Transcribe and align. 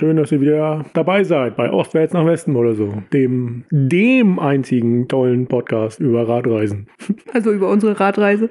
schön, 0.00 0.16
dass 0.16 0.32
ihr 0.32 0.40
wieder 0.40 0.84
dabei 0.94 1.24
seid 1.24 1.56
bei 1.56 1.70
Ostwärts 1.70 2.14
nach 2.14 2.24
Westen 2.24 2.56
oder 2.56 2.74
so. 2.74 2.94
Dem, 3.12 3.64
dem 3.70 4.38
einzigen 4.38 5.08
tollen 5.08 5.46
Podcast 5.46 6.00
über 6.00 6.26
Radreisen. 6.26 6.88
Also 7.34 7.52
über 7.52 7.68
unsere 7.68 8.00
Radreise. 8.00 8.48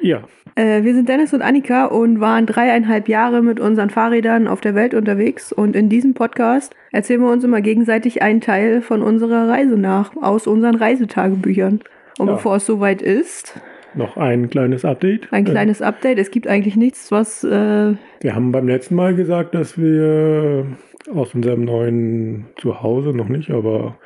Ja, 0.00 0.22
Äh, 0.54 0.82
wir 0.84 0.94
sind 0.94 1.08
Dennis 1.08 1.32
und 1.34 1.42
Annika 1.42 1.86
und 1.86 2.20
waren 2.20 2.46
dreieinhalb 2.46 3.08
Jahre 3.08 3.42
mit 3.42 3.58
unseren 3.58 3.90
Fahrrädern 3.90 4.46
auf 4.48 4.60
der 4.60 4.74
Welt 4.74 4.94
unterwegs. 4.94 5.52
Und 5.52 5.74
in 5.74 5.88
diesem 5.88 6.14
Podcast 6.14 6.74
erzählen 6.92 7.20
wir 7.22 7.30
uns 7.32 7.42
immer 7.44 7.60
gegenseitig 7.60 8.22
einen 8.22 8.40
Teil 8.40 8.82
von 8.82 9.02
unserer 9.02 9.48
Reise 9.48 9.76
nach, 9.76 10.16
aus 10.16 10.46
unseren 10.46 10.76
Reisetagebüchern. 10.76 11.80
Und 12.18 12.26
Ja. 12.28 12.34
bevor 12.34 12.56
es 12.56 12.66
soweit 12.66 13.02
ist, 13.02 13.58
noch 13.94 14.16
ein 14.16 14.50
kleines 14.50 14.84
Update. 14.84 15.32
ein 15.32 15.44
kleines 15.44 15.82
Update. 15.82 16.18
Es 16.18 16.30
gibt 16.30 16.46
eigentlich 16.46 16.76
nichts, 16.76 17.10
was 17.10 17.44
äh, 17.44 17.94
Wir 18.20 18.34
haben 18.34 18.52
beim 18.52 18.68
letzten 18.68 18.94
Mal 18.94 19.14
gesagt, 19.14 19.54
dass 19.54 19.78
wir 19.78 20.66
aus 21.14 21.34
unserem 21.34 21.64
neuen 21.64 22.46
Zuhause, 22.56 23.10
noch 23.10 23.28
nicht, 23.28 23.50
aber 23.50 23.96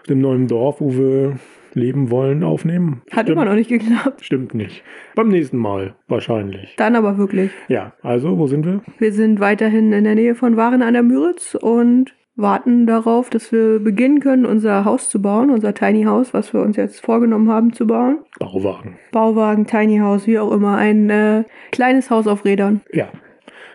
aus 0.00 0.08
dem 0.08 0.20
neuen 0.20 0.46
Dorf, 0.48 0.80
wo 0.80 0.92
wir 0.94 1.36
leben 1.74 2.10
wollen, 2.10 2.42
aufnehmen. 2.42 3.02
hat 3.10 3.24
Stimmt- 3.24 3.28
immer 3.30 3.44
noch 3.44 3.54
nicht 3.54 3.68
geklappt. 3.68 4.24
Stimmt 4.24 4.54
nicht. 4.54 4.82
Beim 5.14 5.28
nächsten 5.28 5.58
Mal 5.58 5.94
wahrscheinlich. 6.08 6.74
Dann 6.76 6.96
aber 6.96 7.18
wirklich. 7.18 7.50
Ja, 7.68 7.92
also, 8.02 8.38
wo 8.38 8.46
sind 8.46 8.64
wir? 8.64 8.80
Wir 8.98 9.12
sind 9.12 9.40
weiterhin 9.40 9.92
in 9.92 10.04
der 10.04 10.14
Nähe 10.14 10.34
von 10.34 10.56
Waren 10.56 10.80
an 10.82 10.94
der 10.94 11.02
Müritz 11.02 11.54
und 11.54 12.14
warten 12.36 12.86
darauf, 12.86 13.30
dass 13.30 13.50
wir 13.50 13.78
beginnen 13.80 14.20
können, 14.20 14.44
unser 14.44 14.84
Haus 14.84 15.08
zu 15.08 15.20
bauen, 15.20 15.50
unser 15.50 15.74
Tiny 15.74 16.04
House, 16.04 16.34
was 16.34 16.52
wir 16.52 16.60
uns 16.60 16.76
jetzt 16.76 17.00
vorgenommen 17.00 17.50
haben 17.50 17.72
zu 17.72 17.86
bauen. 17.86 18.18
Bauwagen. 18.38 18.98
Bauwagen, 19.10 19.66
Tiny 19.66 19.98
House, 19.98 20.26
wie 20.26 20.38
auch 20.38 20.52
immer, 20.52 20.76
ein 20.76 21.08
äh, 21.08 21.44
kleines 21.72 22.10
Haus 22.10 22.26
auf 22.26 22.44
Rädern. 22.44 22.82
Ja, 22.92 23.08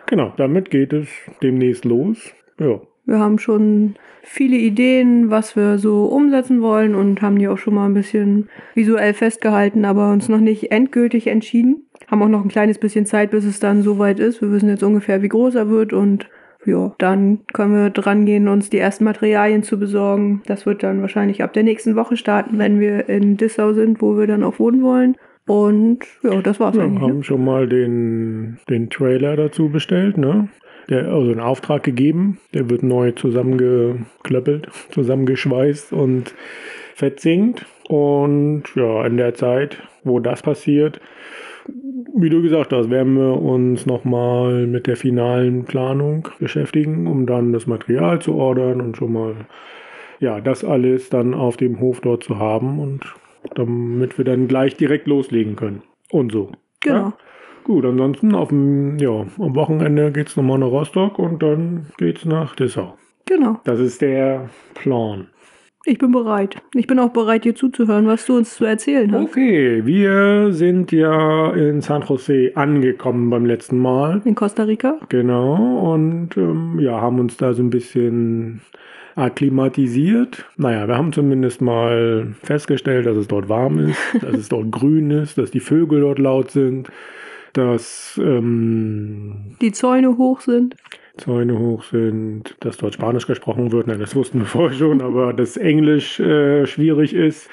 genau. 0.06 0.32
Damit 0.36 0.70
geht 0.70 0.92
es 0.92 1.08
demnächst 1.42 1.84
los. 1.84 2.32
Ja, 2.60 2.80
Wir 3.04 3.18
haben 3.18 3.38
schon 3.40 3.96
viele 4.22 4.56
Ideen, 4.56 5.30
was 5.30 5.56
wir 5.56 5.78
so 5.78 6.04
umsetzen 6.04 6.62
wollen 6.62 6.94
und 6.94 7.20
haben 7.20 7.38
die 7.38 7.48
auch 7.48 7.58
schon 7.58 7.74
mal 7.74 7.86
ein 7.86 7.94
bisschen 7.94 8.48
visuell 8.74 9.14
festgehalten, 9.14 9.84
aber 9.84 10.12
uns 10.12 10.28
noch 10.28 10.38
nicht 10.38 10.70
endgültig 10.70 11.26
entschieden. 11.26 11.86
Haben 12.08 12.22
auch 12.22 12.28
noch 12.28 12.44
ein 12.44 12.48
kleines 12.48 12.78
bisschen 12.78 13.06
Zeit, 13.06 13.32
bis 13.32 13.44
es 13.44 13.58
dann 13.58 13.82
soweit 13.82 14.20
ist. 14.20 14.40
Wir 14.40 14.52
wissen 14.52 14.68
jetzt 14.68 14.84
ungefähr, 14.84 15.22
wie 15.22 15.28
groß 15.28 15.56
er 15.56 15.68
wird 15.68 15.92
und 15.92 16.28
ja, 16.64 16.94
dann 16.98 17.40
können 17.52 17.74
wir 17.74 17.90
dran 17.90 18.24
gehen, 18.24 18.48
uns 18.48 18.70
die 18.70 18.78
ersten 18.78 19.04
Materialien 19.04 19.62
zu 19.62 19.78
besorgen. 19.78 20.42
Das 20.46 20.64
wird 20.64 20.82
dann 20.82 21.00
wahrscheinlich 21.00 21.42
ab 21.42 21.52
der 21.52 21.64
nächsten 21.64 21.96
Woche 21.96 22.16
starten, 22.16 22.58
wenn 22.58 22.78
wir 22.78 23.08
in 23.08 23.36
Dissau 23.36 23.72
sind, 23.72 24.00
wo 24.00 24.16
wir 24.16 24.26
dann 24.26 24.44
auch 24.44 24.58
wohnen 24.58 24.82
wollen. 24.82 25.16
Und 25.46 26.00
ja, 26.22 26.40
das 26.40 26.60
war's 26.60 26.76
wir 26.76 26.84
eigentlich. 26.84 27.00
Ne? 27.00 27.08
haben 27.08 27.22
schon 27.24 27.44
mal 27.44 27.66
den, 27.66 28.58
den 28.68 28.90
Trailer 28.90 29.36
dazu 29.36 29.70
bestellt, 29.70 30.16
ne? 30.18 30.48
Der, 30.88 31.08
also 31.08 31.30
einen 31.30 31.40
Auftrag 31.40 31.82
gegeben. 31.82 32.38
Der 32.54 32.70
wird 32.70 32.82
neu 32.82 33.12
zusammengeklöppelt, 33.12 34.68
zusammengeschweißt 34.90 35.92
und 35.92 36.34
verzinkt. 36.94 37.66
Und 37.88 38.64
ja, 38.76 39.04
in 39.04 39.16
der 39.16 39.34
Zeit, 39.34 39.82
wo 40.04 40.20
das 40.20 40.42
passiert, 40.42 41.00
wie 42.14 42.30
du 42.30 42.42
gesagt 42.42 42.72
hast, 42.72 42.90
werden 42.90 43.16
wir 43.16 43.40
uns 43.40 43.86
nochmal 43.86 44.66
mit 44.66 44.86
der 44.86 44.96
finalen 44.96 45.64
Planung 45.64 46.28
beschäftigen, 46.38 47.06
um 47.06 47.26
dann 47.26 47.52
das 47.52 47.66
Material 47.66 48.20
zu 48.20 48.34
ordern 48.34 48.80
und 48.80 48.96
schon 48.96 49.12
mal 49.12 49.34
ja, 50.22 50.40
das 50.40 50.64
alles 50.64 51.10
dann 51.10 51.34
auf 51.34 51.56
dem 51.56 51.80
Hof 51.80 52.00
dort 52.00 52.22
zu 52.22 52.38
haben 52.38 52.78
und 52.78 53.00
damit 53.54 54.18
wir 54.18 54.24
dann 54.24 54.46
gleich 54.46 54.76
direkt 54.76 55.08
loslegen 55.08 55.56
können. 55.56 55.82
Und 56.10 56.30
so. 56.30 56.52
Genau. 56.80 56.96
Ja? 56.96 57.12
Gut, 57.64 57.84
ansonsten 57.84 58.34
auf 58.34 58.48
dem, 58.48 58.98
ja, 58.98 59.10
am 59.10 59.54
Wochenende 59.56 60.12
geht 60.12 60.28
es 60.28 60.36
nochmal 60.36 60.58
nach 60.58 60.68
Rostock 60.68 61.18
und 61.18 61.42
dann 61.42 61.86
geht's 61.98 62.24
nach 62.24 62.54
Dessau. 62.54 62.96
Genau. 63.26 63.60
Das 63.64 63.80
ist 63.80 64.00
der 64.00 64.48
Plan. 64.74 65.28
Ich 65.84 65.98
bin 65.98 66.12
bereit. 66.12 66.56
Ich 66.74 66.86
bin 66.86 66.98
auch 67.00 67.10
bereit, 67.10 67.44
dir 67.44 67.56
zuzuhören, 67.56 68.06
was 68.06 68.24
du 68.26 68.36
uns 68.36 68.54
zu 68.54 68.64
erzählen 68.64 69.10
hast. 69.12 69.22
Okay, 69.22 69.84
wir 69.84 70.52
sind 70.52 70.92
ja 70.92 71.52
in 71.52 71.80
San 71.80 72.02
Jose 72.02 72.52
angekommen 72.54 73.30
beim 73.30 73.44
letzten 73.46 73.78
Mal. 73.78 74.22
In 74.24 74.36
Costa 74.36 74.62
Rica? 74.62 74.98
Genau, 75.08 75.92
und 75.92 76.36
ähm, 76.36 76.78
ja, 76.78 77.00
haben 77.00 77.18
uns 77.18 77.36
da 77.36 77.52
so 77.52 77.62
ein 77.62 77.70
bisschen 77.70 78.60
akklimatisiert. 79.16 80.44
Naja, 80.56 80.86
wir 80.86 80.96
haben 80.96 81.12
zumindest 81.12 81.60
mal 81.60 82.34
festgestellt, 82.42 83.06
dass 83.06 83.16
es 83.16 83.26
dort 83.26 83.48
warm 83.48 83.78
ist, 83.78 83.98
dass 84.22 84.34
es 84.34 84.48
dort 84.48 84.70
grün 84.70 85.10
ist, 85.10 85.36
dass 85.36 85.50
die 85.50 85.60
Vögel 85.60 86.02
dort 86.02 86.20
laut 86.20 86.52
sind, 86.52 86.90
dass 87.54 88.20
ähm, 88.22 89.56
Die 89.60 89.72
Zäune 89.72 90.16
hoch 90.16 90.40
sind. 90.40 90.76
Zäune 91.16 91.58
hoch 91.58 91.84
sind, 91.84 92.56
dass 92.60 92.78
dort 92.78 92.94
Spanisch 92.94 93.26
gesprochen 93.26 93.72
wird. 93.72 93.86
Nein, 93.86 94.00
das 94.00 94.16
wussten 94.16 94.40
wir 94.40 94.46
vorher 94.46 94.76
schon, 94.76 95.00
aber 95.00 95.32
dass 95.32 95.56
Englisch 95.56 96.20
äh, 96.20 96.66
schwierig 96.66 97.14
ist. 97.14 97.48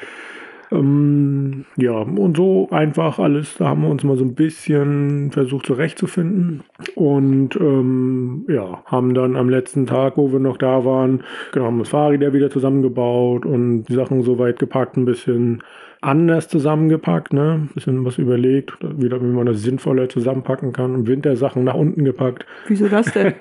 Ähm, 0.71 1.65
ja, 1.77 1.93
und 1.93 2.37
so 2.37 2.69
einfach 2.69 3.17
alles, 3.17 3.55
da 3.57 3.69
haben 3.69 3.81
wir 3.81 3.89
uns 3.89 4.03
mal 4.03 4.17
so 4.17 4.23
ein 4.23 4.35
bisschen 4.35 5.31
versucht 5.31 5.65
zurechtzufinden. 5.65 6.63
Und 6.95 7.55
ähm, 7.55 8.45
ja, 8.47 8.83
haben 8.85 9.13
dann 9.13 9.35
am 9.35 9.49
letzten 9.49 9.87
Tag, 9.87 10.17
wo 10.17 10.31
wir 10.31 10.39
noch 10.39 10.57
da 10.57 10.85
waren, 10.85 11.23
genau, 11.51 11.65
haben 11.65 11.79
das 11.79 11.89
Fahrräder 11.89 12.33
wieder 12.33 12.51
zusammengebaut 12.51 13.45
und 13.45 13.83
die 13.83 13.95
Sachen 13.95 14.21
so 14.21 14.37
weit 14.37 14.59
gepackt, 14.59 14.95
ein 14.95 15.05
bisschen 15.05 15.63
anders 16.01 16.47
zusammengepackt, 16.47 17.33
ne? 17.33 17.61
Ein 17.61 17.69
bisschen 17.73 18.05
was 18.05 18.17
überlegt, 18.17 18.73
wieder, 18.81 19.21
wie 19.21 19.25
man 19.25 19.45
das 19.45 19.61
sinnvoller 19.61 20.07
zusammenpacken 20.07 20.71
kann. 20.71 21.07
Wintersachen 21.07 21.63
nach 21.63 21.73
unten 21.73 22.05
gepackt. 22.05 22.45
Wieso 22.67 22.87
das 22.87 23.11
denn? 23.11 23.33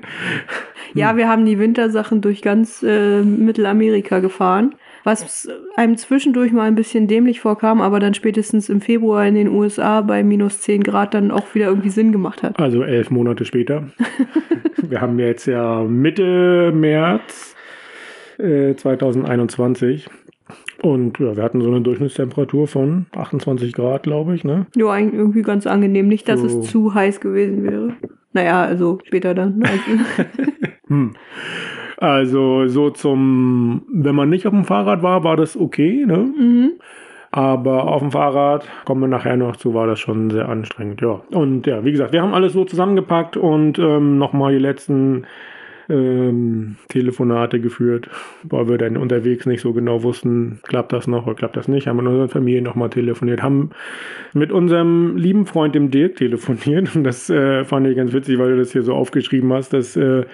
ja, 0.95 1.17
wir 1.17 1.29
haben 1.29 1.47
die 1.47 1.59
Wintersachen 1.59 2.21
durch 2.21 2.43
ganz 2.43 2.83
äh, 2.83 3.23
Mittelamerika 3.23 4.19
gefahren. 4.19 4.75
Was 5.05 5.49
einem 5.77 5.97
zwischendurch 5.97 6.53
mal 6.53 6.65
ein 6.65 6.75
bisschen 6.75 7.07
dämlich 7.07 7.41
vorkam, 7.41 7.81
aber 7.81 8.01
dann 8.01 8.15
spätestens 8.15 8.69
im 8.69 8.81
Februar 8.81 9.25
in 9.27 9.37
den 9.37 9.49
USA 9.49 10.01
bei 10.01 10.23
minus 10.25 10.61
10 10.61 10.83
Grad 10.83 11.15
dann 11.15 11.31
auch 11.31 11.55
wieder 11.55 11.67
irgendwie 11.67 11.91
Sinn 11.91 12.13
gemacht 12.13 12.43
hat. 12.43 12.59
Also 12.59 12.83
elf 12.83 13.11
Monate 13.11 13.45
später. 13.45 13.85
Wir 14.77 15.01
haben 15.01 15.19
jetzt 15.19 15.47
ja 15.47 15.85
Mitte 15.85 16.73
März 16.75 17.55
äh, 18.39 18.75
2021. 18.75 20.09
Und 20.83 21.19
ja, 21.19 21.37
wir 21.37 21.43
hatten 21.43 21.61
so 21.61 21.69
eine 21.69 21.81
Durchschnittstemperatur 21.81 22.69
von 22.69 23.07
28 23.17 23.73
Grad, 23.73 24.05
glaube 24.05 24.35
ich. 24.35 24.45
Ne? 24.45 24.67
Ja, 24.77 24.91
eigentlich 24.91 25.19
irgendwie 25.19 25.43
ganz 25.43 25.67
angenehm. 25.67 26.09
Nicht, 26.09 26.29
dass 26.29 26.41
So. 26.41 26.61
es 26.61 26.71
zu 26.71 26.95
heiß 26.95 27.21
gewesen 27.21 27.65
wäre. 27.65 27.95
Naja, 28.33 28.63
also 28.63 28.99
später 29.05 29.35
dann. 29.35 29.63
Also, 30.89 30.95
Hm. 30.95 31.13
Also 31.99 32.67
so 32.69 32.91
zum, 32.91 33.83
wenn 33.93 34.15
man 34.15 34.31
nicht 34.31 34.47
auf 34.47 34.55
dem 34.55 34.65
Fahrrad 34.65 35.03
war, 35.03 35.25
war 35.25 35.37
das 35.37 35.57
okay. 35.57 36.05
Ne? 36.07 36.17
mhm. 36.17 36.71
Aber 37.31 37.89
auf 37.89 38.01
dem 38.01 38.11
Fahrrad, 38.11 38.67
kommen 38.87 39.03
wir 39.03 39.09
nachher 39.09 39.37
noch 39.37 39.57
zu, 39.57 39.75
war 39.75 39.87
das 39.87 40.01
schon 40.01 40.31
sehr 40.31 40.49
anstrengend. 40.49 41.03
Ja. 41.03 41.21
Und 41.31 41.67
ja, 41.67 41.85
wie 41.85 41.91
gesagt, 41.91 42.15
wir 42.15 42.23
haben 42.23 42.33
alles 42.33 42.55
so 42.55 42.65
zusammengepackt 42.65 43.37
und 43.37 43.79
ähm, 43.79 44.17
nochmal 44.17 44.55
die 44.55 44.59
letzten 44.59 45.27
ähm, 45.89 46.77
Telefonate 46.89 47.61
geführt, 47.61 48.09
weil 48.43 48.69
wir 48.69 48.79
dann 48.79 48.97
unterwegs 48.97 49.47
nicht 49.47 49.61
so 49.61 49.73
genau 49.73 50.03
wussten, 50.03 50.61
klappt 50.63 50.93
das 50.93 51.07
noch 51.07 51.27
oder 51.27 51.35
klappt 51.35 51.57
das 51.57 51.69
nicht. 51.69 51.87
Haben 51.87 51.99
mit 51.99 52.07
unserer 52.07 52.29
Familie 52.29 52.63
nochmal 52.63 52.91
telefoniert, 52.91 53.43
haben 53.43 53.71
mit 54.35 54.53
unserem 54.53 55.17
lieben 55.17 55.47
Freund 55.47 55.75
dem 55.75 55.91
Dirk 55.91 56.17
telefoniert. 56.17 56.95
Und 56.95 57.05
das 57.05 57.31
äh, 57.31 57.65
fand 57.65 57.87
ich 57.87 57.97
ganz 57.97 58.13
witzig, 58.13 58.39
weil 58.39 58.51
du 58.51 58.59
das 58.59 58.73
hier 58.73 58.83
so 58.83 58.95
aufgeschrieben 58.95 59.53
hast, 59.53 59.73
dass 59.73 59.97
äh, 59.97 60.25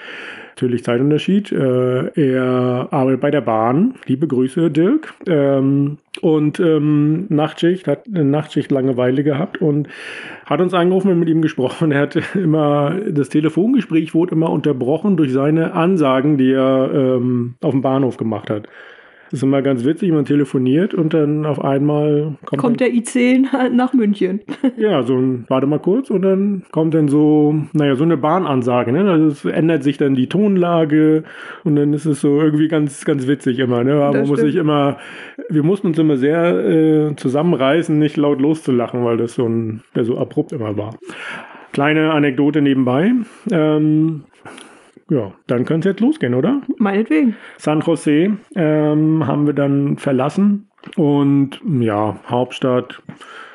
natürlich 0.55 0.85
Zeitunterschied. 0.85 1.51
Äh, 1.51 2.09
er 2.15 2.89
arbeitet 2.91 3.21
bei 3.21 3.31
der 3.31 3.41
Bahn. 3.41 3.95
Liebe 4.07 4.29
Grüße, 4.29 4.71
Dirk. 4.71 5.15
Ähm, 5.27 5.99
und 6.21 6.61
ähm, 6.61 7.27
Nachtschicht, 7.29 7.89
hat 7.89 8.07
eine 8.07 8.25
Nachtschicht 8.25 8.71
Langeweile 8.71 9.25
gehabt 9.25 9.61
und 9.61 9.89
hat 10.47 10.61
uns 10.61 10.73
angerufen 10.73 11.11
und 11.11 11.19
mit 11.19 11.29
ihm 11.29 11.43
gesprochen. 11.43 11.91
Er 11.91 12.03
hat 12.03 12.17
immer, 12.35 12.97
das 13.11 13.31
Telefongespräch 13.31 14.15
wurde 14.15 14.37
immer 14.37 14.51
unterbrochen 14.51 15.17
durch 15.17 15.33
seine 15.33 15.75
Ansagen, 15.75 16.39
die 16.39 16.53
er 16.53 16.91
ähm, 16.95 17.55
auf 17.61 17.73
dem 17.73 17.83
Bahnhof 17.83 18.17
gemacht 18.17 18.49
hat. 18.49 18.69
Das 19.35 19.41
ist 19.41 19.49
immer 19.49 19.63
ganz 19.63 19.85
witzig, 19.85 20.13
man 20.13 20.25
telefoniert 20.25 20.95
und 20.95 21.13
dann 21.13 21.45
auf 21.45 21.61
einmal 21.61 22.37
kommt, 22.45 22.63
kommt 22.63 22.81
der 22.81 22.91
I10 22.91 23.69
nach 23.75 23.93
München. 23.93 24.43
ja, 24.77 25.03
so 25.03 25.17
ein, 25.17 25.45
warte 25.49 25.67
mal 25.67 25.81
kurz, 25.81 26.09
und 26.09 26.23
dann 26.23 26.63
kommt 26.71 26.95
dann 26.95 27.09
so, 27.09 27.53
naja, 27.73 27.97
so 27.97 28.05
eine 28.05 28.17
Bahnansage, 28.17 28.93
ne? 28.93 29.11
Also 29.11 29.27
es 29.27 29.45
ändert 29.45 29.83
sich 29.83 29.99
dann 29.99 30.15
die 30.15 30.29
Tonlage 30.29 31.25
und 31.65 31.75
dann 31.75 31.93
ist 31.95 32.05
es 32.05 32.21
so 32.21 32.41
irgendwie 32.41 32.69
ganz, 32.69 33.05
ganz 33.05 33.27
witzig 33.27 33.59
immer, 33.59 33.83
ne? 33.83 33.95
Aber 33.95 34.19
man 34.19 34.29
muss 34.29 34.39
sich 34.39 34.55
immer, 34.55 34.99
wir 35.49 35.65
mussten 35.65 35.89
uns 35.89 35.99
immer 35.99 36.17
sehr 36.17 36.55
äh, 36.65 37.17
zusammenreißen, 37.17 37.99
nicht 37.99 38.17
laut 38.17 38.41
loszulachen, 38.41 39.05
weil 39.05 39.17
das 39.17 39.35
so 39.35 39.49
ein, 39.49 39.83
der 39.97 40.05
so 40.05 40.17
abrupt 40.17 40.53
immer 40.53 40.77
war. 40.77 40.95
Kleine 41.73 42.13
Anekdote 42.13 42.63
nebenbei. 42.63 43.11
Ähm, 43.51 44.23
ja, 45.11 45.33
dann 45.47 45.65
könnte 45.65 45.89
es 45.89 45.95
jetzt 45.95 46.01
losgehen, 46.01 46.35
oder? 46.35 46.63
Meinetwegen. 46.79 47.37
San 47.59 47.81
Jose 47.81 48.37
ähm, 48.55 49.27
haben 49.27 49.47
wir 49.47 49.55
dann 49.55 49.99
verlassen 49.99 50.69
und 50.97 51.61
ja, 51.81 52.17
Hauptstadt 52.29 53.03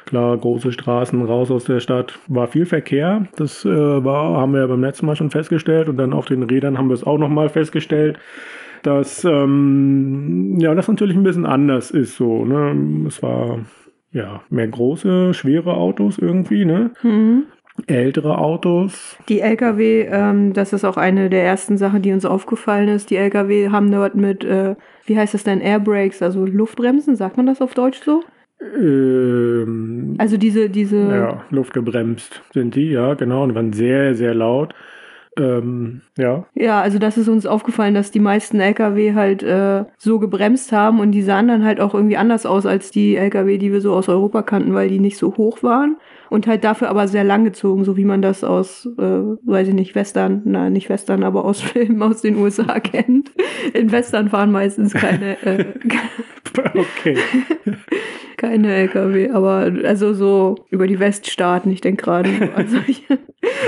Klar, 0.09 0.35
große 0.37 0.71
Straßen 0.71 1.23
raus 1.23 1.51
aus 1.51 1.65
der 1.65 1.79
Stadt. 1.81 2.17
War 2.27 2.47
viel 2.47 2.65
Verkehr. 2.65 3.27
Das 3.35 3.63
äh, 3.63 3.69
war, 3.69 4.37
haben 4.41 4.53
wir 4.53 4.61
ja 4.61 4.65
beim 4.65 4.81
letzten 4.81 5.05
Mal 5.05 5.15
schon 5.15 5.29
festgestellt. 5.29 5.87
Und 5.87 5.97
dann 5.97 6.13
auf 6.13 6.25
den 6.25 6.41
Rädern 6.41 6.79
haben 6.79 6.89
wir 6.89 6.95
es 6.95 7.03
auch 7.03 7.19
nochmal 7.19 7.47
festgestellt, 7.49 8.17
dass 8.81 9.23
ähm, 9.23 10.57
ja, 10.57 10.73
das 10.73 10.87
natürlich 10.87 11.15
ein 11.15 11.21
bisschen 11.21 11.45
anders 11.45 11.91
ist 11.91 12.17
so. 12.17 12.43
Ne? 12.43 13.05
Es 13.07 13.21
war 13.21 13.59
ja 14.11 14.41
mehr 14.49 14.67
große, 14.67 15.35
schwere 15.35 15.75
Autos 15.75 16.17
irgendwie, 16.17 16.65
ne? 16.65 16.89
Mhm. 17.03 17.43
Ältere 17.87 18.37
Autos. 18.37 19.17
Die 19.27 19.41
Lkw, 19.41 20.07
ähm, 20.09 20.53
das 20.53 20.73
ist 20.73 20.85
auch 20.85 20.97
eine 20.97 21.29
der 21.29 21.43
ersten 21.43 21.77
Sachen, 21.77 22.01
die 22.01 22.11
uns 22.11 22.25
aufgefallen 22.25 22.89
ist. 22.89 23.09
Die 23.09 23.15
Lkw 23.15 23.69
haben 23.69 23.91
dort 23.91 24.15
mit, 24.15 24.43
äh, 24.43 24.75
wie 25.05 25.17
heißt 25.17 25.33
das 25.33 25.43
denn, 25.43 25.61
Airbrakes, 25.61 26.21
also 26.21 26.45
Luftbremsen, 26.45 27.15
sagt 27.15 27.37
man 27.37 27.45
das 27.45 27.61
auf 27.61 27.73
Deutsch 27.73 28.01
so? 28.03 28.23
Ähm, 28.61 30.15
Also 30.17 30.37
diese, 30.37 30.69
diese, 30.69 30.97
ja, 30.97 31.43
luftgebremst 31.49 32.41
sind 32.53 32.75
die, 32.75 32.91
ja, 32.91 33.13
genau. 33.13 33.43
Und 33.43 33.55
waren 33.55 33.73
sehr, 33.73 34.15
sehr 34.15 34.33
laut. 34.33 34.73
Ähm, 35.37 36.01
ja. 36.17 36.45
Ja, 36.55 36.81
also 36.81 36.99
das 36.99 37.17
ist 37.17 37.29
uns 37.29 37.45
aufgefallen, 37.45 37.93
dass 37.93 38.11
die 38.11 38.19
meisten 38.19 38.59
LKW 38.59 39.13
halt 39.13 39.43
äh, 39.43 39.85
so 39.97 40.19
gebremst 40.19 40.71
haben 40.71 40.99
und 40.99 41.11
die 41.11 41.21
sahen 41.21 41.47
dann 41.47 41.63
halt 41.63 41.79
auch 41.79 41.93
irgendwie 41.93 42.17
anders 42.17 42.45
aus 42.45 42.65
als 42.65 42.91
die 42.91 43.15
LKW, 43.15 43.57
die 43.57 43.71
wir 43.71 43.79
so 43.79 43.93
aus 43.93 44.09
Europa 44.09 44.41
kannten, 44.41 44.73
weil 44.73 44.89
die 44.89 44.99
nicht 44.99 45.17
so 45.17 45.37
hoch 45.37 45.63
waren 45.63 45.97
und 46.29 46.47
halt 46.47 46.63
dafür 46.63 46.89
aber 46.89 47.07
sehr 47.07 47.23
lang 47.23 47.43
gezogen, 47.43 47.83
so 47.83 47.97
wie 47.97 48.05
man 48.05 48.21
das 48.21 48.43
aus, 48.43 48.87
äh, 48.97 49.01
weiß 49.01 49.69
ich 49.69 49.73
nicht, 49.73 49.95
Western, 49.95 50.41
na 50.45 50.69
nicht 50.69 50.89
Western, 50.89 51.23
aber 51.23 51.45
aus 51.45 51.61
Filmen 51.61 52.01
aus 52.01 52.21
den 52.21 52.37
USA 52.37 52.79
kennt. 52.79 53.31
In 53.73 53.91
Western 53.91 54.29
fahren 54.29 54.51
meistens 54.51 54.93
keine, 54.93 55.41
äh, 55.43 55.65
Okay. 56.73 57.17
keine 58.37 58.73
LKW, 58.73 59.31
aber 59.31 59.71
also 59.83 60.13
so 60.13 60.55
über 60.69 60.87
die 60.87 60.99
Weststaaten, 60.99 61.71
ich 61.71 61.81
denke 61.81 62.03
gerade. 62.03 62.29
Also 62.55 62.77
ich, 62.87 63.03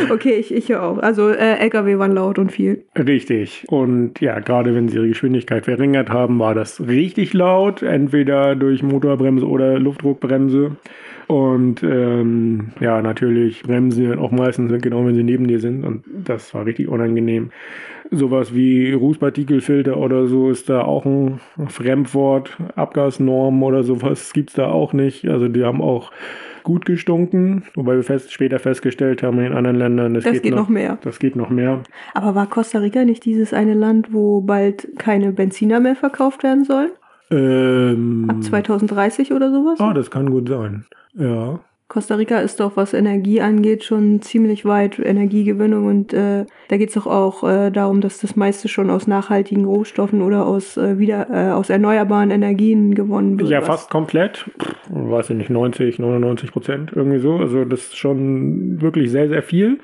okay, 0.09 0.35
ich, 0.35 0.53
ich 0.53 0.69
höre 0.69 0.83
auf. 0.83 1.03
Also 1.03 1.29
äh, 1.29 1.57
LKW 1.59 1.97
waren 1.97 2.13
laut 2.13 2.39
und 2.39 2.51
viel. 2.51 2.85
Richtig. 2.97 3.65
Und 3.67 4.21
ja, 4.21 4.39
gerade 4.39 4.73
wenn 4.73 4.87
sie 4.87 4.97
ihre 4.97 5.09
Geschwindigkeit 5.09 5.65
verringert 5.65 6.09
haben, 6.09 6.39
war 6.39 6.55
das 6.55 6.87
richtig 6.87 7.33
laut. 7.33 7.83
Entweder 7.83 8.55
durch 8.55 8.81
Motorbremse 8.81 9.45
oder 9.45 9.77
Luftdruckbremse. 9.77 10.77
Und 11.31 11.81
ähm, 11.81 12.71
ja, 12.81 13.01
natürlich 13.01 13.63
bremsen 13.63 13.91
sie 13.91 14.05
dann 14.05 14.19
auch 14.19 14.31
meistens 14.31 14.69
genau, 14.81 15.05
wenn 15.05 15.15
sie 15.15 15.23
neben 15.23 15.47
dir 15.47 15.61
sind. 15.61 15.85
Und 15.85 16.03
das 16.25 16.53
war 16.53 16.65
richtig 16.65 16.89
unangenehm. 16.89 17.51
Sowas 18.11 18.53
wie 18.53 18.91
Rußpartikelfilter 18.91 19.95
oder 19.95 20.27
so 20.27 20.49
ist 20.51 20.67
da 20.67 20.81
auch 20.81 21.05
ein 21.05 21.39
Fremdwort. 21.69 22.57
Abgasnormen 22.75 23.63
oder 23.63 23.85
sowas 23.85 24.33
gibt's 24.33 24.55
da 24.55 24.67
auch 24.67 24.91
nicht. 24.91 25.25
Also 25.29 25.47
die 25.47 25.63
haben 25.63 25.81
auch 25.81 26.11
gut 26.63 26.85
gestunken, 26.85 27.63
wobei 27.75 27.95
wir 27.95 28.03
fest, 28.03 28.33
später 28.33 28.59
festgestellt 28.59 29.23
haben 29.23 29.39
in 29.39 29.53
anderen 29.53 29.77
Ländern, 29.77 30.13
das, 30.13 30.25
Das 30.25 30.41
geht 30.41 30.53
noch 30.53 30.67
mehr. 30.67 30.97
Das 31.01 31.17
geht 31.17 31.37
noch 31.37 31.49
mehr. 31.49 31.81
Aber 32.13 32.35
war 32.35 32.47
Costa 32.47 32.79
Rica 32.79 33.05
nicht 33.05 33.23
dieses 33.23 33.53
eine 33.53 33.73
Land, 33.73 34.11
wo 34.11 34.41
bald 34.41 34.99
keine 34.99 35.31
Benziner 35.31 35.79
mehr 35.79 35.95
verkauft 35.95 36.43
werden 36.43 36.65
sollen? 36.65 36.91
Ähm, 37.31 38.25
Ab 38.29 38.43
2030 38.43 39.33
oder 39.33 39.51
sowas? 39.51 39.79
Ah, 39.79 39.93
das 39.93 40.11
kann 40.11 40.29
gut 40.29 40.49
sein. 40.49 40.85
Ja. 41.13 41.59
Costa 41.87 42.15
Rica 42.15 42.39
ist 42.39 42.61
doch, 42.61 42.77
was 42.77 42.93
Energie 42.93 43.41
angeht, 43.41 43.83
schon 43.83 44.21
ziemlich 44.21 44.63
weit 44.63 44.97
Energiegewinnung 44.97 45.87
und 45.87 46.13
äh, 46.13 46.45
da 46.69 46.77
geht 46.77 46.87
es 46.87 46.95
doch 46.95 47.05
auch 47.05 47.43
äh, 47.43 47.69
darum, 47.69 47.99
dass 47.99 48.19
das 48.19 48.37
meiste 48.37 48.69
schon 48.69 48.89
aus 48.89 49.07
nachhaltigen 49.07 49.65
Rohstoffen 49.65 50.21
oder 50.21 50.45
aus 50.45 50.77
äh, 50.77 50.99
wieder 50.99 51.29
äh, 51.29 51.51
aus 51.51 51.69
erneuerbaren 51.69 52.31
Energien 52.31 52.95
gewonnen 52.95 53.37
wird. 53.37 53.49
Ja, 53.49 53.59
was- 53.59 53.67
fast 53.67 53.89
komplett. 53.89 54.49
Pff, 54.57 54.75
Weiß 54.89 55.31
ich 55.31 55.35
nicht, 55.37 55.49
90, 55.49 55.99
99 55.99 56.53
Prozent 56.53 56.91
irgendwie 56.95 57.19
so. 57.19 57.35
Also 57.35 57.65
das 57.65 57.81
ist 57.81 57.97
schon 57.97 58.81
wirklich 58.81 59.11
sehr, 59.11 59.27
sehr 59.27 59.43
viel. 59.43 59.79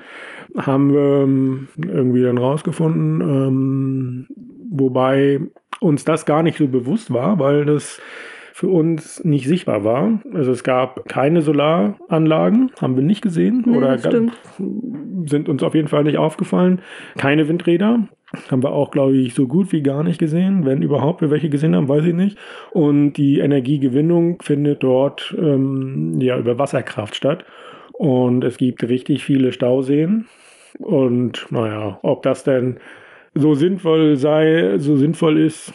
Haben 0.56 0.94
wir 0.94 1.24
ähm, 1.24 1.68
irgendwie 1.76 2.22
dann 2.22 2.38
rausgefunden. 2.38 3.20
Ähm, 3.20 4.26
wobei 4.70 5.40
uns 5.80 6.04
das 6.04 6.26
gar 6.26 6.42
nicht 6.42 6.58
so 6.58 6.66
bewusst 6.68 7.12
war, 7.12 7.38
weil 7.38 7.64
das 7.64 8.00
für 8.52 8.68
uns 8.68 9.22
nicht 9.24 9.46
sichtbar 9.46 9.84
war. 9.84 10.20
Also 10.34 10.50
es 10.50 10.64
gab 10.64 11.08
keine 11.08 11.42
Solaranlagen, 11.42 12.72
haben 12.80 12.96
wir 12.96 13.04
nicht 13.04 13.22
gesehen 13.22 13.62
Nee, 13.64 13.76
oder 13.76 13.96
stimmt. 13.98 14.32
sind 15.26 15.48
uns 15.48 15.62
auf 15.62 15.76
jeden 15.76 15.86
Fall 15.86 16.02
nicht 16.02 16.18
aufgefallen. 16.18 16.80
Keine 17.16 17.46
Windräder. 17.46 18.08
Haben 18.50 18.62
wir 18.64 18.72
auch, 18.72 18.90
glaube 18.90 19.16
ich, 19.16 19.32
so 19.34 19.46
gut 19.46 19.72
wie 19.72 19.82
gar 19.82 20.02
nicht 20.02 20.18
gesehen. 20.18 20.66
Wenn 20.66 20.82
überhaupt 20.82 21.20
wir 21.20 21.30
welche 21.30 21.48
gesehen 21.48 21.76
haben, 21.76 21.88
weiß 21.88 22.04
ich 22.04 22.14
nicht. 22.14 22.36
Und 22.72 23.12
die 23.12 23.38
Energiegewinnung 23.38 24.42
findet 24.42 24.82
dort 24.82 25.34
ähm, 25.38 26.20
ja 26.20 26.36
über 26.36 26.58
Wasserkraft 26.58 27.14
statt. 27.14 27.44
Und 27.92 28.42
es 28.42 28.56
gibt 28.58 28.82
richtig 28.88 29.24
viele 29.24 29.52
Stauseen. 29.52 30.26
Und 30.80 31.46
naja, 31.50 32.00
ob 32.02 32.22
das 32.22 32.42
denn 32.42 32.78
so 33.38 33.54
sinnvoll 33.54 34.16
sei, 34.16 34.78
so 34.78 34.96
sinnvoll 34.96 35.38
ist, 35.38 35.72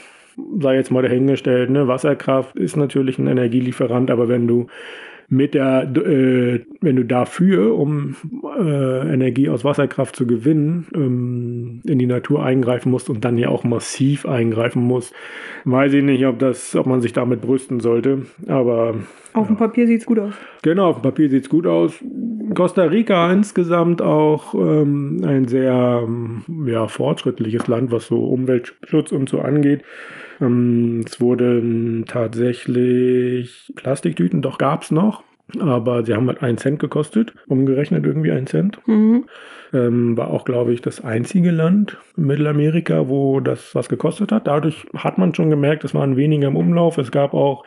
sei 0.60 0.75
jetzt 0.75 0.92
mal 0.92 1.01
dahingestellt. 1.01 1.69
Ne? 1.69 1.88
Wasserkraft 1.88 2.56
ist 2.57 2.75
natürlich 2.75 3.18
ein 3.18 3.27
Energielieferant, 3.27 4.12
aber 4.12 4.27
wenn 4.27 4.48
du 4.48 4.68
mit 5.29 5.53
der, 5.53 5.83
äh, 5.95 6.61
wenn 6.81 6.95
du 6.95 7.05
dafür, 7.05 7.77
um 7.77 8.15
äh, 8.59 9.13
Energie 9.13 9.49
aus 9.49 9.63
Wasserkraft 9.63 10.15
zu 10.15 10.27
gewinnen, 10.27 10.87
ähm, 10.93 11.81
in 11.85 11.99
die 11.99 12.05
Natur 12.05 12.43
eingreifen 12.43 12.91
musst 12.91 13.09
und 13.09 13.25
dann 13.25 13.37
ja 13.37 13.49
auch 13.49 13.63
massiv 13.63 14.25
eingreifen 14.25 14.83
musst, 14.83 15.13
weiß 15.65 15.93
ich 15.93 16.03
nicht, 16.03 16.25
ob 16.25 16.39
das, 16.39 16.75
ob 16.75 16.85
man 16.85 17.01
sich 17.01 17.13
damit 17.13 17.41
brüsten 17.41 17.79
sollte. 17.79 18.23
Aber 18.47 18.95
Auf 19.33 19.47
dem 19.47 19.57
Papier 19.57 19.87
sieht's 19.87 20.05
gut 20.05 20.19
aus. 20.19 20.33
Genau, 20.61 20.89
auf 20.89 20.97
dem 20.97 21.03
Papier 21.03 21.29
sieht 21.29 21.43
es 21.43 21.49
gut 21.49 21.67
aus. 21.67 21.93
Costa 22.53 22.83
Rica 22.83 23.31
insgesamt 23.31 24.01
auch 24.01 24.53
ähm, 24.53 25.21
ein 25.25 25.47
sehr 25.47 26.03
ähm, 26.05 26.43
ja, 26.67 26.87
fortschrittliches 26.87 27.67
Land, 27.67 27.91
was 27.91 28.07
so 28.07 28.25
Umweltschutz 28.25 29.11
und 29.11 29.29
so 29.29 29.39
angeht. 29.39 29.83
Ähm, 30.41 31.03
es 31.06 31.19
wurden 31.19 32.06
tatsächlich 32.07 33.71
Plastiktüten, 33.75 34.41
doch 34.41 34.57
gab 34.57 34.83
es 34.83 34.91
noch, 34.91 35.24
aber 35.59 36.03
sie 36.06 36.13
haben 36.13 36.27
halt 36.27 36.41
einen 36.41 36.57
Cent 36.57 36.80
gekostet, 36.80 37.33
umgerechnet 37.47 38.06
irgendwie 38.06 38.31
einen 38.31 38.47
Cent. 38.47 38.80
Mhm. 38.88 39.25
Ähm, 39.74 40.18
war 40.18 40.30
auch, 40.30 40.45
glaube 40.45 40.74
ich, 40.74 40.81
das 40.81 41.03
einzige 41.03 41.51
Land 41.51 41.97
in 42.15 42.25
Mittelamerika, 42.25 43.09
wo 43.09 43.39
das 43.39 43.74
was 43.74 43.89
gekostet 43.89 44.31
hat. 44.31 44.47
Dadurch 44.47 44.85
hat 44.95 45.18
man 45.18 45.33
schon 45.33 45.50
gemerkt, 45.50 45.83
es 45.83 45.94
waren 45.95 46.15
weniger 46.15 46.47
im 46.47 46.56
Umlauf. 46.56 46.97
Es 46.97 47.12
gab 47.12 47.33
auch 47.33 47.63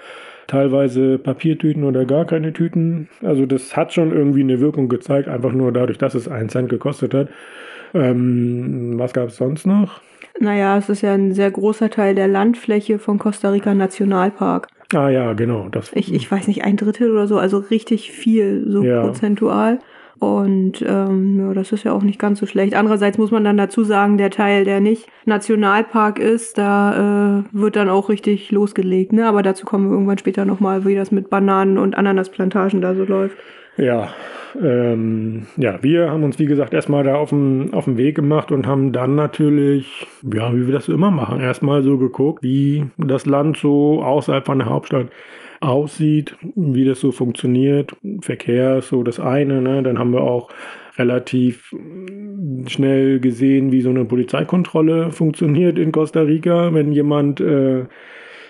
teilweise 0.46 1.18
Papiertüten 1.18 1.84
oder 1.84 2.04
gar 2.04 2.24
keine 2.24 2.52
Tüten. 2.52 3.08
Also 3.22 3.46
das 3.46 3.76
hat 3.76 3.92
schon 3.92 4.12
irgendwie 4.12 4.42
eine 4.42 4.60
Wirkung 4.60 4.88
gezeigt, 4.88 5.28
einfach 5.28 5.52
nur 5.52 5.72
dadurch, 5.72 5.98
dass 5.98 6.14
es 6.14 6.28
einen 6.28 6.48
Cent 6.48 6.68
gekostet 6.68 7.14
hat. 7.14 7.28
Ähm, 7.94 8.94
was 8.98 9.12
gab 9.12 9.28
es 9.28 9.36
sonst 9.36 9.66
noch? 9.66 10.00
Naja, 10.40 10.76
es 10.76 10.88
ist 10.88 11.02
ja 11.02 11.14
ein 11.14 11.32
sehr 11.32 11.50
großer 11.50 11.90
Teil 11.90 12.14
der 12.14 12.28
Landfläche 12.28 12.98
von 12.98 13.18
Costa 13.18 13.50
Rica 13.50 13.74
Nationalpark. 13.74 14.68
Ah 14.94 15.08
ja, 15.08 15.32
genau. 15.32 15.68
Das, 15.68 15.92
Ich, 15.94 16.12
ich 16.12 16.30
weiß 16.30 16.46
nicht, 16.46 16.64
ein 16.64 16.76
Drittel 16.76 17.10
oder 17.10 17.26
so, 17.26 17.38
also 17.38 17.58
richtig 17.58 18.12
viel, 18.12 18.64
so 18.68 18.82
Ja. 18.82 19.02
prozentual. 19.02 19.80
Und 20.18 20.82
ähm, 20.86 21.38
ja, 21.38 21.52
das 21.52 21.72
ist 21.72 21.84
ja 21.84 21.92
auch 21.92 22.02
nicht 22.02 22.18
ganz 22.18 22.38
so 22.38 22.46
schlecht. 22.46 22.74
Andererseits 22.74 23.18
muss 23.18 23.30
man 23.30 23.44
dann 23.44 23.58
dazu 23.58 23.84
sagen, 23.84 24.16
der 24.16 24.30
Teil, 24.30 24.64
der 24.64 24.80
nicht 24.80 25.08
Nationalpark 25.26 26.18
ist, 26.18 26.56
da 26.56 27.40
äh, 27.40 27.44
wird 27.52 27.76
dann 27.76 27.90
auch 27.90 28.08
richtig 28.08 28.50
losgelegt. 28.50 29.12
Ne? 29.12 29.26
Aber 29.26 29.42
dazu 29.42 29.66
kommen 29.66 29.88
wir 29.88 29.92
irgendwann 29.92 30.18
später 30.18 30.44
nochmal, 30.44 30.84
wie 30.86 30.94
das 30.94 31.12
mit 31.12 31.28
Bananen 31.28 31.76
und 31.76 31.96
Ananasplantagen 31.96 32.80
da 32.80 32.94
so 32.94 33.04
läuft. 33.04 33.36
Ja, 33.76 34.08
ähm, 34.62 35.46
ja, 35.56 35.82
wir 35.82 36.10
haben 36.10 36.24
uns, 36.24 36.38
wie 36.38 36.46
gesagt, 36.46 36.72
erstmal 36.72 37.04
da 37.04 37.16
auf 37.16 37.30
den, 37.30 37.74
auf 37.74 37.84
den 37.84 37.98
Weg 37.98 38.14
gemacht 38.16 38.52
und 38.52 38.66
haben 38.66 38.92
dann 38.92 39.14
natürlich, 39.14 40.06
ja, 40.22 40.54
wie 40.54 40.66
wir 40.66 40.72
das 40.72 40.86
so 40.86 40.94
immer 40.94 41.10
machen, 41.10 41.40
erstmal 41.40 41.82
so 41.82 41.98
geguckt, 41.98 42.42
wie 42.42 42.86
das 42.96 43.26
Land 43.26 43.58
so 43.58 44.02
außerhalb 44.02 44.46
von 44.46 44.58
der 44.58 44.68
Hauptstadt 44.68 45.08
aussieht, 45.60 46.36
wie 46.54 46.84
das 46.84 47.00
so 47.00 47.12
funktioniert. 47.12 47.96
Verkehr 48.20 48.78
ist 48.78 48.88
so 48.88 49.02
das 49.02 49.20
eine, 49.20 49.60
ne? 49.60 49.82
Dann 49.82 49.98
haben 49.98 50.12
wir 50.12 50.22
auch 50.22 50.50
relativ 50.98 51.72
mm, 51.72 52.66
schnell 52.68 53.20
gesehen, 53.20 53.72
wie 53.72 53.82
so 53.82 53.90
eine 53.90 54.04
Polizeikontrolle 54.04 55.10
funktioniert 55.12 55.78
in 55.78 55.92
Costa 55.92 56.22
Rica, 56.22 56.72
wenn 56.74 56.92
jemand 56.92 57.40
äh, 57.40 57.84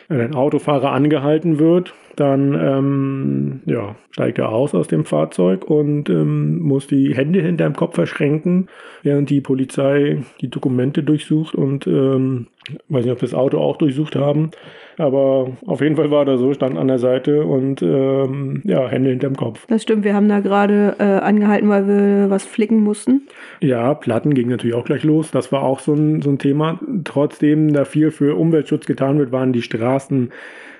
ein 0.08 0.34
Autofahrer 0.34 0.92
angehalten 0.92 1.58
wird, 1.58 1.94
dann 2.16 2.54
ähm, 2.54 3.60
ja, 3.66 3.94
steigt 4.10 4.38
er 4.38 4.50
aus 4.50 4.74
aus 4.74 4.88
dem 4.88 5.04
Fahrzeug 5.04 5.64
und 5.64 6.08
ähm, 6.08 6.60
muss 6.60 6.86
die 6.86 7.14
Hände 7.14 7.40
hinterm 7.40 7.74
Kopf 7.74 7.94
verschränken, 7.94 8.68
während 9.02 9.30
die 9.30 9.40
Polizei 9.40 10.22
die 10.40 10.48
Dokumente 10.48 11.02
durchsucht 11.02 11.54
und 11.54 11.86
ähm, 11.86 12.46
weiß 12.88 13.04
nicht, 13.04 13.12
ob 13.12 13.20
wir 13.20 13.28
das 13.28 13.34
Auto 13.34 13.58
auch 13.58 13.76
durchsucht 13.76 14.16
haben. 14.16 14.50
Aber 14.98 15.52
auf 15.66 15.82
jeden 15.82 15.96
Fall 15.96 16.10
war 16.10 16.24
da 16.24 16.38
so, 16.38 16.52
stand 16.54 16.78
an 16.78 16.88
der 16.88 16.98
Seite 16.98 17.44
und 17.44 17.82
ähm, 17.82 18.62
ja, 18.64 18.88
Hände 18.88 19.10
hinterm 19.10 19.36
Kopf. 19.36 19.66
Das 19.68 19.82
stimmt, 19.82 20.04
wir 20.04 20.14
haben 20.14 20.28
da 20.28 20.40
gerade 20.40 20.96
äh, 20.98 21.02
angehalten, 21.02 21.68
weil 21.68 21.86
wir 21.86 22.30
was 22.30 22.46
flicken 22.46 22.82
mussten. 22.82 23.22
Ja, 23.60 23.92
Platten 23.94 24.32
ging 24.32 24.48
natürlich 24.48 24.74
auch 24.74 24.86
gleich 24.86 25.04
los. 25.04 25.30
Das 25.30 25.52
war 25.52 25.62
auch 25.62 25.80
so 25.80 25.92
ein, 25.92 26.22
so 26.22 26.30
ein 26.30 26.38
Thema. 26.38 26.80
Trotzdem 27.04 27.72
da 27.72 27.84
viel 27.84 28.10
für 28.10 28.36
Umweltschutz 28.36 28.86
getan 28.86 29.18
wird, 29.18 29.32
waren 29.32 29.52
die 29.52 29.62
Straßen 29.62 30.30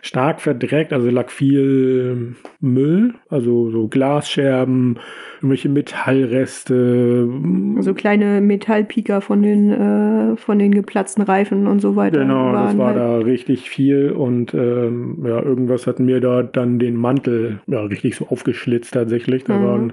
stark 0.06 0.40
verdreckt, 0.40 0.92
also 0.92 1.10
lag 1.10 1.30
viel 1.30 2.36
Müll, 2.60 3.14
also 3.28 3.70
so 3.70 3.88
Glasscherben, 3.88 4.98
irgendwelche 5.36 5.68
Metallreste. 5.68 7.28
So 7.80 7.94
kleine 7.94 8.40
Metallpieker 8.40 9.20
von 9.20 9.42
den, 9.42 9.72
äh, 9.72 10.36
von 10.36 10.58
den 10.58 10.72
geplatzten 10.72 11.22
Reifen 11.22 11.66
und 11.66 11.80
so 11.80 11.96
weiter. 11.96 12.20
Genau, 12.20 12.52
das 12.52 12.78
war 12.78 12.88
halt 12.88 12.96
da 12.96 13.18
richtig 13.18 13.68
viel 13.68 14.12
und 14.12 14.54
ähm, 14.54 15.24
ja, 15.26 15.42
irgendwas 15.42 15.86
hat 15.86 15.98
mir 15.98 16.20
da 16.20 16.42
dann 16.42 16.78
den 16.78 16.96
Mantel 16.96 17.60
ja, 17.66 17.80
richtig 17.80 18.16
so 18.16 18.28
aufgeschlitzt 18.28 18.94
tatsächlich. 18.94 19.44
Da 19.44 19.58
mhm. 19.58 19.64
waren 19.64 19.92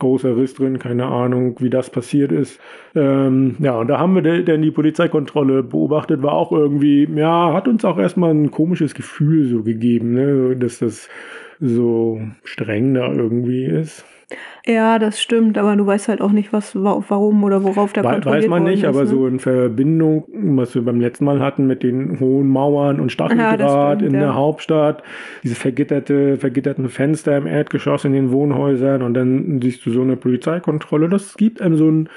großer 0.00 0.36
Riss 0.36 0.54
drin, 0.54 0.80
keine 0.80 1.06
Ahnung, 1.06 1.54
wie 1.60 1.70
das 1.70 1.90
passiert 1.90 2.32
ist. 2.32 2.60
Ähm, 2.96 3.56
ja, 3.60 3.78
und 3.78 3.86
da 3.86 3.98
haben 3.98 4.16
wir 4.16 4.22
denn 4.42 4.62
die 4.62 4.72
Polizeikontrolle 4.72 5.62
beobachtet, 5.62 6.22
war 6.22 6.32
auch 6.32 6.50
irgendwie, 6.50 7.08
ja, 7.14 7.52
hat 7.54 7.68
uns 7.68 7.84
auch 7.84 7.98
erstmal 7.98 8.32
ein 8.32 8.50
komisches 8.50 8.94
Gefühl 8.94 9.48
so 9.48 9.62
gegeben, 9.62 10.14
ne, 10.14 10.56
dass 10.56 10.80
das 10.80 11.08
so 11.60 12.20
streng 12.42 12.94
da 12.94 13.12
irgendwie 13.12 13.64
ist. 13.64 14.04
Ja, 14.66 14.98
das 14.98 15.20
stimmt, 15.20 15.58
aber 15.58 15.74
du 15.74 15.86
weißt 15.86 16.08
halt 16.08 16.20
auch 16.20 16.32
nicht, 16.32 16.52
was, 16.52 16.74
warum 16.74 17.42
oder 17.44 17.64
worauf 17.64 17.92
der 17.92 18.04
We 18.04 18.24
Weiß 18.24 18.46
man 18.48 18.64
nicht, 18.64 18.82
ist, 18.82 18.88
aber 18.88 19.00
ne? 19.00 19.06
so 19.06 19.26
in 19.26 19.40
Verbindung, 19.40 20.24
was 20.32 20.74
wir 20.74 20.82
beim 20.82 21.00
letzten 21.00 21.24
Mal 21.24 21.40
hatten 21.40 21.66
mit 21.66 21.82
den 21.82 22.20
hohen 22.20 22.48
Mauern 22.48 23.00
und 23.00 23.10
Stacheldraht 23.10 23.60
ja, 23.60 23.96
stimmt, 23.96 24.02
in 24.02 24.14
ja. 24.14 24.20
der 24.20 24.34
Hauptstadt, 24.34 25.02
diese 25.42 25.54
vergitterte, 25.54 26.36
vergitterten 26.36 26.88
Fenster 26.88 27.36
im 27.36 27.46
Erdgeschoss 27.46 28.04
in 28.04 28.12
den 28.12 28.30
Wohnhäusern 28.30 29.02
und 29.02 29.14
dann 29.14 29.60
siehst 29.62 29.84
du 29.86 29.90
so 29.90 30.02
eine 30.02 30.16
Polizeikontrolle. 30.16 31.08
Das 31.08 31.36
gibt 31.36 31.60
einem 31.60 31.76
so 31.76 31.90
ein 31.90 32.08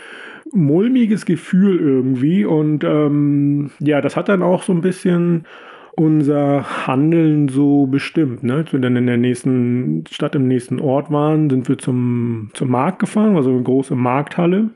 mulmiges 0.51 1.25
Gefühl 1.25 1.79
irgendwie 1.79 2.45
und 2.45 2.83
ähm, 2.83 3.71
ja, 3.79 4.01
das 4.01 4.15
hat 4.15 4.29
dann 4.29 4.43
auch 4.43 4.63
so 4.63 4.73
ein 4.73 4.81
bisschen 4.81 5.45
unser 5.95 6.87
Handeln 6.87 7.49
so 7.49 7.85
bestimmt. 7.85 8.43
Ne? 8.43 8.55
Als 8.55 8.73
wir 8.73 8.79
dann 8.79 8.95
in 8.95 9.05
der 9.05 9.17
nächsten 9.17 10.03
Stadt, 10.09 10.35
im 10.35 10.47
nächsten 10.47 10.79
Ort 10.79 11.11
waren, 11.11 11.49
sind 11.49 11.67
wir 11.69 11.77
zum, 11.77 12.49
zum 12.53 12.69
Markt 12.69 12.99
gefahren, 12.99 13.35
also 13.35 13.51
eine 13.51 13.63
große 13.63 13.95
Markthalle. 13.95 14.69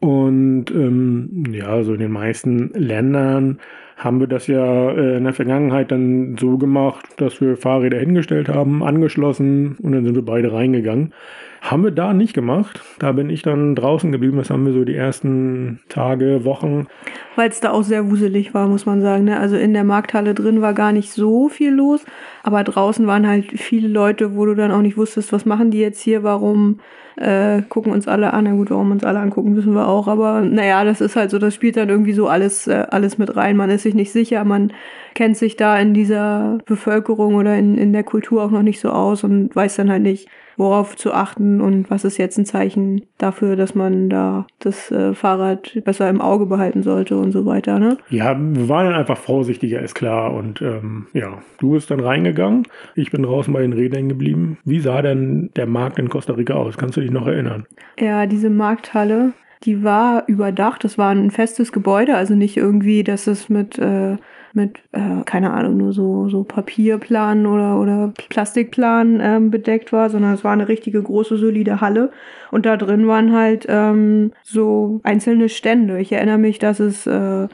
Und 0.00 0.70
ähm, 0.70 1.44
ja, 1.52 1.82
so 1.82 1.94
in 1.94 2.00
den 2.00 2.12
meisten 2.12 2.70
Ländern 2.74 3.58
haben 3.96 4.20
wir 4.20 4.26
das 4.26 4.46
ja 4.46 4.90
äh, 4.90 5.16
in 5.16 5.24
der 5.24 5.32
Vergangenheit 5.32 5.90
dann 5.90 6.36
so 6.38 6.58
gemacht, 6.58 7.06
dass 7.16 7.40
wir 7.40 7.56
Fahrräder 7.56 7.98
hingestellt 7.98 8.48
haben, 8.48 8.82
angeschlossen 8.82 9.76
und 9.82 9.92
dann 9.92 10.04
sind 10.04 10.14
wir 10.14 10.24
beide 10.24 10.52
reingegangen. 10.52 11.12
Haben 11.60 11.84
wir 11.84 11.90
da 11.90 12.12
nicht 12.12 12.34
gemacht. 12.34 12.82
Da 12.98 13.12
bin 13.12 13.30
ich 13.30 13.42
dann 13.42 13.74
draußen 13.74 14.12
geblieben. 14.12 14.36
Das 14.36 14.50
haben 14.50 14.66
wir 14.66 14.72
so 14.72 14.84
die 14.84 14.94
ersten 14.94 15.80
Tage, 15.88 16.44
Wochen. 16.44 16.86
Weil 17.34 17.50
es 17.50 17.60
da 17.60 17.70
auch 17.70 17.82
sehr 17.82 18.10
wuselig 18.10 18.54
war, 18.54 18.68
muss 18.68 18.86
man 18.86 19.00
sagen. 19.02 19.24
Ne? 19.24 19.38
Also 19.38 19.56
in 19.56 19.72
der 19.72 19.84
Markthalle 19.84 20.34
drin 20.34 20.62
war 20.62 20.74
gar 20.74 20.92
nicht 20.92 21.10
so 21.10 21.48
viel 21.48 21.72
los. 21.72 22.04
Aber 22.42 22.62
draußen 22.64 23.06
waren 23.06 23.26
halt 23.26 23.46
viele 23.58 23.88
Leute, 23.88 24.36
wo 24.36 24.46
du 24.46 24.54
dann 24.54 24.70
auch 24.70 24.82
nicht 24.82 24.96
wusstest, 24.96 25.32
was 25.32 25.44
machen 25.44 25.70
die 25.70 25.80
jetzt 25.80 26.00
hier, 26.00 26.22
warum 26.22 26.80
äh, 27.16 27.62
gucken 27.62 27.92
uns 27.92 28.06
alle 28.06 28.32
an. 28.32 28.44
Na 28.44 28.52
gut, 28.52 28.70
warum 28.70 28.90
uns 28.90 29.04
alle 29.04 29.18
angucken, 29.18 29.56
wissen 29.56 29.74
wir 29.74 29.88
auch. 29.88 30.08
Aber 30.08 30.42
naja, 30.42 30.84
das 30.84 31.00
ist 31.00 31.16
halt 31.16 31.30
so, 31.30 31.38
das 31.38 31.54
spielt 31.54 31.76
dann 31.76 31.88
irgendwie 31.88 32.12
so 32.12 32.28
alles, 32.28 32.66
äh, 32.66 32.86
alles 32.90 33.18
mit 33.18 33.36
rein. 33.36 33.56
Man 33.56 33.70
ist 33.70 33.82
sich 33.82 33.94
nicht 33.94 34.12
sicher, 34.12 34.44
man 34.44 34.72
kennt 35.14 35.36
sich 35.36 35.56
da 35.56 35.78
in 35.78 35.94
dieser 35.94 36.58
Bevölkerung 36.66 37.34
oder 37.34 37.56
in, 37.56 37.76
in 37.76 37.92
der 37.92 38.04
Kultur 38.04 38.42
auch 38.42 38.50
noch 38.50 38.62
nicht 38.62 38.80
so 38.80 38.90
aus 38.90 39.24
und 39.24 39.56
weiß 39.56 39.76
dann 39.76 39.90
halt 39.90 40.02
nicht, 40.02 40.28
worauf 40.56 40.96
zu 40.96 41.12
achten 41.12 41.60
und 41.60 41.90
was 41.90 42.04
ist 42.04 42.18
jetzt 42.18 42.38
ein 42.38 42.46
Zeichen 42.46 43.02
dafür, 43.18 43.56
dass 43.56 43.74
man 43.74 44.08
da 44.08 44.46
das 44.58 44.90
äh, 44.90 45.14
Fahrrad 45.14 45.78
besser 45.84 46.08
im 46.08 46.20
Auge 46.20 46.46
behalten 46.46 46.82
sollte 46.82 47.16
und 47.16 47.32
so 47.32 47.44
weiter. 47.46 47.78
Ne? 47.78 47.98
Ja, 48.08 48.36
wir 48.38 48.68
waren 48.68 48.86
dann 48.86 48.94
einfach 48.94 49.18
vorsichtiger, 49.18 49.80
ist 49.80 49.94
klar. 49.94 50.32
Und 50.32 50.62
ähm, 50.62 51.06
ja, 51.12 51.38
du 51.58 51.72
bist 51.72 51.90
dann 51.90 52.00
reingegangen. 52.00 52.66
Ich 52.94 53.10
bin 53.10 53.22
draußen 53.22 53.52
bei 53.52 53.62
den 53.62 53.72
Rädern 53.72 54.08
geblieben. 54.08 54.58
Wie 54.64 54.80
sah 54.80 55.02
denn 55.02 55.50
der 55.56 55.66
Markt 55.66 55.98
in 55.98 56.08
Costa 56.08 56.32
Rica 56.32 56.54
aus? 56.54 56.76
Kannst 56.76 56.96
du 56.96 57.00
dich 57.00 57.10
noch 57.10 57.26
erinnern? 57.26 57.66
Ja, 57.98 58.26
diese 58.26 58.50
Markthalle, 58.50 59.32
die 59.64 59.84
war 59.84 60.24
überdacht. 60.26 60.84
Das 60.84 60.96
war 60.96 61.10
ein 61.10 61.30
festes 61.30 61.72
Gebäude, 61.72 62.16
also 62.16 62.34
nicht 62.34 62.56
irgendwie, 62.56 63.04
dass 63.04 63.26
es 63.26 63.48
mit 63.48 63.78
äh, 63.78 64.16
mit, 64.56 64.78
äh, 64.92 65.22
keine 65.24 65.52
Ahnung, 65.52 65.76
nur 65.76 65.92
so, 65.92 66.28
so 66.28 66.42
Papierplan 66.42 67.46
oder, 67.46 67.78
oder 67.78 68.12
Plastikplan 68.28 69.20
ähm, 69.22 69.50
bedeckt 69.50 69.92
war, 69.92 70.10
sondern 70.10 70.34
es 70.34 70.42
war 70.42 70.52
eine 70.52 70.68
richtige 70.68 71.02
große, 71.02 71.36
solide 71.36 71.80
Halle. 71.80 72.10
Und 72.50 72.66
da 72.66 72.76
drin 72.76 73.06
waren 73.06 73.32
halt 73.32 73.66
ähm, 73.68 74.32
so 74.42 75.00
einzelne 75.04 75.48
Stände. 75.48 76.00
Ich 76.00 76.10
erinnere 76.10 76.38
mich, 76.38 76.58
dass 76.58 76.80
es 76.80 77.06
äh, 77.06 77.48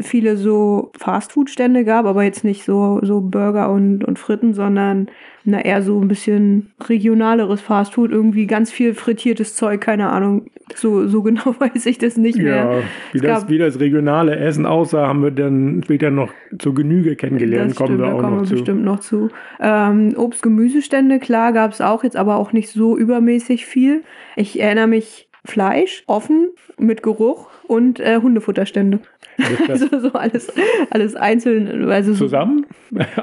viele 0.00 0.36
so 0.36 0.90
Fastfood-Stände 0.98 1.84
gab, 1.84 2.06
aber 2.06 2.24
jetzt 2.24 2.44
nicht 2.44 2.64
so, 2.64 3.00
so 3.02 3.20
Burger 3.20 3.70
und, 3.70 4.04
und 4.04 4.18
Fritten, 4.18 4.52
sondern 4.52 5.08
na, 5.48 5.64
eher 5.64 5.82
so 5.82 5.98
ein 5.98 6.08
bisschen 6.08 6.72
regionaleres 6.86 7.62
Fastfood, 7.62 8.10
irgendwie 8.10 8.46
ganz 8.46 8.70
viel 8.70 8.92
frittiertes 8.92 9.54
Zeug, 9.54 9.80
keine 9.80 10.10
Ahnung. 10.10 10.50
So, 10.74 11.08
so 11.08 11.22
genau 11.28 11.54
weiß 11.58 11.86
ich 11.86 11.96
das 11.96 12.18
nicht 12.18 12.38
mehr. 12.38 12.54
Ja, 12.54 12.82
wie 13.12 13.20
das, 13.20 13.48
wie 13.48 13.58
das 13.58 13.80
regionale 13.80 14.36
Essen 14.36 14.66
aussah, 14.66 15.08
haben 15.08 15.22
wir 15.22 15.30
dann 15.30 15.80
später 15.82 16.10
noch 16.10 16.32
zur 16.58 16.74
Genüge 16.74 17.16
kennengelernt. 17.16 17.70
Das 17.70 17.78
kommen 17.78 17.96
stimmt, 17.96 18.00
wir 18.00 18.14
auch 18.14 18.20
kommen 18.20 18.36
noch 18.36 18.42
wir 18.42 18.48
zu. 18.48 18.54
bestimmt 18.54 18.84
noch 18.84 19.00
zu. 19.00 19.30
Ähm, 19.58 20.14
Obst-Gemüsestände, 20.16 21.18
klar, 21.18 21.52
gab 21.52 21.72
es 21.72 21.80
auch, 21.80 22.04
jetzt 22.04 22.16
aber 22.16 22.36
auch 22.36 22.52
nicht 22.52 22.68
so 22.68 22.98
übermäßig 22.98 23.64
viel. 23.64 24.02
Ich 24.36 24.60
erinnere 24.60 24.86
mich, 24.86 25.28
Fleisch, 25.46 26.02
offen, 26.06 26.50
mit 26.76 27.02
Geruch 27.02 27.48
und 27.66 28.00
äh, 28.00 28.18
Hundefutterstände. 28.20 29.00
also 29.68 29.86
so 29.98 30.12
alles, 30.12 30.52
alles 30.90 31.16
einzeln. 31.16 31.90
Also 31.90 32.12
Zusammen? 32.12 32.66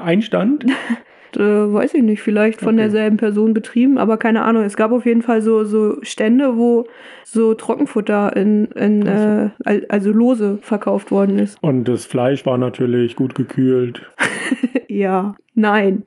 Äh, 1.36 1.72
weiß 1.72 1.94
ich 1.94 2.02
nicht, 2.02 2.22
vielleicht 2.22 2.60
von 2.60 2.74
okay. 2.74 2.84
derselben 2.84 3.18
Person 3.18 3.52
betrieben, 3.52 3.98
aber 3.98 4.16
keine 4.16 4.42
Ahnung. 4.42 4.64
Es 4.64 4.76
gab 4.76 4.90
auf 4.92 5.04
jeden 5.04 5.22
Fall 5.22 5.42
so, 5.42 5.64
so 5.64 5.98
Stände, 6.02 6.56
wo 6.56 6.86
so 7.24 7.54
Trockenfutter 7.54 8.34
in, 8.36 8.66
in 8.66 9.06
äh, 9.06 9.50
also 9.88 10.12
lose 10.12 10.58
verkauft 10.62 11.10
worden 11.10 11.38
ist. 11.38 11.58
Und 11.62 11.84
das 11.84 12.06
Fleisch 12.06 12.46
war 12.46 12.56
natürlich 12.56 13.16
gut 13.16 13.34
gekühlt. 13.34 14.02
ja, 14.88 15.34
nein. 15.54 16.04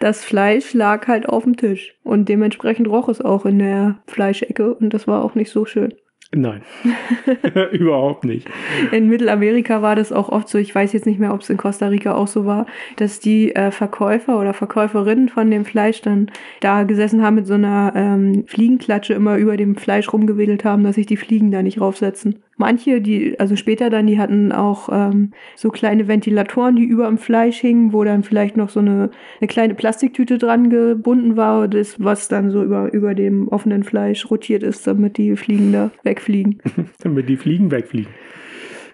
Das 0.00 0.24
Fleisch 0.24 0.74
lag 0.74 1.06
halt 1.06 1.28
auf 1.28 1.44
dem 1.44 1.56
Tisch 1.56 1.94
und 2.02 2.28
dementsprechend 2.28 2.88
roch 2.88 3.08
es 3.08 3.20
auch 3.20 3.46
in 3.46 3.58
der 3.58 3.98
Fleischecke 4.06 4.74
und 4.74 4.94
das 4.94 5.06
war 5.06 5.24
auch 5.24 5.34
nicht 5.34 5.50
so 5.50 5.64
schön. 5.64 5.94
Nein, 6.30 6.60
überhaupt 7.72 8.24
nicht. 8.24 8.46
In 8.92 9.08
Mittelamerika 9.08 9.80
war 9.80 9.96
das 9.96 10.12
auch 10.12 10.28
oft 10.28 10.48
so, 10.48 10.58
ich 10.58 10.74
weiß 10.74 10.92
jetzt 10.92 11.06
nicht 11.06 11.18
mehr, 11.18 11.32
ob 11.32 11.40
es 11.40 11.48
in 11.48 11.56
Costa 11.56 11.88
Rica 11.88 12.14
auch 12.14 12.26
so 12.26 12.44
war, 12.44 12.66
dass 12.96 13.18
die 13.18 13.54
äh, 13.54 13.70
Verkäufer 13.70 14.38
oder 14.38 14.52
Verkäuferinnen 14.52 15.30
von 15.30 15.50
dem 15.50 15.64
Fleisch 15.64 16.02
dann 16.02 16.30
da 16.60 16.82
gesessen 16.82 17.22
haben 17.22 17.36
mit 17.36 17.46
so 17.46 17.54
einer 17.54 17.92
ähm, 17.96 18.44
Fliegenklatsche 18.46 19.14
immer 19.14 19.38
über 19.38 19.56
dem 19.56 19.76
Fleisch 19.76 20.12
rumgewedelt 20.12 20.64
haben, 20.64 20.84
dass 20.84 20.96
sich 20.96 21.06
die 21.06 21.16
Fliegen 21.16 21.50
da 21.50 21.62
nicht 21.62 21.80
raufsetzen. 21.80 22.42
Manche, 22.58 23.00
die, 23.00 23.38
also 23.38 23.54
später 23.56 23.88
dann, 23.88 24.06
die 24.06 24.18
hatten 24.18 24.52
auch 24.52 24.88
ähm, 24.92 25.30
so 25.54 25.70
kleine 25.70 26.08
Ventilatoren, 26.08 26.74
die 26.76 26.84
über 26.84 27.06
dem 27.06 27.16
Fleisch 27.16 27.58
hingen, 27.58 27.92
wo 27.92 28.02
dann 28.02 28.24
vielleicht 28.24 28.56
noch 28.56 28.68
so 28.68 28.80
eine, 28.80 29.10
eine 29.40 29.48
kleine 29.48 29.74
Plastiktüte 29.74 30.38
dran 30.38 30.68
gebunden 30.68 31.36
war, 31.36 31.68
das, 31.68 32.02
was 32.02 32.26
dann 32.26 32.50
so 32.50 32.62
über, 32.64 32.92
über 32.92 33.14
dem 33.14 33.46
offenen 33.48 33.84
Fleisch 33.84 34.28
rotiert 34.28 34.64
ist, 34.64 34.86
damit 34.88 35.18
die 35.18 35.36
Fliegen 35.36 35.72
da 35.72 35.92
wegfliegen. 36.02 36.60
damit 37.00 37.28
die 37.28 37.36
Fliegen 37.36 37.70
wegfliegen. 37.70 38.10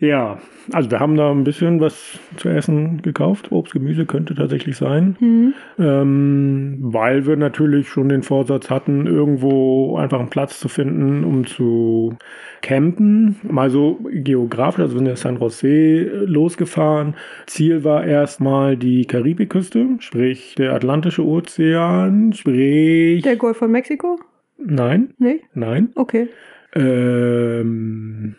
Ja, 0.05 0.39
also 0.73 0.91
wir 0.91 1.01
haben 1.01 1.17
da 1.17 1.31
ein 1.31 1.45
bisschen 1.45 1.81
was 1.81 2.19
zu 2.37 2.49
essen 2.49 3.01
gekauft. 3.03 3.51
Obst, 3.53 3.73
Gemüse 3.73 4.05
könnte 4.05 4.35
tatsächlich 4.35 4.77
sein. 4.77 5.17
Mhm. 5.19 5.55
Ähm, 5.79 6.77
weil 6.81 7.27
wir 7.27 7.37
natürlich 7.37 7.89
schon 7.89 8.09
den 8.11 8.23
Vorsatz 8.23 8.69
hatten, 8.71 9.07
irgendwo 9.07 9.97
einfach 9.97 10.21
einen 10.21 10.29
Platz 10.29 10.61
zu 10.61 10.69
finden, 10.69 11.25
um 11.25 11.47
zu 11.47 12.17
campen. 12.61 13.37
Mal 13.43 13.71
so 13.71 13.99
geografisch, 14.11 14.81
also 14.81 14.95
wir 14.95 14.99
sind 14.99 15.09
ja 15.09 15.17
San 15.17 15.39
Jose 15.39 16.25
losgefahren. 16.27 17.15
Ziel 17.47 17.85
war 17.85 18.05
erstmal 18.05 18.77
die 18.77 19.07
Karibikküste, 19.07 19.87
sprich 20.01 20.55
der 20.57 20.75
Atlantische 20.75 21.25
Ozean, 21.25 22.33
sprich... 22.33 23.23
Der 23.23 23.37
Golf 23.37 23.57
von 23.57 23.71
Mexiko? 23.71 24.19
Nein. 24.59 25.15
Nee? 25.19 25.41
Nein. 25.55 25.91
Okay. 25.95 26.29
Ähm, 26.75 28.37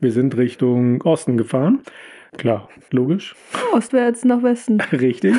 wir 0.00 0.12
sind 0.12 0.36
Richtung 0.36 1.02
Osten 1.02 1.36
gefahren. 1.36 1.80
Klar, 2.36 2.68
logisch. 2.90 3.34
Ostwärts 3.72 4.24
nach 4.24 4.42
Westen. 4.42 4.80
Richtig. 4.92 5.34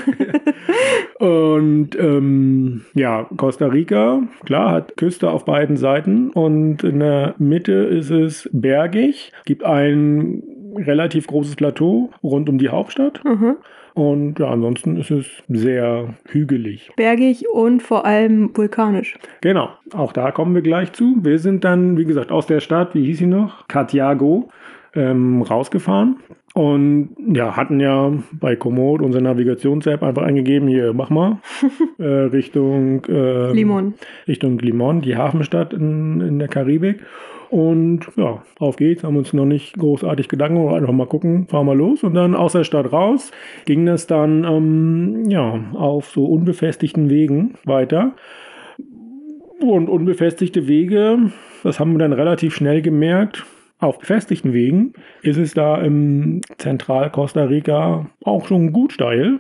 und 1.20 1.90
ähm, 2.00 2.86
ja, 2.96 3.28
Costa 3.38 3.68
Rica, 3.68 4.24
klar, 4.46 4.72
hat 4.72 4.98
Küste 4.98 5.30
auf 5.30 5.46
beiden 5.46 5.78
Seiten 5.78 6.32
und 6.32 6.84
in 6.84 7.00
der 7.00 7.36
Mitte 7.38 7.74
ist 7.74 8.10
es 8.10 8.50
bergig. 8.52 9.32
Gibt 9.46 9.64
einen 9.64 10.42
relativ 10.75 11.27
großes 11.27 11.55
Plateau 11.55 12.09
rund 12.24 12.50
um 12.50 12.57
die 12.57 12.69
Hauptstadt. 12.69 13.24
Mhm. 13.24 13.57
Und 13.93 14.38
ja, 14.38 14.50
ansonsten 14.50 14.95
ist 14.97 15.09
es 15.09 15.25
sehr 15.47 16.13
hügelig. 16.29 16.91
Bergig 16.95 17.45
und 17.51 17.81
vor 17.81 18.05
allem 18.05 18.51
vulkanisch. 18.55 19.17
Genau, 19.41 19.69
auch 19.91 20.13
da 20.13 20.29
kommen 20.29 20.53
wir 20.53 20.62
gleich 20.62 20.93
zu. 20.93 21.17
Wir 21.24 21.39
sind 21.39 21.63
dann, 21.63 21.97
wie 21.97 22.05
gesagt, 22.05 22.31
aus 22.31 22.45
der 22.45 22.59
Stadt, 22.59 22.93
wie 22.93 23.05
hieß 23.05 23.17
sie 23.17 23.25
noch? 23.25 23.67
Katiago, 23.67 24.51
ähm, 24.93 25.41
rausgefahren. 25.41 26.17
Und 26.53 27.09
ja, 27.33 27.55
hatten 27.55 27.79
ja 27.79 28.13
bei 28.31 28.55
Komoot 28.55 29.01
unsere 29.01 29.24
Navigations-App 29.24 30.01
einfach 30.03 30.24
eingegeben, 30.24 30.67
hier, 30.67 30.93
mach 30.93 31.09
mal, 31.09 31.38
äh, 31.97 32.03
Richtung 32.03 33.03
ähm, 33.09 33.53
Limon. 33.53 33.93
Richtung 34.27 34.59
Limon, 34.59 35.01
die 35.01 35.15
Hafenstadt 35.15 35.74
in, 35.74 36.21
in 36.21 36.39
der 36.39 36.47
Karibik. 36.47 37.00
Und 37.50 38.08
ja, 38.18 38.44
auf 38.60 38.75
geht's, 38.75 39.04
haben 39.04 39.18
uns 39.18 39.34
noch 39.34 39.46
nicht 39.46 39.77
großartig 39.77 40.27
Gedanken 40.27 40.58
gemacht, 40.58 40.75
einfach 40.75 40.94
mal 40.94 41.08
gucken, 41.08 41.48
fahren 41.48 41.66
wir 41.66 41.75
los. 41.75 42.04
Und 42.04 42.13
dann 42.13 42.36
aus 42.36 42.54
der 42.54 42.63
Stadt 42.63 42.92
raus 42.92 43.32
ging 43.66 43.86
das 43.86 44.08
dann 44.08 44.44
ähm, 44.44 45.30
ja, 45.30 45.60
auf 45.74 46.10
so 46.10 46.25
unbefestigten 46.25 47.10
Wegen 47.10 47.56
weiter. 47.66 48.13
Und 49.60 49.89
unbefestigte 49.89 50.68
Wege, 50.68 51.32
das 51.63 51.80
haben 51.80 51.94
wir 51.94 52.00
dann 52.00 52.13
relativ 52.13 52.54
schnell 52.54 52.82
gemerkt. 52.82 53.46
Auf 53.80 54.00
befestigten 54.00 54.54
Wegen 54.54 54.94
ist 55.22 55.38
es 55.38 55.54
da 55.54 55.80
im 55.82 56.42
Zentral-Costa 56.58 57.44
Rica 57.44 58.10
auch 58.24 58.48
schon 58.48 58.72
gut 58.72 58.92
steil. 58.92 59.39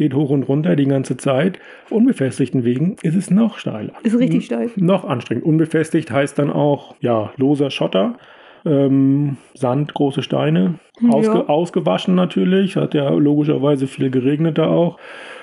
Geht 0.00 0.14
hoch 0.14 0.30
und 0.30 0.44
runter 0.44 0.76
die 0.76 0.86
ganze 0.86 1.18
Zeit. 1.18 1.58
Unbefestigten 1.90 2.64
Wegen 2.64 2.96
ist 3.02 3.16
es 3.16 3.30
noch 3.30 3.58
steiler. 3.58 3.92
Ist 4.02 4.18
richtig 4.18 4.46
steil. 4.46 4.70
Noch 4.76 5.04
anstrengend. 5.04 5.44
Unbefestigt 5.44 6.10
heißt 6.10 6.38
dann 6.38 6.50
auch, 6.50 6.94
ja, 7.00 7.34
loser 7.36 7.70
Schotter, 7.70 8.16
ähm, 8.64 9.36
Sand, 9.52 9.92
große 9.92 10.22
Steine. 10.22 10.76
Ja. 11.02 11.10
Ausge 11.10 11.50
ausgewaschen 11.50 12.14
natürlich, 12.14 12.76
hat 12.76 12.94
ja 12.94 13.10
logischerweise 13.10 13.86
viel 13.86 14.10
geregnet 14.10 14.56
da 14.56 14.68
auch. 14.68 14.96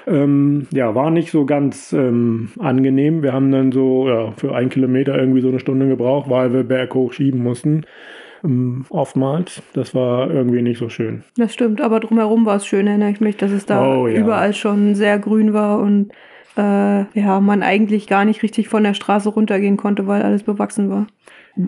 Ähm, 0.07 0.65
ja, 0.71 0.95
war 0.95 1.11
nicht 1.11 1.29
so 1.29 1.45
ganz 1.45 1.93
ähm, 1.93 2.49
angenehm. 2.57 3.21
Wir 3.21 3.33
haben 3.33 3.51
dann 3.51 3.71
so 3.71 4.09
ja, 4.09 4.31
für 4.37 4.55
einen 4.55 4.71
Kilometer 4.71 5.15
irgendwie 5.15 5.41
so 5.41 5.49
eine 5.49 5.59
Stunde 5.59 5.87
gebraucht, 5.87 6.31
weil 6.31 6.51
wir 6.51 6.63
berghoch 6.63 7.13
schieben 7.13 7.43
mussten. 7.43 7.83
Ähm, 8.43 8.85
oftmals. 8.89 9.61
Das 9.73 9.93
war 9.95 10.29
irgendwie 10.29 10.61
nicht 10.61 10.79
so 10.79 10.89
schön. 10.89 11.23
Das 11.37 11.53
stimmt, 11.53 11.81
aber 11.81 11.99
drumherum 11.99 12.45
war 12.45 12.57
es 12.57 12.65
schön, 12.65 12.87
erinnere 12.87 13.11
ich 13.11 13.21
mich, 13.21 13.37
dass 13.37 13.51
es 13.51 13.65
da 13.65 13.85
Oh, 13.85 14.07
ja. 14.07 14.19
überall 14.19 14.53
schon 14.53 14.95
sehr 14.95 15.19
grün 15.19 15.53
war 15.53 15.79
und 15.79 16.11
äh, 16.57 17.05
ja, 17.19 17.39
man 17.39 17.61
eigentlich 17.63 18.07
gar 18.07 18.25
nicht 18.25 18.41
richtig 18.43 18.67
von 18.67 18.83
der 18.83 18.93
Straße 18.95 19.29
runtergehen 19.29 19.77
konnte, 19.77 20.07
weil 20.07 20.23
alles 20.23 20.43
bewachsen 20.43 20.89
war. 20.89 21.07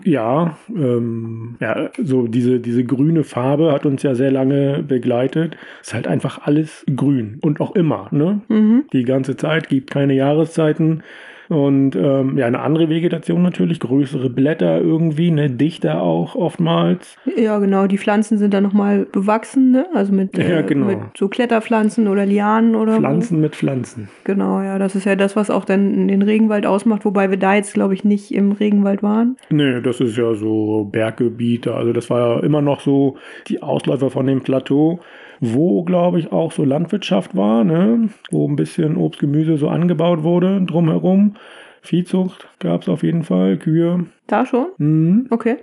Ja, 0.04 0.56
ähm, 0.68 1.56
ja, 1.60 1.90
so 1.98 2.28
diese, 2.28 2.60
diese 2.60 2.84
grüne 2.84 3.24
Farbe 3.24 3.72
hat 3.72 3.86
uns 3.86 4.02
ja 4.04 4.14
sehr 4.14 4.30
lange 4.30 4.84
begleitet. 4.86 5.56
Ist 5.80 5.94
halt 5.94 6.06
einfach 6.06 6.42
alles 6.46 6.84
grün 6.94 7.38
und 7.42 7.60
auch 7.60 7.74
immer, 7.74 8.06
ne? 8.12 8.40
Mhm. 8.48 8.84
Die 8.92 9.02
ganze 9.04 9.36
Zeit, 9.36 9.68
gibt 9.68 9.90
keine 9.90 10.14
Jahreszeiten. 10.14 11.02
Und 11.50 11.96
ähm, 11.96 12.38
ja, 12.38 12.46
eine 12.46 12.60
andere 12.60 12.88
Vegetation 12.88 13.42
natürlich, 13.42 13.80
größere 13.80 14.30
Blätter 14.30 14.80
irgendwie, 14.80 15.32
ne, 15.32 15.50
dichter 15.50 16.00
auch 16.00 16.36
oftmals. 16.36 17.16
Ja, 17.36 17.58
genau, 17.58 17.88
die 17.88 17.98
Pflanzen 17.98 18.38
sind 18.38 18.54
dann 18.54 18.62
nochmal 18.62 19.04
bewachsen, 19.10 19.72
ne? 19.72 19.86
also 19.92 20.12
mit, 20.12 20.38
Ja, 20.38 20.62
genau. 20.62 20.86
mit 20.86 20.98
so 21.18 21.26
Kletterpflanzen 21.26 22.06
oder 22.06 22.24
Lianen 22.24 22.76
oder 22.76 22.98
Pflanzen 22.98 23.40
mit 23.40 23.56
Pflanzen. 23.56 24.08
Genau, 24.22 24.62
ja, 24.62 24.78
das 24.78 24.94
ist 24.94 25.06
ja 25.06 25.16
das, 25.16 25.34
was 25.34 25.50
auch 25.50 25.64
dann 25.64 26.06
den 26.06 26.22
Regenwald 26.22 26.66
ausmacht, 26.66 27.04
wobei 27.04 27.30
wir 27.30 27.36
da 27.36 27.56
jetzt, 27.56 27.74
glaube 27.74 27.94
ich, 27.94 28.04
nicht 28.04 28.32
im 28.32 28.52
Regenwald 28.52 29.02
waren. 29.02 29.36
Nee, 29.50 29.80
das 29.80 30.00
ist 30.00 30.16
ja 30.16 30.34
so 30.34 30.88
Berggebiete. 30.92 31.74
Also 31.74 31.92
das 31.92 32.10
war 32.10 32.36
ja 32.36 32.44
immer 32.44 32.62
noch 32.62 32.78
so 32.80 33.16
die 33.48 33.60
Ausläufer 33.60 34.10
von 34.10 34.24
dem 34.24 34.42
Plateau, 34.42 35.00
wo, 35.40 35.82
glaube 35.84 36.18
ich, 36.18 36.32
auch 36.32 36.52
so 36.52 36.64
Landwirtschaft 36.64 37.36
war, 37.36 37.64
ne? 37.64 38.10
wo 38.30 38.46
ein 38.46 38.56
bisschen 38.56 38.96
Obst, 38.96 39.20
Gemüse 39.20 39.56
so 39.56 39.68
angebaut 39.68 40.22
wurde 40.22 40.60
drumherum. 40.64 41.34
Viehzucht 41.82 42.46
gab 42.58 42.82
es 42.82 42.88
auf 42.88 43.02
jeden 43.02 43.22
Fall, 43.22 43.56
Kühe. 43.56 44.04
Da 44.26 44.44
schon? 44.44 44.66
Mhm. 44.76 45.26
Okay. 45.30 45.56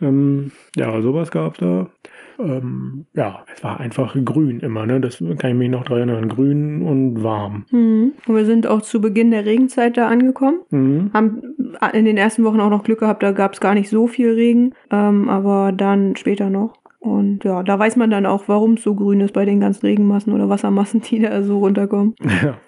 Ähm, 0.00 0.50
ja, 0.76 1.00
sowas 1.02 1.30
gab 1.30 1.52
es 1.52 1.58
da. 1.58 1.88
Ähm, 2.38 3.04
ja, 3.14 3.44
es 3.54 3.62
war 3.64 3.80
einfach 3.80 4.16
grün 4.24 4.60
immer, 4.60 4.86
ne? 4.86 5.00
Das 5.00 5.18
kann 5.18 5.50
ich 5.50 5.56
mich 5.56 5.70
noch 5.70 5.84
daran 5.84 6.08
erinnern. 6.08 6.28
Grün 6.28 6.82
und 6.82 7.22
warm. 7.22 7.66
Mhm. 7.70 8.12
Und 8.26 8.34
wir 8.34 8.44
sind 8.44 8.66
auch 8.66 8.80
zu 8.80 9.00
Beginn 9.00 9.30
der 9.30 9.44
Regenzeit 9.44 9.96
da 9.96 10.08
angekommen. 10.08 10.60
Mhm. 10.70 11.10
Haben 11.12 11.42
in 11.92 12.04
den 12.04 12.16
ersten 12.16 12.44
Wochen 12.44 12.60
auch 12.60 12.70
noch 12.70 12.84
Glück 12.84 13.00
gehabt, 13.00 13.22
da 13.22 13.32
gab 13.32 13.54
es 13.54 13.60
gar 13.60 13.74
nicht 13.74 13.90
so 13.90 14.06
viel 14.06 14.32
Regen, 14.32 14.74
ähm, 14.90 15.28
aber 15.28 15.72
dann 15.72 16.16
später 16.16 16.48
noch. 16.48 16.78
Und 16.98 17.44
ja, 17.44 17.62
da 17.62 17.78
weiß 17.78 17.96
man 17.96 18.10
dann 18.10 18.26
auch, 18.26 18.44
warum 18.48 18.74
es 18.74 18.82
so 18.82 18.94
grün 18.94 19.20
ist 19.20 19.34
bei 19.34 19.44
den 19.44 19.60
ganzen 19.60 19.86
Regenmassen 19.86 20.32
oder 20.32 20.48
Wassermassen, 20.48 21.00
die 21.08 21.20
da 21.20 21.42
so 21.42 21.58
runterkommen. 21.58 22.14
Ja. 22.42 22.58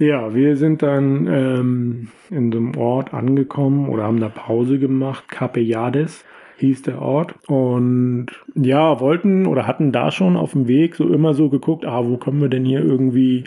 Ja, 0.00 0.32
wir 0.32 0.56
sind 0.56 0.82
dann 0.82 1.26
ähm, 1.26 2.08
in 2.30 2.52
so 2.52 2.58
einem 2.58 2.76
Ort 2.76 3.12
angekommen 3.12 3.88
oder 3.88 4.04
haben 4.04 4.20
da 4.20 4.28
Pause 4.28 4.78
gemacht. 4.78 5.28
Capellades 5.28 6.24
hieß 6.58 6.82
der 6.82 7.02
Ort. 7.02 7.34
Und 7.48 8.26
ja, 8.54 9.00
wollten 9.00 9.46
oder 9.46 9.66
hatten 9.66 9.90
da 9.90 10.12
schon 10.12 10.36
auf 10.36 10.52
dem 10.52 10.68
Weg 10.68 10.94
so 10.94 11.08
immer 11.08 11.34
so 11.34 11.48
geguckt, 11.48 11.84
ah, 11.84 12.04
wo 12.04 12.16
können 12.16 12.40
wir 12.40 12.48
denn 12.48 12.64
hier 12.64 12.84
irgendwie, 12.84 13.42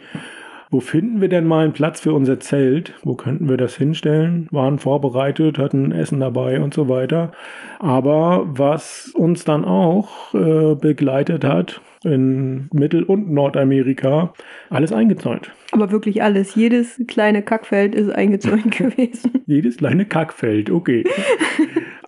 wo 0.72 0.80
finden 0.80 1.20
wir 1.20 1.28
denn 1.28 1.46
mal 1.46 1.66
einen 1.66 1.74
Platz 1.74 2.00
für 2.00 2.14
unser 2.14 2.40
Zelt? 2.40 2.94
Wo 3.04 3.16
könnten 3.16 3.50
wir 3.50 3.58
das 3.58 3.76
hinstellen? 3.76 4.48
Waren 4.52 4.80
vorbereitet, 4.80 5.58
hatten 5.58 5.92
Essen 5.92 6.22
dabei 6.22 6.62
und 6.62 6.74
so 6.74 6.88
weiter. 6.88 7.34
Aber 7.80 8.46
was 8.48 9.12
uns 9.14 9.44
dann 9.44 9.66
auch 9.66 10.34
äh, 10.34 10.76
begleitet 10.76 11.44
hat, 11.44 11.82
in 12.04 12.70
Mittel- 12.74 13.04
und 13.04 13.32
Nordamerika, 13.32 14.34
alles 14.70 14.92
eingezäunt. 14.92 15.52
Aber 15.72 15.92
wirklich 15.92 16.24
alles, 16.24 16.56
jedes 16.56 17.02
kleine 17.08 17.42
Kackfeld 17.42 17.96
ist 17.96 18.10
eingezäunt 18.10 18.72
gewesen. 18.78 19.44
Jedes 19.46 19.78
kleine 19.78 20.06
Kackfeld, 20.06 20.70
okay. 20.70 21.04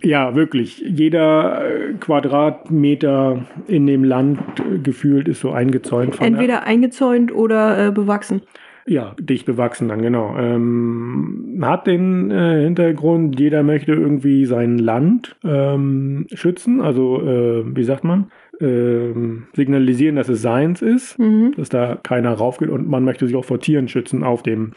ja, 0.02 0.36
wirklich. 0.36 0.80
Jeder 0.80 1.66
äh, 1.66 1.94
Quadratmeter 1.94 3.46
in 3.68 3.88
dem 3.88 4.04
Land 4.04 4.40
äh, 4.60 4.80
gefühlt 4.80 5.28
ist 5.28 5.42
so 5.42 5.52
eingezäunt 5.52 6.16
von 6.16 6.26
Entweder 6.26 6.64
eingezäunt 6.64 7.34
oder 7.34 7.88
äh, 7.88 7.92
bewachsen. 7.92 8.42
Ja, 8.86 9.16
dicht 9.18 9.46
bewachsen 9.46 9.88
dann, 9.88 10.02
genau. 10.02 10.36
Ähm, 10.38 11.60
hat 11.62 11.88
den 11.88 12.32
äh, 12.32 12.64
Hintergrund, 12.64 13.40
jeder 13.40 13.64
möchte 13.64 13.94
irgendwie 13.94 14.46
sein 14.46 14.78
Land 14.78 15.38
ähm, 15.46 16.28
schützen, 16.34 16.82
also 16.82 17.22
äh, 17.22 17.64
wie 17.76 17.84
sagt 17.84 18.04
man, 18.04 18.30
ähm, 18.62 19.48
signalisieren, 19.54 20.16
dass 20.16 20.30
es 20.30 20.42
seins 20.42 20.82
ist, 20.82 21.18
Mhm. 21.20 21.54
dass 21.58 21.70
da 21.70 21.98
keiner 22.02 22.34
raufgeht 22.34 22.70
und 22.70 22.88
man 22.88 23.04
möchte 23.04 23.28
sich 23.28 23.36
auch 23.36 23.46
vor 23.46 23.60
Tieren 23.60 23.88
schützen 23.88 24.24
auf 24.24 24.44
dem, 24.44 24.74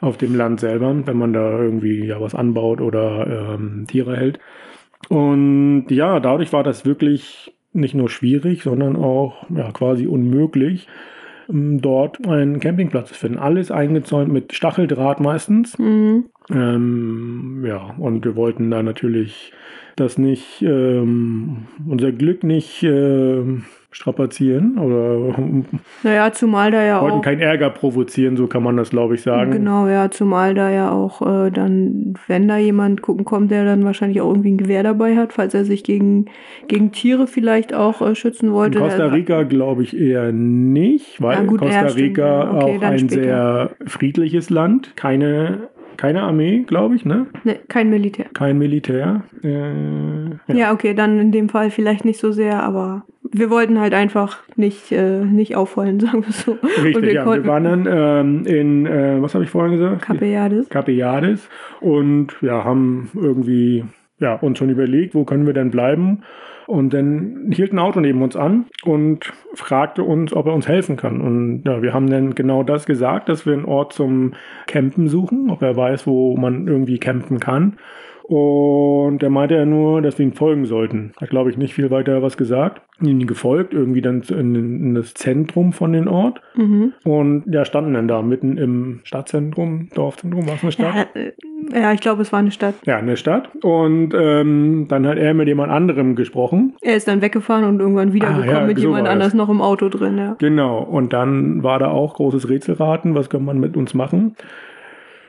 auf 0.00 0.16
dem 0.16 0.34
Land 0.34 0.60
selber, 0.60 0.94
wenn 1.06 1.16
man 1.16 1.32
da 1.32 1.58
irgendwie 1.58 2.04
ja 2.04 2.20
was 2.20 2.34
anbaut 2.34 2.80
oder 2.80 3.54
ähm, 3.54 3.86
Tiere 3.88 4.16
hält. 4.16 4.38
Und 5.08 5.86
ja, 5.90 6.20
dadurch 6.20 6.52
war 6.52 6.62
das 6.62 6.84
wirklich 6.86 7.52
nicht 7.72 7.94
nur 7.94 8.08
schwierig, 8.08 8.62
sondern 8.62 8.96
auch 8.96 9.48
ja, 9.50 9.70
quasi 9.72 10.06
unmöglich, 10.06 10.88
ähm, 11.48 11.80
dort 11.80 12.26
einen 12.26 12.60
Campingplatz 12.60 13.08
zu 13.08 13.14
finden. 13.14 13.38
Alles 13.38 13.70
eingezäunt 13.70 14.32
mit 14.32 14.54
Stacheldraht 14.54 15.20
meistens. 15.20 15.78
Mhm. 15.78 16.24
Ähm, 16.50 17.64
ja, 17.66 17.94
und 17.98 18.24
wir 18.24 18.36
wollten 18.36 18.70
da 18.70 18.82
natürlich 18.82 19.52
das 19.96 20.18
nicht, 20.18 20.62
ähm, 20.62 21.66
unser 21.88 22.12
Glück 22.12 22.44
nicht 22.44 22.82
ähm, 22.82 23.64
strapazieren 23.90 24.76
oder 24.78 25.34
Naja, 26.02 26.30
zumal 26.32 26.70
da 26.70 26.84
ja 26.84 27.00
wollten 27.00 27.18
auch. 27.18 27.22
keinen 27.22 27.40
Ärger 27.40 27.70
provozieren, 27.70 28.36
so 28.36 28.46
kann 28.46 28.62
man 28.62 28.76
das, 28.76 28.90
glaube 28.90 29.14
ich, 29.14 29.22
sagen. 29.22 29.52
Genau, 29.52 29.88
ja, 29.88 30.10
zumal 30.10 30.52
da 30.54 30.70
ja 30.70 30.90
auch 30.90 31.22
äh, 31.22 31.50
dann, 31.50 32.12
wenn 32.26 32.46
da 32.46 32.58
jemand 32.58 33.00
gucken 33.00 33.24
kommt, 33.24 33.50
der 33.50 33.64
dann 33.64 33.84
wahrscheinlich 33.84 34.20
auch 34.20 34.28
irgendwie 34.28 34.52
ein 34.52 34.58
Gewehr 34.58 34.82
dabei 34.82 35.16
hat, 35.16 35.32
falls 35.32 35.54
er 35.54 35.64
sich 35.64 35.82
gegen, 35.82 36.26
gegen 36.68 36.92
Tiere 36.92 37.26
vielleicht 37.26 37.72
auch 37.72 38.02
äh, 38.02 38.14
schützen 38.14 38.48
In 38.48 38.52
wollte. 38.52 38.78
Costa 38.80 39.06
Rica 39.06 39.44
glaube 39.44 39.82
ich 39.82 39.96
eher 39.98 40.30
nicht, 40.30 41.22
weil 41.22 41.38
Ja, 41.38 41.42
gut, 41.44 41.60
Costa 41.60 41.86
Rica 41.86 42.22
ja. 42.44 42.52
Okay, 42.54 42.76
auch 42.78 42.82
ein 42.82 42.98
später. 42.98 43.22
sehr 43.22 43.70
friedliches 43.86 44.50
Land, 44.50 44.94
keine, 44.96 45.68
keine 45.96 46.22
Armee, 46.22 46.64
glaube 46.66 46.94
ich, 46.94 47.04
ne? 47.04 47.26
Ne, 47.44 47.58
kein 47.68 47.90
Militär. 47.90 48.26
Kein 48.32 48.58
Militär. 48.58 49.22
Äh, 49.42 50.56
Ja. 50.56 50.72
okay, 50.72 50.94
dann 50.94 51.18
in 51.18 51.32
dem 51.32 51.48
Fall 51.48 51.70
vielleicht 51.70 52.04
nicht 52.04 52.20
so 52.20 52.32
sehr, 52.32 52.62
aber 52.62 53.04
wir 53.32 53.50
wollten 53.50 53.80
halt 53.80 53.94
einfach 53.94 54.38
nicht, 54.56 54.92
äh, 54.92 55.24
nicht 55.24 55.56
auffallen, 55.56 56.00
sagen 56.00 56.24
wir 56.24 56.32
so. 56.32 56.58
Richtig, 56.82 57.02
wir 57.02 57.12
ja. 57.12 57.26
Wir 57.26 57.46
waren 57.46 57.64
dann 57.64 57.86
ähm, 57.88 58.46
in, 58.46 58.86
äh, 58.86 59.20
was 59.20 59.34
habe 59.34 59.44
ich 59.44 59.50
vorhin 59.50 59.78
gesagt? 59.78 60.02
Capellades. 60.02 60.68
Capellades 60.68 61.48
und 61.80 62.36
ja, 62.40 62.64
haben 62.64 63.10
irgendwie 63.14 63.84
ja, 64.18 64.34
uns 64.34 64.58
schon 64.58 64.70
überlegt, 64.70 65.14
wo 65.14 65.24
können 65.24 65.46
wir 65.46 65.52
denn 65.52 65.70
bleiben. 65.70 66.22
Und 66.66 66.92
dann 66.92 67.50
hielt 67.52 67.72
ein 67.72 67.78
Auto 67.78 68.00
neben 68.00 68.22
uns 68.22 68.34
an 68.34 68.66
und 68.84 69.32
fragte 69.54 70.02
uns, 70.02 70.32
ob 70.32 70.46
er 70.46 70.54
uns 70.54 70.66
helfen 70.66 70.96
kann. 70.96 71.20
Und 71.20 71.62
ja, 71.64 71.80
wir 71.80 71.94
haben 71.94 72.10
dann 72.10 72.34
genau 72.34 72.64
das 72.64 72.86
gesagt, 72.86 73.28
dass 73.28 73.46
wir 73.46 73.52
einen 73.52 73.64
Ort 73.64 73.92
zum 73.92 74.34
Campen 74.66 75.08
suchen, 75.08 75.50
ob 75.50 75.62
er 75.62 75.76
weiß, 75.76 76.06
wo 76.06 76.36
man 76.36 76.66
irgendwie 76.66 76.98
campen 76.98 77.38
kann. 77.38 77.78
Und 78.28 79.22
er 79.22 79.30
meinte 79.30 79.54
ja 79.54 79.64
nur, 79.64 80.02
dass 80.02 80.18
wir 80.18 80.26
ihm 80.26 80.32
folgen 80.32 80.66
sollten. 80.66 81.12
Hat, 81.20 81.30
glaube 81.30 81.50
ich, 81.50 81.56
nicht 81.56 81.74
viel 81.74 81.90
weiter 81.90 82.22
was 82.22 82.36
gesagt. 82.36 82.82
Ihnen 83.00 83.26
gefolgt, 83.26 83.72
irgendwie 83.72 84.00
dann 84.00 84.22
in, 84.22 84.54
in 84.54 84.94
das 84.94 85.14
Zentrum 85.14 85.72
von 85.72 85.92
dem 85.92 86.08
Ort. 86.08 86.40
Mhm. 86.56 86.94
Und 87.04 87.44
ja, 87.46 87.64
standen 87.64 87.94
dann 87.94 88.08
da 88.08 88.22
mitten 88.22 88.56
im 88.56 89.00
Stadtzentrum, 89.04 89.90
Dorfzentrum, 89.94 90.48
war 90.48 90.54
es 90.54 90.62
eine 90.62 90.72
Stadt? 90.72 91.08
Ja, 91.14 91.20
äh, 91.20 91.32
ja, 91.72 91.92
ich 91.92 92.00
glaube, 92.00 92.22
es 92.22 92.32
war 92.32 92.40
eine 92.40 92.50
Stadt. 92.50 92.74
Ja, 92.84 92.96
eine 92.96 93.16
Stadt. 93.16 93.50
Und 93.62 94.12
ähm, 94.14 94.86
dann 94.88 95.06
hat 95.06 95.18
er 95.18 95.34
mit 95.34 95.46
jemand 95.46 95.70
anderem 95.70 96.16
gesprochen. 96.16 96.74
Er 96.80 96.96
ist 96.96 97.06
dann 97.06 97.20
weggefahren 97.20 97.64
und 97.64 97.80
irgendwann 97.80 98.12
wiedergekommen 98.12 98.48
Ah, 98.48 98.60
ja, 98.60 98.66
mit 98.66 98.78
so 98.78 98.88
jemand 98.88 99.08
anders 99.08 99.34
noch 99.34 99.48
im 99.48 99.60
Auto 99.60 99.88
drin, 99.88 100.18
ja. 100.18 100.36
Genau. 100.38 100.82
Und 100.82 101.12
dann 101.12 101.62
war 101.62 101.78
da 101.78 101.90
auch 101.90 102.14
großes 102.14 102.48
Rätselraten. 102.48 103.14
Was 103.14 103.30
kann 103.30 103.44
man 103.44 103.60
mit 103.60 103.76
uns 103.76 103.94
machen? 103.94 104.36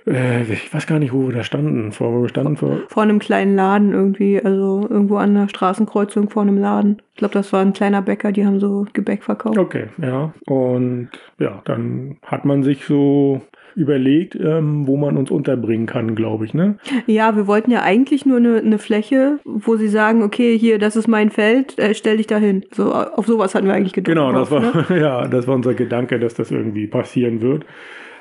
Äh, 0.08 0.44
ich 0.44 0.74
weiß 0.74 0.88
gar 0.88 1.00
nicht, 1.00 1.14
wo 1.14 1.28
wir 1.28 1.36
da 1.36 1.44
standen. 1.44 1.92
Vor, 1.92 2.14
wo 2.14 2.22
wir 2.22 2.30
standen 2.30 2.58
vor. 2.58 2.80
Vor 2.88 3.04
einem 3.04 3.20
kleinen 3.20 3.56
Laden 3.56 3.92
irgendwie, 3.92 4.42
also 4.44 4.88
irgendwo 4.90 5.18
an 5.18 5.34
der 5.34 5.50
Straßenkreuzung 5.50 6.30
vor 6.30 6.44
einem 6.44 6.58
Laden. 6.58 7.02
Ich 7.14 7.18
glaube, 7.18 7.34
das 7.34 7.52
war 7.52 7.62
ein 7.62 7.74
kleiner 7.74 8.02
Bäcker, 8.02 8.32
die 8.32 8.46
haben 8.46 8.60
so 8.60 8.86
Gebäck 8.94 9.24
verkauft. 9.24 9.58
Okay, 9.58 9.88
ja. 10.02 10.34
Und 10.46 11.10
ja, 11.40 11.62
dann 11.66 12.18
hat 12.24 12.46
man 12.46 12.64
sich 12.64 12.86
so 12.86 13.42
überlegt, 13.76 14.36
ähm, 14.36 14.88
wo 14.88 14.98
man 14.98 15.18
uns 15.18 15.30
unterbringen 15.30 15.86
kann, 15.86 16.16
glaube 16.16 16.46
ich, 16.46 16.54
ne? 16.56 16.78
Ja, 17.06 17.36
wir 17.36 17.46
wollten 17.46 17.70
ja 17.70 17.84
eigentlich 17.84 18.26
nur 18.26 18.38
eine, 18.38 18.58
eine 18.58 18.80
Fläche, 18.80 19.40
wo 19.46 19.76
sie 19.76 19.88
sagen, 19.88 20.24
okay, 20.24 20.58
hier, 20.58 20.80
das 20.80 20.96
ist 20.96 21.08
mein 21.08 21.30
Feld, 21.30 21.78
äh, 21.78 21.94
stell 21.94 22.18
dich 22.18 22.26
da 22.26 22.38
hin. 22.38 22.66
So, 22.72 22.92
auf 22.92 23.28
sowas 23.28 23.54
hatten 23.54 23.68
wir 23.68 23.76
eigentlich 23.76 23.94
gedacht. 23.94 24.16
Genau, 24.16 24.32
das 24.32 24.50
war, 24.50 24.62
ne? 24.62 24.86
ja, 25.00 25.28
das 25.28 25.48
war 25.48 25.54
unser 25.54 25.76
Gedanke, 25.76 26.20
dass 26.20 26.34
das 26.34 26.50
irgendwie 26.50 26.88
passieren 26.88 27.42
wird. 27.42 27.66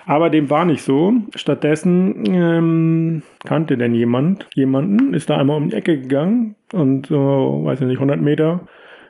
Aber 0.07 0.31
dem 0.31 0.49
war 0.51 0.65
nicht 0.65 0.83
so. 0.83 1.13
Stattdessen 1.35 2.25
ähm, 2.27 3.23
kannte 3.45 3.77
denn 3.77 3.93
jemand 3.93 4.47
jemanden, 4.55 5.13
ist 5.15 5.29
da 5.29 5.37
einmal 5.37 5.57
um 5.57 5.71
die 5.71 5.77
Ecke 5.77 6.01
gegangen 6.01 6.55
und 6.73 7.07
so, 7.07 7.63
weiß 7.65 7.81
ich 7.81 7.87
nicht, 7.89 7.99
100 7.99 8.21
Meter 8.21 8.61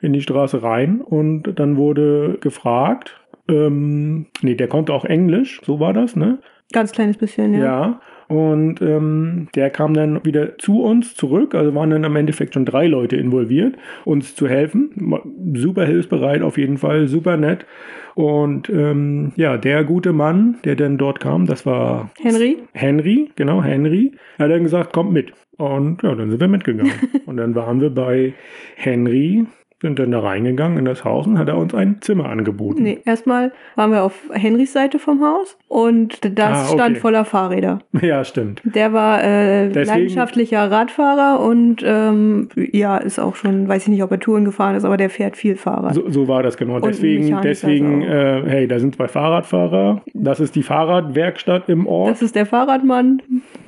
in 0.01 0.13
die 0.13 0.21
Straße 0.21 0.63
rein 0.63 1.01
und 1.01 1.59
dann 1.59 1.77
wurde 1.77 2.37
gefragt, 2.41 3.19
ähm, 3.47 4.25
nee, 4.41 4.55
der 4.55 4.67
konnte 4.67 4.93
auch 4.93 5.05
Englisch, 5.05 5.61
so 5.63 5.79
war 5.79 5.93
das, 5.93 6.15
ne? 6.15 6.39
Ganz 6.73 6.91
kleines 6.91 7.17
bisschen, 7.17 7.53
ja. 7.53 7.59
Ja. 7.59 8.01
Und 8.27 8.81
ähm, 8.81 9.47
der 9.55 9.69
kam 9.69 9.93
dann 9.93 10.25
wieder 10.25 10.57
zu 10.57 10.81
uns 10.83 11.15
zurück. 11.15 11.55
Also 11.55 11.73
waren 11.75 11.89
dann 11.89 12.03
im 12.03 12.15
Endeffekt 12.15 12.53
schon 12.53 12.65
drei 12.65 12.87
Leute 12.87 13.15
involviert, 13.15 13.75
uns 14.05 14.35
zu 14.35 14.47
helfen. 14.47 14.89
Super 15.53 15.85
hilfsbereit 15.85 16.41
auf 16.41 16.57
jeden 16.57 16.77
Fall, 16.77 17.07
super 17.07 17.37
nett. 17.37 17.65
Und 18.15 18.69
ähm, 18.69 19.31
ja, 19.35 19.57
der 19.57 19.83
gute 19.83 20.11
Mann, 20.11 20.57
der 20.65 20.75
dann 20.75 20.97
dort 20.97 21.19
kam, 21.19 21.45
das 21.45 21.65
war 21.65 22.09
Henry? 22.19 22.57
Henry, 22.73 23.29
genau, 23.35 23.61
Henry, 23.61 24.11
hat 24.39 24.49
dann 24.49 24.63
gesagt, 24.63 24.91
kommt 24.91 25.13
mit. 25.13 25.33
Und 25.57 26.03
ja, 26.03 26.15
dann 26.15 26.29
sind 26.29 26.39
wir 26.39 26.47
mitgegangen. 26.47 26.93
und 27.25 27.37
dann 27.37 27.55
waren 27.55 27.79
wir 27.79 27.91
bei 27.91 28.33
Henry, 28.75 29.45
sind 29.81 29.99
dann 29.99 30.09
da 30.11 30.19
reingegangen 30.21 30.77
in 30.79 30.85
das 30.85 31.05
Haus 31.05 31.27
und 31.27 31.37
hat 31.37 31.47
er 31.47 31.57
uns 31.57 31.73
ein 31.75 31.97
Zimmer 32.01 32.29
angeboten. 32.29 32.81
Nee, 32.81 32.99
erstmal 33.05 33.51
waren 33.75 33.91
wir 33.91 34.03
auf 34.03 34.13
Henrys 34.31 34.73
Seite 34.73 34.97
vom 34.97 35.21
Haus 35.23 35.55
und 35.67 36.19
das 36.37 36.57
Ah, 36.57 36.63
okay. 36.65 36.73
stand 36.73 36.97
voller 36.97 37.25
Fahrräder. 37.25 37.79
Ja, 38.01 38.23
stimmt. 38.23 38.61
Der 38.63 38.93
war 38.93 39.23
äh, 39.23 39.69
Deswegen- 39.69 39.87
leidenschaftlicher 39.87 40.71
Radfahrer 40.71 41.39
und 41.41 41.83
ähm, 41.85 42.49
ja, 42.55 42.97
ist 42.97 43.19
auch 43.19 43.35
schon, 43.35 43.67
weiß 43.67 43.83
ich 43.83 43.89
nicht, 43.89 44.03
ob 44.03 44.11
er 44.11 44.19
Touren 44.19 44.45
gefahren 44.45 44.75
ist, 44.75 44.83
aber 44.85 44.97
der 44.97 45.09
fährt 45.09 45.35
viel 45.37 45.55
Fahrrad. 45.55 45.93
So, 45.95 46.09
so 46.09 46.27
war 46.27 46.41
das 46.43 46.57
genau. 46.57 46.79
Deswegen, 46.79 47.39
deswegen 47.43 48.01
äh, 48.03 48.43
hey, 48.47 48.67
da 48.67 48.79
sind 48.79 48.95
zwei 48.95 49.07
Fahrradfahrer. 49.07 50.01
Das 50.13 50.39
ist 50.39 50.55
die 50.55 50.63
Fahrradwerkstatt 50.63 51.69
im 51.69 51.85
Ort. 51.87 52.11
Das 52.11 52.21
ist 52.21 52.35
der 52.35 52.45
Fahrradmann, 52.45 53.21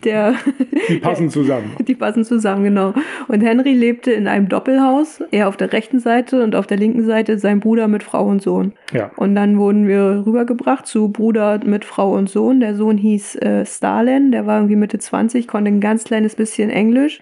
der 0.03 0.33
Die 0.89 0.97
passen 0.97 1.29
zusammen. 1.29 1.71
Die 1.87 1.95
passen 1.95 2.23
zusammen, 2.23 2.63
genau. 2.63 2.93
Und 3.27 3.41
Henry 3.41 3.73
lebte 3.73 4.11
in 4.11 4.27
einem 4.27 4.47
Doppelhaus, 4.49 5.21
er 5.31 5.47
auf 5.47 5.57
der 5.57 5.71
rechten 5.73 5.98
Seite 5.99 6.43
und 6.43 6.55
auf 6.55 6.67
der 6.67 6.77
linken 6.77 7.05
Seite 7.05 7.37
sein 7.37 7.59
Bruder 7.59 7.87
mit 7.87 8.03
Frau 8.03 8.25
und 8.25 8.41
Sohn. 8.41 8.73
Ja. 8.93 9.11
Und 9.15 9.35
dann 9.35 9.57
wurden 9.57 9.87
wir 9.87 10.23
rübergebracht 10.25 10.85
zu 10.85 11.09
Bruder 11.09 11.59
mit 11.63 11.85
Frau 11.85 12.13
und 12.13 12.29
Sohn. 12.29 12.59
Der 12.59 12.75
Sohn 12.75 12.97
hieß 12.97 13.35
äh, 13.37 13.65
Stalin, 13.65 14.31
der 14.31 14.45
war 14.45 14.57
irgendwie 14.57 14.75
Mitte 14.75 14.99
20, 14.99 15.47
konnte 15.47 15.71
ein 15.71 15.81
ganz 15.81 16.03
kleines 16.03 16.35
bisschen 16.35 16.69
Englisch. 16.69 17.19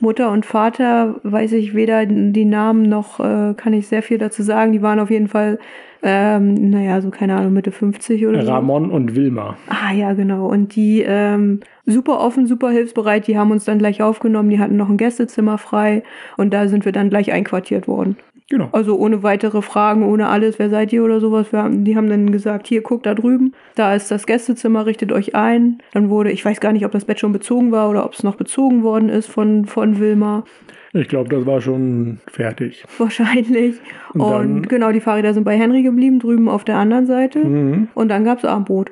Mutter 0.00 0.30
und 0.30 0.46
Vater 0.46 1.16
weiß 1.22 1.52
ich 1.52 1.74
weder 1.74 2.06
die 2.06 2.44
Namen 2.44 2.82
noch 2.82 3.20
äh, 3.20 3.54
kann 3.54 3.72
ich 3.72 3.88
sehr 3.88 4.02
viel 4.02 4.18
dazu 4.18 4.42
sagen. 4.42 4.72
Die 4.72 4.82
waren 4.82 4.98
auf 4.98 5.10
jeden 5.10 5.28
Fall, 5.28 5.58
ähm, 6.02 6.70
naja, 6.70 7.00
so 7.00 7.10
keine 7.10 7.36
Ahnung, 7.36 7.52
Mitte 7.52 7.72
50 7.72 8.26
oder 8.26 8.44
so. 8.44 8.52
Ramon 8.52 8.90
und 8.90 9.14
Wilma. 9.14 9.56
Ah 9.68 9.92
ja, 9.92 10.14
genau. 10.14 10.46
Und 10.46 10.74
die 10.74 11.02
ähm, 11.02 11.60
super 11.86 12.20
offen, 12.20 12.46
super 12.46 12.70
hilfsbereit, 12.70 13.26
die 13.26 13.38
haben 13.38 13.50
uns 13.50 13.64
dann 13.64 13.78
gleich 13.78 14.02
aufgenommen, 14.02 14.50
die 14.50 14.58
hatten 14.58 14.76
noch 14.76 14.88
ein 14.88 14.96
Gästezimmer 14.96 15.58
frei 15.58 16.02
und 16.36 16.52
da 16.54 16.68
sind 16.68 16.84
wir 16.84 16.92
dann 16.92 17.10
gleich 17.10 17.32
einquartiert 17.32 17.86
worden. 17.86 18.16
Genau. 18.50 18.68
Also 18.72 18.98
ohne 18.98 19.22
weitere 19.22 19.62
Fragen, 19.62 20.02
ohne 20.02 20.28
alles, 20.28 20.58
wer 20.58 20.70
seid 20.70 20.92
ihr 20.92 21.04
oder 21.04 21.20
sowas. 21.20 21.52
Wir 21.52 21.62
haben, 21.62 21.84
die 21.84 21.96
haben 21.96 22.10
dann 22.10 22.32
gesagt, 22.32 22.66
hier, 22.66 22.82
guckt 22.82 23.06
da 23.06 23.14
drüben, 23.14 23.54
da 23.76 23.94
ist 23.94 24.10
das 24.10 24.26
Gästezimmer, 24.26 24.86
richtet 24.86 25.12
euch 25.12 25.36
ein. 25.36 25.78
Dann 25.92 26.10
wurde, 26.10 26.32
ich 26.32 26.44
weiß 26.44 26.60
gar 26.60 26.72
nicht, 26.72 26.84
ob 26.84 26.90
das 26.90 27.04
Bett 27.04 27.20
schon 27.20 27.32
bezogen 27.32 27.70
war 27.70 27.88
oder 27.88 28.04
ob 28.04 28.12
es 28.12 28.24
noch 28.24 28.34
bezogen 28.34 28.82
worden 28.82 29.08
ist 29.08 29.28
von, 29.28 29.66
von 29.66 30.00
Wilma. 30.00 30.44
Ich 30.92 31.06
glaube, 31.06 31.28
das 31.28 31.46
war 31.46 31.60
schon 31.60 32.18
fertig. 32.26 32.84
Wahrscheinlich. 32.98 33.76
Und 34.14 34.20
Und, 34.20 34.68
genau, 34.68 34.90
die 34.90 35.00
Fahrräder 35.00 35.32
sind 35.32 35.44
bei 35.44 35.56
Henry 35.56 35.82
geblieben, 35.82 36.18
drüben 36.18 36.48
auf 36.48 36.64
der 36.64 36.76
anderen 36.76 37.06
Seite. 37.06 37.38
Mhm. 37.38 37.88
Und 37.94 38.08
dann 38.08 38.24
gab 38.24 38.38
es 38.38 38.44
Abendbrot. 38.44 38.90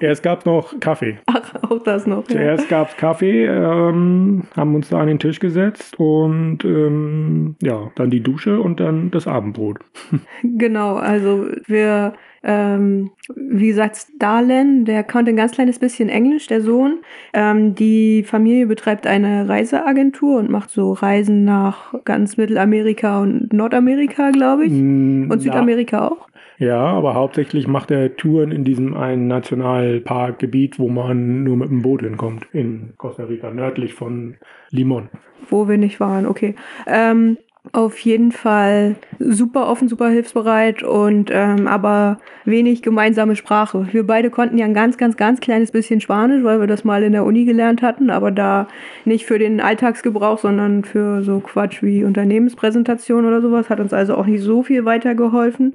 Erst 0.00 0.22
gab 0.22 0.40
es 0.40 0.44
noch 0.44 0.78
Kaffee. 0.80 1.18
Ach, 1.26 1.54
auch 1.62 1.82
das 1.82 2.06
noch. 2.06 2.28
Ja. 2.28 2.36
Zuerst 2.36 2.68
gab 2.68 2.90
es 2.90 2.96
Kaffee, 2.96 3.46
ähm, 3.46 4.44
haben 4.56 4.74
uns 4.74 4.88
da 4.88 5.00
an 5.00 5.08
den 5.08 5.18
Tisch 5.18 5.40
gesetzt 5.40 5.98
und 5.98 6.64
ähm, 6.64 7.56
ja, 7.62 7.90
dann 7.96 8.10
die 8.10 8.20
Dusche 8.22 8.60
und 8.60 8.80
dann 8.80 9.10
das 9.10 9.26
Abendbrot. 9.26 9.78
Genau, 10.42 10.94
also 10.94 11.46
wir, 11.66 12.14
ähm, 12.42 13.10
wie 13.34 13.68
gesagt, 13.68 13.96
Stalin, 13.96 14.84
der 14.84 15.02
konnte 15.04 15.30
ein 15.30 15.36
ganz 15.36 15.52
kleines 15.52 15.78
bisschen 15.78 16.08
Englisch, 16.08 16.46
der 16.46 16.60
Sohn. 16.60 16.98
Ähm, 17.32 17.74
die 17.74 18.22
Familie 18.22 18.66
betreibt 18.66 19.06
eine 19.06 19.48
Reiseagentur 19.48 20.38
und 20.38 20.50
macht 20.50 20.70
so 20.70 20.92
Reisen 20.92 21.44
nach 21.44 21.94
ganz 22.04 22.36
Mittelamerika 22.36 23.20
und 23.20 23.52
Nordamerika, 23.52 24.30
glaube 24.30 24.66
ich. 24.66 24.72
Mm, 24.72 25.30
Und 25.30 25.40
Südamerika 25.40 26.08
auch. 26.08 26.28
Ja, 26.58 26.78
aber 26.78 27.14
hauptsächlich 27.14 27.68
macht 27.68 27.92
er 27.92 28.16
Touren 28.16 28.50
in 28.50 28.64
diesem 28.64 28.96
einen 28.96 29.28
Nationalparkgebiet, 29.28 30.78
wo 30.80 30.88
man 30.88 31.44
nur 31.44 31.56
mit 31.56 31.70
dem 31.70 31.82
Boot 31.82 32.02
hinkommt, 32.02 32.46
in 32.52 32.94
Costa 32.96 33.24
Rica, 33.24 33.50
nördlich 33.50 33.94
von 33.94 34.36
Limon. 34.70 35.08
Wo 35.48 35.68
wir 35.68 35.78
nicht 35.78 36.00
waren, 36.00 36.26
okay. 36.26 36.56
Ähm, 36.86 37.38
auf 37.72 37.98
jeden 37.98 38.32
Fall 38.32 38.96
super 39.18 39.68
offen, 39.68 39.88
super 39.88 40.08
hilfsbereit 40.08 40.82
und 40.82 41.30
ähm, 41.32 41.66
aber 41.66 42.18
wenig 42.44 42.82
gemeinsame 42.82 43.36
Sprache. 43.36 43.86
Wir 43.92 44.06
beide 44.06 44.30
konnten 44.30 44.58
ja 44.58 44.64
ein 44.64 44.74
ganz, 44.74 44.96
ganz, 44.96 45.16
ganz 45.16 45.40
kleines 45.40 45.70
bisschen 45.70 46.00
Spanisch, 46.00 46.42
weil 46.42 46.60
wir 46.60 46.66
das 46.66 46.84
mal 46.84 47.02
in 47.02 47.12
der 47.12 47.24
Uni 47.24 47.44
gelernt 47.44 47.82
hatten, 47.82 48.10
aber 48.10 48.30
da 48.30 48.68
nicht 49.04 49.26
für 49.26 49.38
den 49.38 49.60
Alltagsgebrauch, 49.60 50.38
sondern 50.38 50.84
für 50.84 51.22
so 51.22 51.40
Quatsch 51.40 51.82
wie 51.82 52.04
Unternehmenspräsentation 52.04 53.26
oder 53.26 53.40
sowas. 53.42 53.70
Hat 53.70 53.80
uns 53.80 53.92
also 53.92 54.16
auch 54.16 54.26
nicht 54.26 54.42
so 54.42 54.62
viel 54.62 54.84
weitergeholfen. 54.84 55.74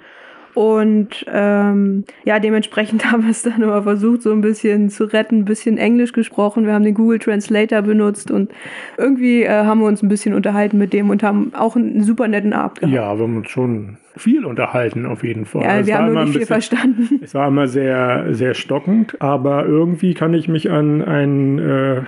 Und 0.53 1.25
ähm, 1.31 2.03
ja, 2.25 2.39
dementsprechend 2.39 3.05
haben 3.11 3.23
wir 3.23 3.31
es 3.31 3.41
dann 3.41 3.61
immer 3.61 3.83
versucht, 3.83 4.21
so 4.21 4.31
ein 4.31 4.41
bisschen 4.41 4.89
zu 4.89 5.05
retten, 5.05 5.39
ein 5.39 5.45
bisschen 5.45 5.77
Englisch 5.77 6.13
gesprochen. 6.13 6.65
Wir 6.65 6.73
haben 6.73 6.83
den 6.83 6.93
Google 6.93 7.19
Translator 7.19 7.81
benutzt 7.81 8.31
und 8.31 8.51
irgendwie 8.97 9.43
äh, 9.43 9.49
haben 9.49 9.79
wir 9.79 9.87
uns 9.87 10.01
ein 10.01 10.09
bisschen 10.09 10.33
unterhalten 10.33 10.77
mit 10.77 10.93
dem 10.93 11.09
und 11.09 11.23
haben 11.23 11.51
auch 11.55 11.75
einen 11.75 12.03
super 12.03 12.27
netten 12.27 12.53
Abend 12.53 12.79
gehabt. 12.79 12.93
Ja, 12.93 13.17
wir 13.17 13.23
haben 13.23 13.37
uns 13.37 13.49
schon 13.49 13.97
viel 14.15 14.45
unterhalten, 14.45 15.05
auf 15.05 15.23
jeden 15.23 15.45
Fall. 15.45 15.63
Ja, 15.63 15.79
Es 15.79 15.87
wir 15.87 15.93
war 15.93 16.01
haben 16.01 16.07
immer 16.07 16.13
nur 16.13 16.21
ein 16.21 16.27
nicht 16.27 16.37
viel 16.37 16.45
verstanden. 16.45 17.09
Es 17.23 17.33
war 17.33 17.47
immer 17.47 17.67
sehr, 17.67 18.27
sehr 18.31 18.53
stockend, 18.53 19.21
aber 19.21 19.65
irgendwie 19.65 20.13
kann 20.13 20.33
ich 20.33 20.47
mich 20.47 20.69
an 20.69 21.01
einen 21.01 21.59
äh, 21.59 22.01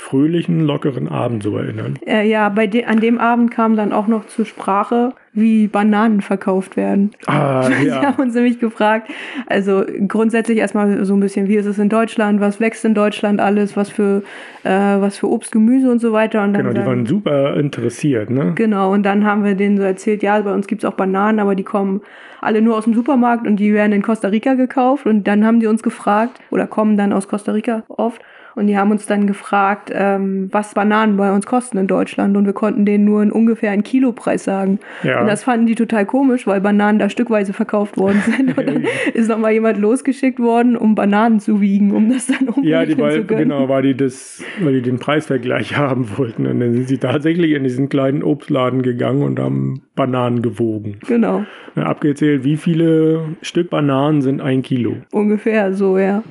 fröhlichen, 0.00 0.60
lockeren 0.60 1.08
Abend 1.08 1.42
so 1.42 1.56
erinnern. 1.58 1.98
Äh, 2.06 2.26
ja, 2.28 2.48
bei 2.48 2.66
de 2.66 2.84
an 2.86 3.00
dem 3.00 3.18
Abend 3.18 3.50
kam 3.50 3.76
dann 3.76 3.92
auch 3.92 4.06
noch 4.06 4.26
zur 4.26 4.46
Sprache, 4.46 5.12
wie 5.34 5.68
Bananen 5.68 6.22
verkauft 6.22 6.76
werden. 6.76 7.10
Ah, 7.26 7.62
Sie 7.70 7.86
ja. 7.86 8.02
haben 8.02 8.20
uns 8.22 8.34
nämlich 8.34 8.58
gefragt, 8.58 9.10
also 9.46 9.84
grundsätzlich 10.08 10.58
erstmal 10.58 11.04
so 11.04 11.14
ein 11.14 11.20
bisschen, 11.20 11.48
wie 11.48 11.56
ist 11.56 11.66
es 11.66 11.78
in 11.78 11.90
Deutschland, 11.90 12.40
was 12.40 12.60
wächst 12.60 12.84
in 12.86 12.94
Deutschland 12.94 13.40
alles, 13.40 13.76
was 13.76 13.90
für, 13.90 14.22
äh, 14.64 14.70
was 14.70 15.18
für 15.18 15.28
Obst, 15.30 15.52
Gemüse 15.52 15.90
und 15.90 15.98
so 16.00 16.12
weiter. 16.12 16.42
Und 16.44 16.54
dann 16.54 16.62
Genau, 16.62 16.70
die 16.72 16.76
sagen- 16.78 16.88
waren 16.88 17.06
super 17.06 17.56
interessiert, 17.56 18.30
ne? 18.30 18.52
Genau, 18.54 18.92
und 18.92 19.02
dann 19.04 19.24
haben 19.26 19.44
wir 19.44 19.54
denen 19.54 19.76
so 19.76 19.82
erzählt, 19.82 20.22
ja, 20.22 20.40
bei 20.40 20.52
uns 20.52 20.66
gibt's 20.66 20.84
auch 20.86 20.94
Bananen, 20.94 21.38
aber 21.40 21.54
die 21.54 21.62
kommen 21.64 22.00
alle 22.40 22.62
nur 22.62 22.76
aus 22.78 22.84
dem 22.84 22.94
Supermarkt 22.94 23.46
und 23.46 23.56
die 23.56 23.74
werden 23.74 23.92
in 23.92 24.00
Costa 24.00 24.28
Rica 24.28 24.54
gekauft. 24.54 25.04
Und 25.04 25.28
dann 25.28 25.44
haben 25.44 25.60
die 25.60 25.66
uns 25.66 25.82
gefragt, 25.82 26.40
oder 26.50 26.66
kommen 26.66 26.96
dann 26.96 27.12
aus 27.12 27.28
Costa 27.28 27.52
Rica 27.52 27.82
oft, 27.88 28.22
Und 28.56 28.66
die 28.66 28.76
haben 28.76 28.90
uns 28.90 29.06
dann 29.06 29.26
gefragt, 29.26 29.90
ähm, 29.94 30.48
was 30.52 30.74
Bananen 30.74 31.16
bei 31.16 31.32
uns 31.32 31.46
kosten 31.46 31.78
in 31.78 31.86
Deutschland. 31.86 32.36
Und 32.36 32.46
wir 32.46 32.52
konnten 32.52 32.84
denen 32.84 33.04
nur 33.04 33.22
einen 33.22 33.30
ungefähr 33.32 33.70
einen 33.70 33.82
Kilopreis 33.84 34.44
sagen. 34.44 34.80
Ja. 35.02 35.20
Und 35.20 35.26
das 35.28 35.44
fanden 35.44 35.66
die 35.66 35.74
total 35.74 36.04
komisch, 36.06 36.46
weil 36.46 36.60
Bananen 36.60 36.98
da 36.98 37.08
stückweise 37.08 37.52
verkauft 37.52 37.96
worden 37.96 38.22
sind. 38.36 38.56
Und 38.58 38.66
dann 38.68 38.84
ist 39.14 39.28
nochmal 39.28 39.52
jemand 39.52 39.78
losgeschickt 39.78 40.38
worden, 40.40 40.76
um 40.76 40.94
Bananen 40.94 41.40
zu 41.40 41.60
wiegen, 41.60 41.92
um 41.92 42.10
das 42.10 42.26
dann 42.26 42.48
umrechnen 42.48 42.64
Ja, 42.68 42.84
die, 42.84 42.98
weil, 42.98 43.20
zu 43.20 43.24
können. 43.24 43.48
genau, 43.48 43.68
weil 43.68 43.82
die 43.82 43.94
das, 43.96 44.42
weil 44.62 44.74
die 44.74 44.82
den 44.82 44.98
Preisvergleich 44.98 45.76
haben 45.76 46.08
wollten. 46.18 46.46
Und 46.46 46.60
dann 46.60 46.72
sind 46.74 46.88
sie 46.88 46.98
tatsächlich 46.98 47.52
in 47.52 47.62
diesen 47.64 47.88
kleinen 47.88 48.22
Obstladen 48.22 48.82
gegangen 48.82 49.22
und 49.22 49.38
haben 49.38 49.82
Bananen 49.94 50.42
gewogen. 50.42 50.98
Genau, 51.06 51.44
Ja, 51.76 51.84
Abgezählt, 51.84 52.44
wie 52.44 52.56
viele 52.56 53.20
Stück 53.42 53.70
Bananen 53.70 54.22
sind 54.22 54.40
ein 54.40 54.62
Kilo? 54.62 54.96
ungefähr 55.12 55.72
so, 55.74 55.98
ja. 55.98 56.22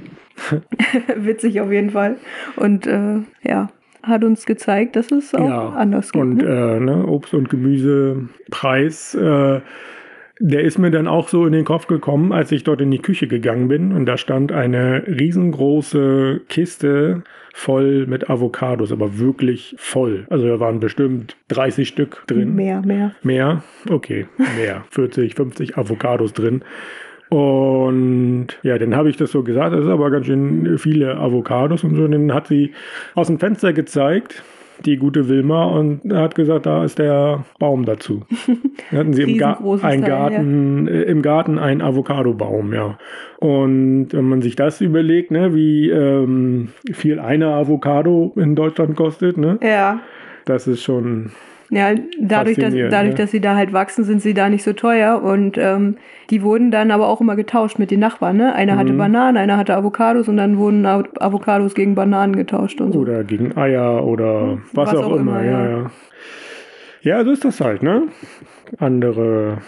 Witzig 1.15 1.61
auf 1.61 1.71
jeden 1.71 1.91
Fall. 1.91 2.17
Und 2.55 2.87
äh, 2.87 3.19
ja, 3.43 3.69
hat 4.03 4.23
uns 4.23 4.45
gezeigt, 4.45 4.95
dass 4.95 5.11
es 5.11 5.33
auch 5.35 5.75
anders 5.75 6.11
geht. 6.11 6.21
Und 6.21 6.37
ne? 6.37 6.43
äh, 6.43 6.79
ne, 6.79 7.05
Obst- 7.05 7.33
und 7.33 7.49
Gemüsepreis, 7.49 9.15
äh, 9.15 9.61
der 10.41 10.61
ist 10.61 10.77
mir 10.77 10.89
dann 10.89 11.07
auch 11.07 11.27
so 11.27 11.45
in 11.45 11.51
den 11.51 11.65
Kopf 11.65 11.87
gekommen, 11.87 12.31
als 12.31 12.51
ich 12.51 12.63
dort 12.63 12.79
in 12.79 12.91
die 12.91 12.99
Küche 12.99 13.27
gegangen 13.27 13.67
bin. 13.67 13.91
Und 13.91 14.05
da 14.05 14.17
stand 14.17 14.53
eine 14.53 15.03
riesengroße 15.05 16.41
Kiste 16.47 17.23
voll 17.53 18.07
mit 18.07 18.29
Avocados, 18.29 18.93
aber 18.93 19.19
wirklich 19.19 19.75
voll. 19.77 20.25
Also 20.29 20.47
da 20.47 20.61
waren 20.61 20.79
bestimmt 20.79 21.35
30 21.49 21.87
Stück 21.89 22.23
drin. 22.27 22.55
Mehr, 22.55 22.81
mehr. 22.81 23.15
Mehr? 23.21 23.63
Okay, 23.89 24.27
mehr. 24.57 24.85
40, 24.91 25.35
50 25.35 25.77
Avocados 25.77 26.31
drin. 26.31 26.63
Und 27.29 28.47
ja, 28.63 28.77
dann 28.77 28.95
habe 28.95 29.09
ich 29.09 29.17
das 29.17 29.31
so 29.31 29.43
gesagt, 29.43 29.73
das 29.73 29.81
ist 29.85 29.89
aber 29.89 30.09
ganz 30.09 30.25
schön 30.25 30.77
viele 30.79 31.17
Avocados 31.17 31.83
und 31.83 31.95
so. 31.95 32.03
Und 32.03 32.11
dann 32.11 32.33
hat 32.33 32.47
sie 32.47 32.71
aus 33.15 33.27
dem 33.27 33.39
Fenster 33.39 33.71
gezeigt, 33.71 34.43
die 34.85 34.97
gute 34.97 35.27
Wilma, 35.29 35.65
und 35.65 36.11
hat 36.13 36.35
gesagt, 36.35 36.65
da 36.65 36.83
ist 36.83 36.97
der 36.99 37.43
Baum 37.59 37.85
dazu. 37.85 38.23
Dann 38.89 38.99
hatten 38.99 39.13
sie 39.13 39.23
im, 39.23 39.37
Ga 39.37 39.59
Teil, 39.81 40.01
Garten, 40.01 40.87
äh, 40.87 41.03
im 41.03 41.21
Garten 41.21 41.59
einen 41.59 41.81
Avocadobaum, 41.81 42.73
ja. 42.73 42.97
Und 43.39 44.07
wenn 44.11 44.25
man 44.25 44.41
sich 44.41 44.55
das 44.55 44.81
überlegt, 44.81 45.31
ne, 45.31 45.53
wie 45.53 45.89
ähm, 45.89 46.69
viel 46.91 47.19
eine 47.19 47.47
Avocado 47.53 48.33
in 48.37 48.55
Deutschland 48.55 48.95
kostet, 48.95 49.37
ne, 49.37 49.59
Ja. 49.61 49.99
das 50.45 50.65
ist 50.65 50.81
schon 50.81 51.31
Ja, 51.71 51.93
dadurch, 52.19 52.57
dass, 52.57 52.73
dadurch 52.73 53.11
ne? 53.11 53.15
dass 53.15 53.31
sie 53.31 53.41
da 53.41 53.55
halt 53.55 53.73
wachsen, 53.73 54.03
sind 54.03 54.21
sie 54.21 54.33
da 54.33 54.49
nicht 54.49 54.63
so 54.63 54.73
teuer. 54.73 55.21
Und 55.21 55.57
ähm, 55.57 55.97
die 56.31 56.41
wurden 56.41 56.71
dann 56.71 56.89
aber 56.91 57.07
auch 57.07 57.21
immer 57.21 57.35
getauscht 57.35 57.77
mit 57.79 57.91
den 57.91 57.99
Nachbarn. 57.99 58.37
Ne? 58.37 58.53
Einer 58.55 58.75
hatte 58.77 58.93
Mhm. 58.93 58.97
Bananen, 58.97 59.37
einer 59.37 59.57
hatte 59.57 59.75
Avocados 59.75 60.27
und 60.27 60.37
dann 60.37 60.57
wurden 60.57 60.85
Av- 60.85 61.05
Avocados 61.19 61.75
gegen 61.75 61.93
Bananen 61.95 62.35
getauscht 62.35 62.81
und 62.81 62.93
so. 62.93 62.99
Oder 62.99 63.23
gegen 63.23 63.55
Eier 63.55 64.03
oder 64.03 64.57
was, 64.73 64.95
auch, 64.95 65.15
immer. 65.15 65.43
ja, 65.43 65.51
ja. 65.65 65.69
ja. 65.81 65.91
Ja, 67.01 67.23
so 67.23 67.31
ist 67.31 67.45
das 67.45 67.61
halt, 67.61 67.81
ne? 67.81 68.03
Andere, 68.77 69.59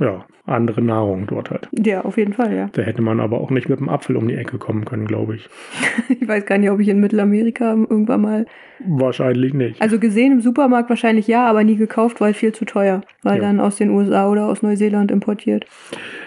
ja, 0.00 0.24
andere 0.46 0.80
Nahrung 0.80 1.26
dort 1.26 1.50
halt. 1.50 1.68
Ja, 1.72 2.02
auf 2.02 2.16
jeden 2.16 2.32
Fall, 2.32 2.54
ja. 2.54 2.68
Da 2.72 2.82
hätte 2.82 3.02
man 3.02 3.20
aber 3.20 3.40
auch 3.40 3.50
nicht 3.50 3.68
mit 3.68 3.80
dem 3.80 3.88
Apfel 3.88 4.16
um 4.16 4.28
die 4.28 4.34
Ecke 4.36 4.58
kommen 4.58 4.84
können, 4.84 5.06
glaube 5.06 5.36
ich. 5.36 5.48
Ich 6.20 6.26
weiß 6.26 6.46
gar 6.46 6.58
nicht, 6.58 6.70
ob 6.70 6.78
ich 6.80 6.88
in 6.88 7.00
Mittelamerika 7.00 7.70
irgendwann 7.72 8.20
mal. 8.20 8.46
Wahrscheinlich 8.86 9.54
nicht. 9.54 9.80
Also 9.80 9.98
gesehen 9.98 10.32
im 10.32 10.40
Supermarkt 10.40 10.88
wahrscheinlich 10.88 11.26
ja, 11.26 11.46
aber 11.46 11.64
nie 11.64 11.76
gekauft, 11.76 12.20
weil 12.20 12.34
viel 12.34 12.52
zu 12.52 12.64
teuer. 12.64 13.00
Weil 13.22 13.36
Ja. 13.36 13.42
dann 13.42 13.60
aus 13.60 13.76
den 13.76 13.90
USA 13.90 14.30
oder 14.30 14.46
aus 14.46 14.62
Neuseeland 14.62 15.10
importiert. 15.10 15.66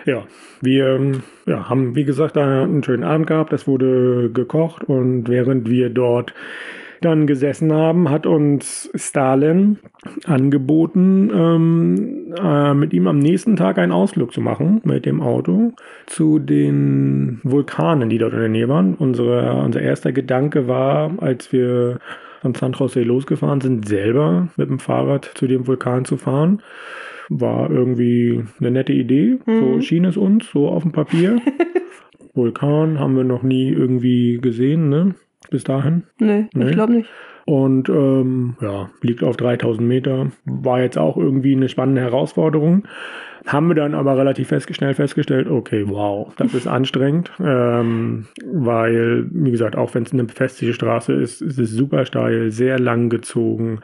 Ja, 0.06 0.24
wir 0.62 0.88
ähm, 0.96 1.24
ja, 1.46 1.70
haben, 1.70 1.96
wie 1.96 2.04
gesagt, 2.04 2.38
einen 2.38 2.84
schönen 2.84 3.04
Abend 3.04 3.28
gehabt. 3.28 3.54
Es 3.54 3.68
wurde 3.68 4.32
gekocht 4.34 4.84
und 4.84 5.30
während 5.30 5.70
wir 5.70 5.90
dort 5.90 6.34
dann 7.02 7.28
gesessen 7.28 7.74
haben, 7.74 8.10
hat 8.10 8.26
uns 8.26 8.90
Stalin 8.96 9.80
angeboten, 10.26 11.30
ähm, 11.34 12.34
äh, 12.42 12.74
mit 12.74 12.94
ihm 12.94 13.08
am 13.08 13.20
nächsten 13.20 13.56
Tag 13.56 13.78
einen 13.78 13.92
Ausflug 13.92 14.32
zu 14.34 14.42
machen 14.42 14.82
mit 14.84 15.06
dem 15.06 15.22
Auto 15.22 15.74
zu 16.06 16.40
den 16.40 17.40
Vulkanen, 17.44 18.10
die 18.10 18.18
dort 18.18 18.34
in 18.34 18.40
der 18.40 18.50
Nähe 18.50 18.70
waren. 18.70 18.96
Unsere, 18.96 19.62
unser 19.64 19.82
erster 19.82 20.12
Gedanke 20.12 20.68
war, 20.68 21.12
als 21.18 21.52
wir 21.52 22.00
von 22.42 22.56
San 22.56 22.74
Jose 22.74 23.04
losgefahren 23.04 23.62
sind, 23.62 23.88
selber 23.88 24.48
mit 24.58 24.70
dem 24.70 24.80
Fahrrad 24.80 25.32
zu 25.36 25.48
dem 25.48 25.68
Vulkan 25.68 26.06
zu 26.06 26.18
fahren. 26.18 26.62
War 27.30 27.70
irgendwie 27.70 28.44
eine 28.60 28.72
nette 28.72 28.94
Idee. 28.94 29.38
So 29.46 29.52
Mhm. 29.52 29.82
schien 29.82 30.06
es 30.06 30.18
uns, 30.18 30.50
so 30.52 30.68
auf 30.68 30.84
dem 30.84 30.92
Papier. 30.92 31.40
Vulkan 32.34 33.00
haben 33.00 33.16
wir 33.16 33.24
noch 33.24 33.44
nie 33.44 33.70
irgendwie 33.70 34.40
gesehen, 34.42 34.90
ne? 34.90 35.16
Bis 35.50 35.64
dahin. 35.64 36.04
Nee, 36.20 36.46
Nee. 36.54 36.66
ich 36.70 36.72
glaube 36.74 36.94
nicht. 36.94 37.10
Und 37.46 37.90
ähm, 37.90 38.56
ja, 38.62 38.90
liegt 39.02 39.24
auf 39.24 39.36
3000 39.36 39.86
Meter. 39.88 40.32
War 40.46 40.82
jetzt 40.82 40.98
auch 40.98 41.18
irgendwie 41.18 41.56
eine 41.56 41.70
spannende 41.70 42.02
Herausforderung. 42.02 42.84
Haben 43.48 43.70
wir 43.70 43.76
dann 43.76 43.96
aber 43.96 44.16
relativ 44.18 44.50
fest, 44.50 44.74
schnell 44.76 44.94
festgestellt, 44.94 45.50
okay, 45.50 45.86
wow, 45.88 46.32
das 46.38 46.54
ist 46.54 46.68
anstrengend. 46.68 47.32
Ähm, 47.44 48.28
weil, 48.46 49.26
wie 49.32 49.50
gesagt, 49.52 49.76
auch 49.76 49.96
wenn 49.96 50.04
es 50.04 50.14
eine 50.14 50.26
befestigte 50.26 50.74
Straße 50.76 51.14
ist, 51.14 51.42
ist 51.42 51.58
es 51.58 51.72
super 51.72 52.06
steil, 52.06 52.52
sehr 52.52 52.78
lang 52.80 53.10
gezogen. 53.10 53.80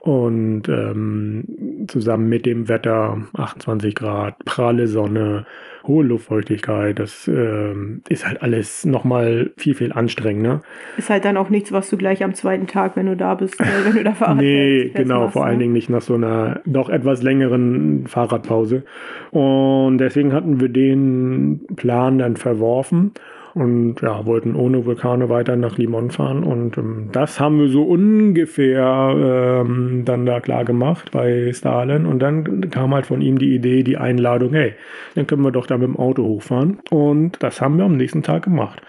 Und 0.00 0.62
ähm, 0.68 1.84
zusammen 1.86 2.28
mit 2.28 2.46
dem 2.46 2.68
Wetter, 2.68 3.18
28 3.34 3.94
Grad, 3.94 4.38
pralle 4.46 4.88
Sonne, 4.88 5.44
hohe 5.86 6.04
Luftfeuchtigkeit, 6.04 6.98
das 6.98 7.28
ähm, 7.28 8.02
ist 8.08 8.26
halt 8.26 8.42
alles 8.42 8.84
nochmal 8.86 9.50
viel, 9.56 9.74
viel 9.74 9.92
anstrengender. 9.92 10.62
Ist 10.96 11.10
halt 11.10 11.24
dann 11.24 11.36
auch 11.36 11.50
nichts, 11.50 11.70
was 11.72 11.90
du 11.90 11.98
gleich 11.98 12.24
am 12.24 12.34
zweiten 12.34 12.66
Tag, 12.66 12.96
wenn 12.96 13.06
du 13.06 13.16
da 13.16 13.34
bist, 13.34 13.60
äh, 13.60 13.64
wenn 13.84 13.94
du 13.94 14.04
da 14.04 14.12
Fahrrad 14.12 14.38
Nee, 14.38 14.82
fährst, 14.84 14.94
genau, 14.94 15.14
festmachst, 15.14 15.32
vor 15.34 15.44
allen 15.44 15.58
ne? 15.58 15.64
Dingen 15.64 15.72
nicht 15.74 15.90
nach 15.90 16.02
so 16.02 16.14
einer 16.14 16.60
doch 16.64 16.88
etwas 16.88 17.22
längeren 17.22 18.06
Fahrradpause. 18.06 18.84
Und 19.32 19.98
deswegen 19.98 20.32
hatten 20.32 20.60
wir 20.60 20.70
den 20.70 21.66
Plan 21.76 22.18
dann 22.18 22.36
verworfen 22.36 23.12
und 23.54 23.96
ja, 24.02 24.24
wollten 24.26 24.54
ohne 24.54 24.84
Vulkane 24.86 25.28
weiter 25.28 25.56
nach 25.56 25.76
Limon 25.76 26.10
fahren. 26.10 26.44
Und 26.44 26.78
ähm, 26.78 27.08
das 27.12 27.40
haben 27.40 27.58
wir 27.58 27.68
so 27.68 27.82
ungefähr 27.82 29.64
ähm, 29.64 30.02
dann 30.04 30.26
da 30.26 30.40
klar 30.40 30.64
gemacht 30.64 31.10
bei 31.10 31.52
Stalin. 31.52 32.06
Und 32.06 32.20
dann 32.20 32.70
kam 32.70 32.94
halt 32.94 33.06
von 33.06 33.20
ihm 33.20 33.38
die 33.38 33.54
Idee, 33.54 33.82
die 33.82 33.96
Einladung, 33.96 34.52
hey, 34.52 34.74
dann 35.14 35.26
können 35.26 35.42
wir 35.42 35.50
doch 35.50 35.66
da 35.66 35.78
mit 35.78 35.88
dem 35.88 35.96
Auto 35.96 36.24
hochfahren. 36.24 36.78
Und 36.90 37.42
das 37.42 37.60
haben 37.60 37.76
wir 37.78 37.84
am 37.84 37.96
nächsten 37.96 38.22
Tag 38.22 38.44
gemacht. 38.44 38.80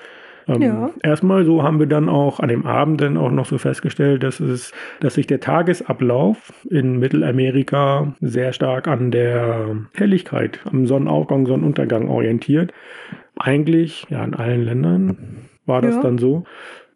Ähm, 0.47 0.61
Ja. 0.61 0.89
Erstmal 1.03 1.45
so 1.45 1.63
haben 1.63 1.79
wir 1.79 1.87
dann 1.87 2.09
auch 2.09 2.39
an 2.39 2.49
dem 2.49 2.65
Abend 2.65 3.01
dann 3.01 3.17
auch 3.17 3.31
noch 3.31 3.45
so 3.45 3.57
festgestellt, 3.57 4.23
dass 4.23 4.39
es, 4.39 4.71
dass 4.99 5.15
sich 5.15 5.27
der 5.27 5.39
Tagesablauf 5.39 6.53
in 6.69 6.99
Mittelamerika 6.99 8.13
sehr 8.21 8.53
stark 8.53 8.87
an 8.87 9.11
der 9.11 9.75
Helligkeit, 9.95 10.59
am 10.65 10.85
Sonnenaufgang, 10.87 11.45
Sonnenuntergang 11.45 12.09
orientiert. 12.09 12.73
Eigentlich, 13.41 14.05
ja, 14.09 14.23
in 14.23 14.33
allen 14.33 14.63
Ländern 14.63 15.17
war 15.65 15.81
das 15.81 15.95
Ja. 15.95 16.01
dann 16.01 16.17
so. 16.17 16.43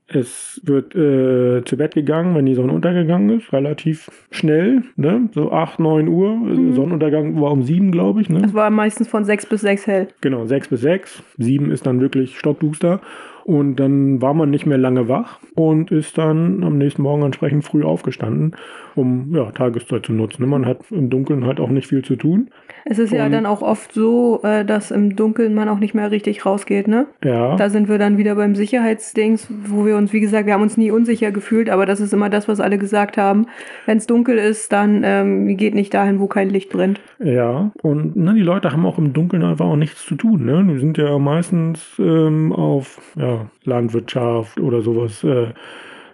Es 0.07 0.61
wird 0.63 0.93
äh, 0.95 1.63
zu 1.65 1.77
Bett 1.77 1.95
gegangen, 1.95 2.35
wenn 2.35 2.45
die 2.45 2.53
Sonne 2.53 2.73
untergegangen 2.73 3.39
ist, 3.39 3.51
relativ 3.51 4.11
schnell, 4.29 4.83
ne? 4.97 5.29
so 5.33 5.51
8, 5.51 5.79
9 5.79 6.07
Uhr. 6.07 6.37
Sonnenuntergang 6.75 7.41
war 7.41 7.51
um 7.51 7.63
7, 7.63 7.91
glaube 7.91 8.21
ich. 8.21 8.29
Ne? 8.29 8.43
Es 8.45 8.53
war 8.53 8.69
meistens 8.69 9.07
von 9.07 9.25
sechs 9.25 9.47
bis 9.47 9.61
sechs 9.61 9.87
hell. 9.87 10.09
Genau, 10.21 10.45
6 10.45 10.67
bis 10.67 10.81
6. 10.81 11.23
7 11.39 11.71
ist 11.71 11.87
dann 11.87 12.01
wirklich 12.01 12.37
stockduster. 12.37 13.01
Und 13.45 13.75
dann 13.75 14.23
war 14.23 14.33
man 14.33 14.49
nicht 14.49 14.65
mehr 14.65 14.79
lange 14.79 15.07
wach 15.07 15.37
und 15.53 15.91
ist 15.91 16.17
dann 16.17 16.63
am 16.63 16.79
nächsten 16.79 17.03
Morgen 17.03 17.21
entsprechend 17.21 17.63
früh 17.63 17.83
aufgestanden, 17.83 18.55
um 18.95 19.35
ja, 19.35 19.51
Tageszeit 19.51 20.03
zu 20.07 20.13
nutzen. 20.13 20.49
Man 20.49 20.65
hat 20.65 20.79
im 20.89 21.11
Dunkeln 21.11 21.45
halt 21.45 21.59
auch 21.59 21.69
nicht 21.69 21.85
viel 21.87 22.03
zu 22.03 22.15
tun. 22.15 22.49
Es 22.85 22.97
ist 22.97 23.11
ja 23.13 23.25
Und- 23.27 23.33
dann 23.33 23.45
auch 23.45 23.61
oft 23.61 23.93
so, 23.93 24.39
äh, 24.43 24.65
dass 24.65 24.89
im 24.89 25.15
Dunkeln 25.15 25.53
man 25.53 25.69
auch 25.69 25.77
nicht 25.77 25.93
mehr 25.93 26.09
richtig 26.09 26.43
rausgeht, 26.43 26.87
ne? 26.87 27.05
Ja, 27.23 27.55
Da 27.55 27.69
sind 27.69 27.87
wir 27.87 27.99
dann 27.99 28.17
wieder 28.17 28.33
beim 28.33 28.55
Sicherheitsdings, 28.55 29.47
wo 29.67 29.85
wir 29.85 29.95
uns, 29.97 30.11
wie 30.11 30.21
gesagt, 30.21 30.47
wir 30.47 30.53
haben 30.53 30.63
uns 30.63 30.77
nie 30.77 30.89
unsicher 30.89 31.31
gefühlt, 31.31 31.69
aber 31.69 31.85
das 31.85 31.99
ist 31.99 32.13
immer 32.13 32.29
das, 32.31 32.47
was 32.47 32.59
alle 32.59 32.79
gesagt 32.79 33.15
haben. 33.15 33.45
Wenn 33.85 33.97
es 33.99 34.07
dunkel 34.07 34.39
ist, 34.39 34.71
dann 34.73 35.01
ähm, 35.05 35.55
geht 35.55 35.75
nicht 35.75 35.93
dahin, 35.93 36.19
wo 36.19 36.25
kein 36.27 36.49
Licht 36.49 36.71
brennt. 36.71 36.99
ja. 37.19 37.71
Und 37.83 38.15
ne, 38.15 38.33
die 38.33 38.41
Leute 38.41 38.71
haben 38.71 38.85
auch 38.87 38.97
im 38.97 39.13
Dunkeln 39.13 39.43
einfach 39.43 39.65
auch 39.65 39.75
nichts 39.75 40.03
zu 40.03 40.15
tun. 40.15 40.45
Ne? 40.45 40.65
Die 40.73 40.79
sind 40.79 40.97
ja 40.97 41.17
meistens 41.19 41.95
ähm, 41.99 42.51
auf 42.53 42.99
ja, 43.15 43.34
Landwirtschaft 43.63 44.59
oder 44.59 44.81
sowas. 44.81 45.23
Äh, 45.23 45.47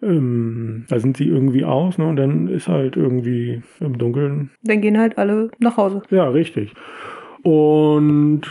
ähm, 0.02 0.86
da 0.90 1.00
sind 1.00 1.18
sie 1.18 1.28
irgendwie 1.28 1.64
aus 1.64 1.98
ne? 1.98 2.08
und 2.08 2.16
dann 2.16 2.48
ist 2.48 2.68
halt 2.68 2.96
irgendwie 2.96 3.62
im 3.80 3.98
Dunkeln 3.98 4.50
Dann 4.64 4.82
gehen 4.82 4.98
halt 4.98 5.18
alle 5.18 5.52
nach 5.60 5.78
Hause. 5.78 6.02
Ja, 6.10 6.28
richtig. 6.28 6.74
Und 7.44 8.42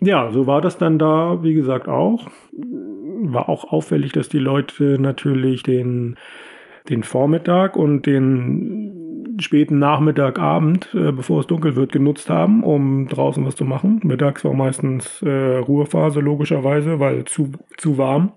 ja, 0.00 0.30
so 0.30 0.46
war 0.46 0.60
das 0.60 0.78
dann 0.78 0.98
da, 0.98 1.42
wie 1.42 1.54
gesagt, 1.54 1.88
auch. 1.88 2.28
War 3.24 3.48
auch 3.48 3.72
auffällig, 3.72 4.12
dass 4.12 4.28
die 4.28 4.38
Leute 4.38 4.98
natürlich 5.00 5.62
den, 5.62 6.16
den 6.88 7.02
Vormittag 7.02 7.76
und 7.76 8.06
den 8.06 9.01
späten 9.42 9.78
Nachmittag, 9.78 10.38
Abend, 10.38 10.88
äh, 10.94 11.12
bevor 11.12 11.40
es 11.40 11.46
dunkel 11.46 11.76
wird, 11.76 11.92
genutzt 11.92 12.30
haben, 12.30 12.62
um 12.62 13.08
draußen 13.08 13.44
was 13.44 13.56
zu 13.56 13.64
machen. 13.64 14.00
Mittags 14.02 14.44
war 14.44 14.54
meistens 14.54 15.22
äh, 15.22 15.56
Ruhephase, 15.58 16.20
logischerweise, 16.20 17.00
weil 17.00 17.24
zu, 17.24 17.52
zu 17.76 17.98
warm. 17.98 18.32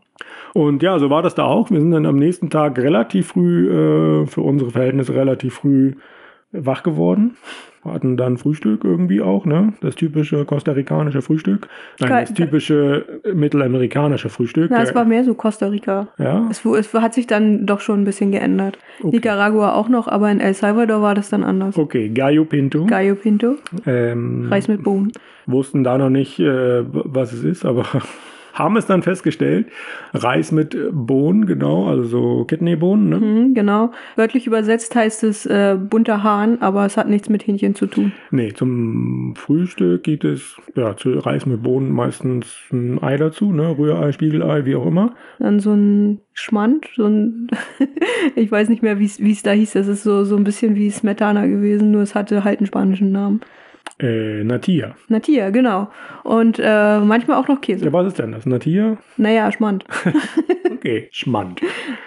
Und 0.54 0.84
ja, 0.84 0.98
so 1.00 1.10
war 1.10 1.22
das 1.22 1.36
da 1.36 1.44
auch. 1.46 1.70
Wir 1.70 1.82
sind 1.82 1.92
dann 1.92 2.06
am 2.06 2.16
nächsten 2.16 2.50
Tag 2.50 2.78
relativ 2.78 3.28
früh, 3.28 3.70
äh, 3.70 4.26
für 4.26 4.42
unsere 4.42 4.72
Verhältnisse 4.72 5.14
relativ 5.14 5.56
früh 5.56 5.96
wach 6.52 6.84
geworden. 6.84 7.36
Hatten 7.84 8.18
dann 8.18 8.38
Frühstück 8.40 8.84
irgendwie 8.84 9.22
auch, 9.22 9.46
ne? 9.46 9.74
Das 9.82 9.94
typische 9.94 10.44
costa-ricanische 10.44 11.22
Frühstück. 11.22 11.68
Nein, 12.00 12.10
das 12.10 12.34
typische 12.34 13.22
mittelamerikanische 13.32 14.30
Frühstück. 14.30 14.72
Na, 14.72 14.82
es 14.82 14.96
war 14.96 15.06
mehr 15.06 15.24
so 15.24 15.36
Costa 15.36 15.68
Rica. 15.68 16.08
ja, 16.18 16.48
Es, 16.50 16.66
es 16.66 16.92
hat 16.96 17.14
sich 17.14 17.28
dann 17.28 17.68
doch 17.68 17.82
schon 17.82 18.02
ein 18.02 18.06
bisschen 18.06 18.32
geändert. 18.32 18.80
Okay. 19.02 19.18
Nicaragua 19.18 19.74
auch 19.74 19.88
noch, 19.88 20.08
aber 20.08 20.32
in 20.32 20.40
El 20.40 20.56
Salvador 20.56 21.04
war 21.04 21.14
das 21.14 21.30
dann 21.30 21.44
anders. 21.44 21.78
okay, 21.78 22.10
Gallo 22.10 22.46
Pinto. 22.46 22.86
Gallo 22.88 23.14
Pinto, 23.14 23.58
ähm, 23.86 24.48
Reis 24.50 24.68
mit 24.68 24.84
Bohnen. 24.84 25.12
wussten 25.46 25.84
da 25.84 26.00
noch 26.00 26.10
nicht, 26.10 26.40
äh, 26.40 26.84
was 26.92 27.34
es 27.34 27.44
ist, 27.44 27.66
aber 27.66 27.86
haben 28.56 28.78
es 28.78 28.88
dann 28.88 29.04
festgestellt. 29.04 29.68
Reis 30.14 30.52
mit 30.52 30.76
Bohnen, 30.92 31.46
genau, 31.46 31.88
also 31.88 32.04
so 32.04 32.46
Kidneybohnen, 32.46 33.10
ne? 33.10 33.18
Mhm, 33.18 33.54
genau. 33.54 33.92
Wörtlich 34.16 34.48
übersetzt 34.48 34.96
heißt 34.96 35.24
es 35.26 35.46
äh, 35.46 35.78
bunter 35.78 36.24
Hahn, 36.24 36.62
aber 36.62 36.86
es 36.86 36.98
hat 36.98 37.10
nichts 37.10 37.30
mit 37.30 37.46
Hähnchen 37.46 37.76
zu 37.76 37.86
tun. 37.86 38.14
Nee, 38.32 38.54
zum 38.54 39.36
Frühstück 39.36 40.04
gibt 40.04 40.24
es 40.24 40.56
ja 40.76 40.96
zu 40.96 41.20
Reis 41.20 41.46
mit 41.46 41.62
Bohnen 41.62 41.92
meistens 41.92 42.56
ein 42.72 43.02
Ei 43.04 43.18
dazu, 43.18 43.52
ne? 43.52 43.78
Rührei, 43.78 44.12
Spiegelei, 44.14 44.66
wie 44.66 44.76
auch 44.76 44.86
immer. 44.86 45.14
Dann 45.40 45.60
so 45.60 45.74
ein 45.74 46.22
Schmand, 46.34 46.88
so 46.96 47.06
ein, 47.06 47.48
ich 48.36 48.50
weiß 48.50 48.70
nicht 48.70 48.82
mehr, 48.82 49.00
wie 49.00 49.06
es 49.06 49.20
wie 49.20 49.32
es 49.32 49.44
da 49.44 49.52
hieß. 49.52 49.74
Das 49.74 49.88
ist 49.88 50.04
so, 50.04 50.24
so 50.24 50.38
ein 50.38 50.46
bisschen 50.46 50.76
wie 50.76 50.90
Smetana 50.90 51.46
gewesen, 51.46 51.92
nur 51.92 52.02
es 52.02 52.16
hatte 52.16 52.44
halt 52.46 52.60
einen 52.60 52.68
spanischen 52.68 53.12
Namen. 53.12 53.42
Äh, 54.00 54.44
Natia. 54.44 54.96
Natia, 55.08 55.50
genau. 55.52 55.90
Und 56.24 56.60
äh, 56.62 57.00
manchmal 57.00 57.38
auch 57.38 57.48
noch 57.48 57.62
Käse. 57.62 57.86
Ja, 57.86 57.94
was 57.94 58.08
ist 58.08 58.20
denn 58.20 58.34
das? 58.34 58.46
Natia? 58.46 58.98
Naja, 59.18 59.52
Schmand. 59.52 59.86
Okay, 60.86 61.08
Schmand. 61.12 61.62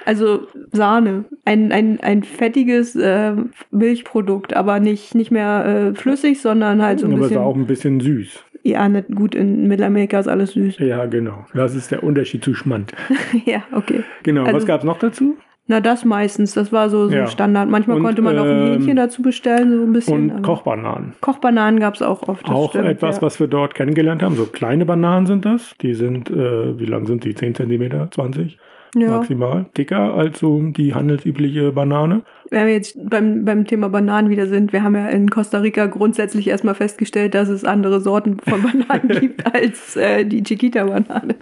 Also 0.04 0.46
Sahne. 0.70 1.24
Ein, 1.44 1.72
ein, 1.72 1.98
ein 2.00 2.22
fettiges 2.22 2.94
äh, 2.94 3.32
Milchprodukt, 3.72 4.54
aber 4.54 4.78
nicht, 4.78 5.16
nicht 5.16 5.32
mehr 5.32 5.64
äh, 5.66 5.94
flüssig, 5.96 6.40
sondern 6.40 6.80
halt 6.80 7.00
so 7.00 7.06
ein 7.06 7.12
Aber 7.14 7.22
es 7.22 7.28
bisschen. 7.28 7.40
war 7.42 7.46
auch 7.48 7.56
ein 7.56 7.66
bisschen 7.66 7.98
süß. 7.98 8.44
Ja, 8.62 8.88
nicht 8.88 9.08
gut, 9.12 9.34
in 9.34 9.66
Mittelamerika 9.66 10.20
ist 10.20 10.28
alles 10.28 10.52
süß. 10.52 10.78
Ja, 10.78 11.06
genau. 11.06 11.44
Das 11.54 11.74
ist 11.74 11.90
der 11.90 12.04
Unterschied 12.04 12.44
zu 12.44 12.54
Schmand. 12.54 12.92
ja, 13.46 13.62
okay. 13.72 14.04
Genau, 14.22 14.44
Also- 14.44 14.58
was 14.58 14.66
gab 14.66 14.80
es 14.80 14.84
noch 14.84 14.98
dazu? 15.00 15.36
Na, 15.70 15.80
das 15.80 16.06
meistens. 16.06 16.54
Das 16.54 16.72
war 16.72 16.88
so, 16.88 17.08
so 17.08 17.14
Ja. 17.14 17.26
Standard. 17.26 17.68
Manchmal 17.68 17.98
Und, 17.98 18.02
konnte 18.02 18.22
man 18.22 18.38
auch 18.38 18.44
ein 18.44 18.50
ähm, 18.50 18.72
Hähnchen 18.72 18.96
dazu 18.96 19.20
bestellen, 19.20 19.70
so 19.70 19.84
ein 19.84 19.92
bisschen. 19.92 20.30
Und 20.30 20.42
Kochbananen. 20.42 21.12
Kochbananen 21.20 21.78
gab 21.78 21.94
es 21.94 22.02
auch 22.02 22.26
oft. 22.26 22.48
das 22.48 22.54
auch 22.54 22.70
stimmt, 22.70 22.86
etwas, 22.86 23.16
ja. 23.16 23.22
was 23.22 23.38
wir 23.38 23.48
dort 23.48 23.74
kennengelernt 23.74 24.22
haben. 24.22 24.34
So 24.34 24.46
kleine 24.46 24.86
Bananen 24.86 25.26
sind 25.26 25.44
das. 25.44 25.74
Die 25.82 25.92
sind, 25.92 26.30
äh, 26.30 26.78
wie 26.78 26.86
lang 26.86 27.06
sind 27.06 27.24
die? 27.24 27.34
10 27.34 27.54
cm, 27.54 28.10
20 28.10 28.58
Ja. 28.94 29.10
maximal. 29.10 29.66
Dicker 29.76 30.14
als 30.14 30.38
so 30.38 30.60
die 30.60 30.94
handelsübliche 30.94 31.72
Banane. 31.72 32.22
Wenn 32.50 32.66
wir 32.66 32.72
jetzt 32.72 32.98
beim, 33.10 33.44
beim 33.44 33.66
Thema 33.66 33.88
Bananen 33.88 34.30
wieder 34.30 34.46
sind, 34.46 34.72
wir 34.72 34.82
haben 34.82 34.94
ja 34.94 35.08
in 35.08 35.28
Costa 35.28 35.58
Rica 35.58 35.86
grundsätzlich 35.86 36.48
erstmal 36.48 36.74
festgestellt, 36.74 37.34
dass 37.34 37.48
es 37.48 37.64
andere 37.64 38.00
Sorten 38.00 38.38
von 38.40 38.62
Bananen 38.62 39.08
gibt 39.20 39.54
als 39.54 39.96
äh, 39.96 40.24
die 40.24 40.42
Chiquita-Banane. 40.42 41.34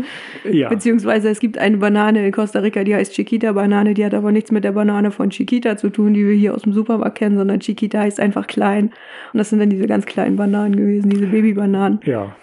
Ja. 0.51 0.69
Beziehungsweise 0.69 1.29
es 1.29 1.39
gibt 1.39 1.59
eine 1.59 1.77
Banane 1.77 2.27
in 2.27 2.33
Costa 2.33 2.59
Rica, 2.59 2.83
die 2.83 2.95
heißt 2.95 3.15
Chiquita-Banane, 3.15 3.95
die 3.95 4.05
hat 4.05 4.15
aber 4.15 4.33
nichts 4.33 4.51
mit 4.51 4.65
der 4.65 4.73
Banane 4.73 5.13
von 5.13 5.31
Chiquita 5.31 5.77
zu 5.77 5.91
tun, 5.91 6.15
die 6.15 6.27
wir 6.27 6.35
hier 6.35 6.55
aus 6.55 6.63
dem 6.63 6.73
Supermarkt 6.73 7.19
kennen, 7.19 7.37
sondern 7.37 7.61
Chiquita 7.61 8.01
heißt 8.01 8.19
einfach 8.19 8.47
klein. 8.49 8.87
Und 9.33 9.39
das 9.39 9.51
sind 9.51 9.61
dann 9.61 9.71
diese 9.71 9.87
ganz 9.87 10.07
kleinen 10.07 10.37
Bananen 10.37 10.75
gewesen, 10.75 11.11
diese 11.11 11.27
Babybananen. 11.27 12.01
Ja. 12.05 12.35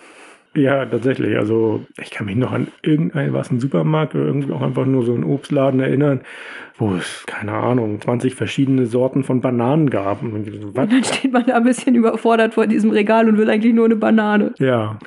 Ja, 0.55 0.85
tatsächlich. 0.85 1.35
Also 1.37 1.85
ich 1.99 2.11
kann 2.11 2.27
mich 2.27 2.35
noch 2.35 2.51
an 2.51 2.67
irgendein, 2.83 3.33
was 3.33 3.51
ein 3.51 3.59
Supermarkt 3.59 4.13
oder 4.13 4.25
irgendwie 4.25 4.51
auch 4.53 4.61
einfach 4.61 4.85
nur 4.85 5.03
so 5.03 5.13
einen 5.13 5.23
Obstladen 5.23 5.79
erinnern, 5.79 6.21
wo 6.77 6.93
es, 6.93 7.23
keine 7.25 7.53
Ahnung, 7.53 7.99
20 7.99 8.35
verschiedene 8.35 8.85
Sorten 8.85 9.23
von 9.23 9.41
Bananen 9.41 9.89
gab. 9.89 10.21
Und 10.21 10.45
so, 10.61 10.69
dann 10.71 11.03
steht 11.03 11.33
man 11.33 11.45
da 11.45 11.55
ein 11.55 11.63
bisschen 11.63 11.95
überfordert 11.95 12.53
vor 12.53 12.67
diesem 12.67 12.91
Regal 12.91 13.27
und 13.27 13.37
will 13.37 13.49
eigentlich 13.49 13.73
nur 13.73 13.85
eine 13.85 13.95
Banane. 13.95 14.53
Ja. 14.59 14.99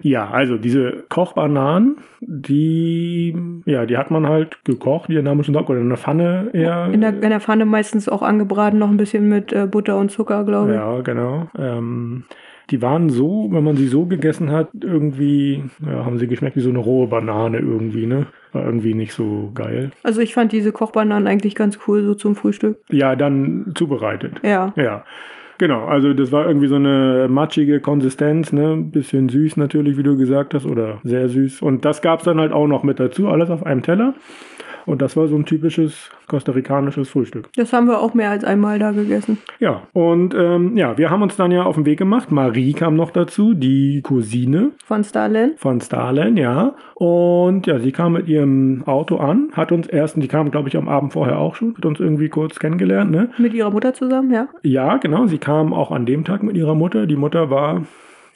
Ja, 0.00 0.30
also 0.30 0.56
diese 0.56 1.04
Kochbananen, 1.08 1.96
die, 2.20 3.36
ja, 3.66 3.84
die 3.84 3.98
hat 3.98 4.10
man 4.10 4.26
halt 4.26 4.64
gekocht, 4.64 5.08
wie 5.08 5.14
der 5.14 5.22
Name 5.22 5.44
schon 5.44 5.54
sagt, 5.54 5.68
oder 5.68 5.80
in 5.80 5.88
der 5.88 5.98
Pfanne 5.98 6.50
eher. 6.52 6.88
In 6.92 7.00
der, 7.02 7.10
in 7.10 7.28
der 7.28 7.40
Pfanne 7.40 7.66
meistens 7.66 8.08
auch 8.08 8.22
angebraten, 8.22 8.78
noch 8.78 8.88
ein 8.88 8.96
bisschen 8.96 9.28
mit 9.28 9.52
äh, 9.52 9.66
Butter 9.66 9.98
und 9.98 10.10
Zucker, 10.10 10.44
glaube 10.44 10.70
ich. 10.70 10.76
Ja, 10.76 11.00
genau. 11.00 11.48
Ähm, 11.58 12.24
die 12.70 12.82
waren 12.82 13.10
so, 13.10 13.48
wenn 13.50 13.62
man 13.62 13.76
sie 13.76 13.86
so 13.86 14.06
gegessen 14.06 14.50
hat, 14.50 14.68
irgendwie, 14.80 15.64
ja, 15.84 16.04
haben 16.04 16.18
sie 16.18 16.26
geschmeckt 16.26 16.56
wie 16.56 16.60
so 16.60 16.70
eine 16.70 16.78
rohe 16.78 17.06
Banane 17.06 17.58
irgendwie, 17.58 18.06
ne? 18.06 18.26
War 18.52 18.64
irgendwie 18.64 18.94
nicht 18.94 19.12
so 19.12 19.50
geil. 19.54 19.90
Also 20.02 20.20
ich 20.20 20.34
fand 20.34 20.52
diese 20.52 20.72
Kochbananen 20.72 21.28
eigentlich 21.28 21.54
ganz 21.54 21.78
cool, 21.86 22.02
so 22.02 22.14
zum 22.14 22.34
Frühstück. 22.34 22.78
Ja, 22.90 23.14
dann 23.14 23.72
zubereitet. 23.74 24.40
Ja. 24.42 24.72
Ja. 24.76 25.04
Genau, 25.58 25.86
also 25.86 26.12
das 26.12 26.32
war 26.32 26.46
irgendwie 26.46 26.66
so 26.66 26.74
eine 26.74 27.28
matschige 27.30 27.80
Konsistenz, 27.80 28.52
ne? 28.52 28.76
Bisschen 28.76 29.28
süß 29.28 29.56
natürlich, 29.56 29.96
wie 29.96 30.02
du 30.02 30.16
gesagt 30.16 30.52
hast, 30.52 30.66
oder 30.66 30.98
sehr 31.02 31.28
süß. 31.28 31.62
Und 31.62 31.84
das 31.84 32.02
gab 32.02 32.18
es 32.18 32.24
dann 32.24 32.40
halt 32.40 32.52
auch 32.52 32.66
noch 32.66 32.82
mit 32.82 33.00
dazu, 33.00 33.28
alles 33.28 33.48
auf 33.48 33.64
einem 33.64 33.82
Teller. 33.82 34.14
Und 34.86 35.02
das 35.02 35.16
war 35.16 35.26
so 35.26 35.34
ein 35.36 35.44
typisches 35.44 36.10
costa-ricanisches 36.28 37.08
Frühstück. 37.10 37.48
Das 37.56 37.72
haben 37.72 37.88
wir 37.88 38.00
auch 38.00 38.14
mehr 38.14 38.30
als 38.30 38.44
einmal 38.44 38.78
da 38.78 38.92
gegessen. 38.92 39.38
Ja, 39.58 39.82
und 39.92 40.32
ähm, 40.34 40.76
ja, 40.76 40.96
wir 40.96 41.10
haben 41.10 41.22
uns 41.22 41.34
dann 41.36 41.50
ja 41.50 41.64
auf 41.64 41.74
den 41.74 41.84
Weg 41.86 41.98
gemacht. 41.98 42.30
Marie 42.30 42.72
kam 42.72 42.94
noch 42.94 43.10
dazu, 43.10 43.52
die 43.54 44.00
Cousine 44.02 44.70
Von 44.84 45.02
Starlin. 45.02 45.52
von 45.56 45.80
Starlen, 45.80 46.36
ja. 46.36 46.76
Und 46.94 47.66
ja, 47.66 47.78
sie 47.80 47.90
kam 47.92 48.12
mit 48.12 48.28
ihrem 48.28 48.84
Auto 48.86 49.16
an, 49.16 49.48
hat 49.52 49.72
uns 49.72 49.88
erst, 49.88 50.22
die 50.22 50.28
kam, 50.28 50.50
glaube 50.52 50.68
ich, 50.68 50.76
am 50.76 50.88
Abend 50.88 51.12
vorher 51.12 51.38
auch 51.38 51.56
schon, 51.56 51.76
hat 51.76 51.84
uns 51.84 51.98
irgendwie 52.00 52.28
kurz 52.28 52.58
kennengelernt, 52.58 53.10
ne? 53.10 53.30
Mit 53.38 53.54
ihrer 53.54 53.70
Mutter 53.70 53.92
zusammen, 53.92 54.32
ja. 54.32 54.48
Ja, 54.62 54.96
genau, 54.98 55.26
sie 55.26 55.38
kam 55.38 55.72
auch 55.74 55.90
an 55.90 56.06
dem 56.06 56.24
Tag 56.24 56.42
mit 56.44 56.56
ihrer 56.56 56.74
Mutter. 56.76 57.06
Die 57.06 57.16
Mutter 57.16 57.50
war, 57.50 57.82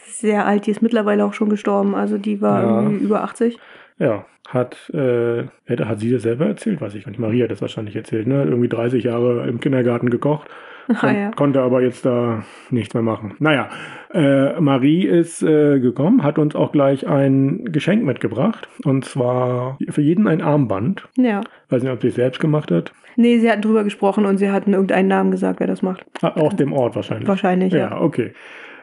Sehr 0.04 0.46
alt, 0.46 0.66
die 0.66 0.72
ist 0.72 0.82
mittlerweile 0.82 1.24
auch 1.24 1.32
schon 1.32 1.48
gestorben. 1.48 1.94
Also 1.94 2.18
die 2.18 2.40
war 2.42 2.62
Ja. 2.62 2.82
irgendwie 2.82 3.04
über 3.04 3.22
80. 3.22 3.58
ja, 3.98 4.24
hat, 4.50 4.90
äh, 4.90 5.44
hat 5.68 6.00
sie 6.00 6.12
das 6.12 6.22
selber 6.22 6.46
erzählt? 6.46 6.80
Weiß 6.80 6.94
ich 6.94 7.04
gar 7.04 7.10
nicht. 7.10 7.20
Maria 7.20 7.44
hat 7.44 7.50
das 7.50 7.62
wahrscheinlich 7.62 7.96
erzählt, 7.96 8.26
ne? 8.26 8.44
Irgendwie 8.44 8.68
30 8.68 9.04
Jahre 9.04 9.48
im 9.48 9.60
Kindergarten 9.60 10.10
gekocht. 10.10 10.48
Ah, 11.02 11.12
ja. 11.12 11.30
Konnte 11.30 11.60
aber 11.60 11.82
jetzt 11.82 12.04
da 12.04 12.42
nichts 12.70 12.94
mehr 12.94 13.02
machen. 13.04 13.34
Naja, 13.38 13.68
äh, 14.12 14.58
Marie 14.60 15.06
ist 15.06 15.40
äh, 15.40 15.78
gekommen, 15.78 16.24
hat 16.24 16.36
uns 16.36 16.56
auch 16.56 16.72
gleich 16.72 17.06
ein 17.06 17.66
Geschenk 17.66 18.02
mitgebracht. 18.04 18.68
Und 18.84 19.04
zwar 19.04 19.78
für 19.88 20.00
jeden 20.02 20.26
ein 20.26 20.42
Armband. 20.42 21.06
Ja. 21.16 21.42
Weiß 21.68 21.84
nicht, 21.84 21.92
ob 21.92 22.00
sie 22.02 22.08
es 22.08 22.16
selbst 22.16 22.40
gemacht 22.40 22.72
hat. 22.72 22.92
Nee, 23.14 23.38
sie 23.38 23.48
hatten 23.48 23.62
drüber 23.62 23.84
gesprochen 23.84 24.26
und 24.26 24.38
sie 24.38 24.50
hatten 24.50 24.72
irgendeinen 24.72 25.06
Namen 25.06 25.30
gesagt, 25.30 25.60
wer 25.60 25.68
das 25.68 25.82
macht. 25.82 26.04
Ah, 26.22 26.32
Auch 26.40 26.54
dem 26.54 26.72
Ort 26.72 26.96
wahrscheinlich. 26.96 27.28
Wahrscheinlich, 27.28 27.72
ja. 27.72 27.90
Ja, 27.90 28.00
okay. 28.00 28.32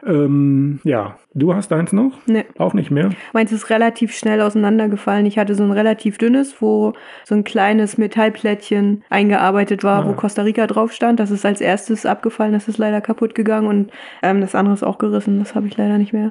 Ähm, 0.06 0.80
ja, 0.84 1.16
du 1.34 1.54
hast 1.54 1.68
deins 1.70 1.92
noch? 1.92 2.12
Nee. 2.26 2.44
Auch 2.58 2.74
nicht 2.74 2.90
mehr? 2.90 3.10
Meins 3.32 3.52
ist 3.52 3.70
relativ 3.70 4.14
schnell 4.16 4.40
auseinandergefallen. 4.40 5.26
Ich 5.26 5.38
hatte 5.38 5.54
so 5.54 5.62
ein 5.64 5.70
relativ 5.72 6.18
dünnes, 6.18 6.60
wo 6.60 6.92
so 7.24 7.34
ein 7.34 7.44
kleines 7.44 7.98
Metallplättchen 7.98 9.02
eingearbeitet 9.10 9.84
war, 9.84 10.04
Ah. 10.04 10.08
wo 10.08 10.12
Costa 10.12 10.42
Rica 10.42 10.66
drauf 10.66 10.92
stand. 10.92 11.20
Das 11.20 11.30
ist 11.30 11.44
als 11.46 11.60
erstes 11.60 12.06
abgefallen, 12.06 12.52
das 12.52 12.68
ist 12.68 12.78
leider 12.78 13.00
kaputt 13.00 13.34
gegangen 13.34 13.66
und 13.66 13.90
ähm, 14.22 14.40
das 14.40 14.54
andere 14.54 14.74
ist 14.74 14.82
auch 14.84 14.98
gerissen. 14.98 15.38
Das 15.38 15.54
habe 15.54 15.66
ich 15.66 15.76
leider 15.76 15.98
nicht 15.98 16.12
mehr. 16.12 16.30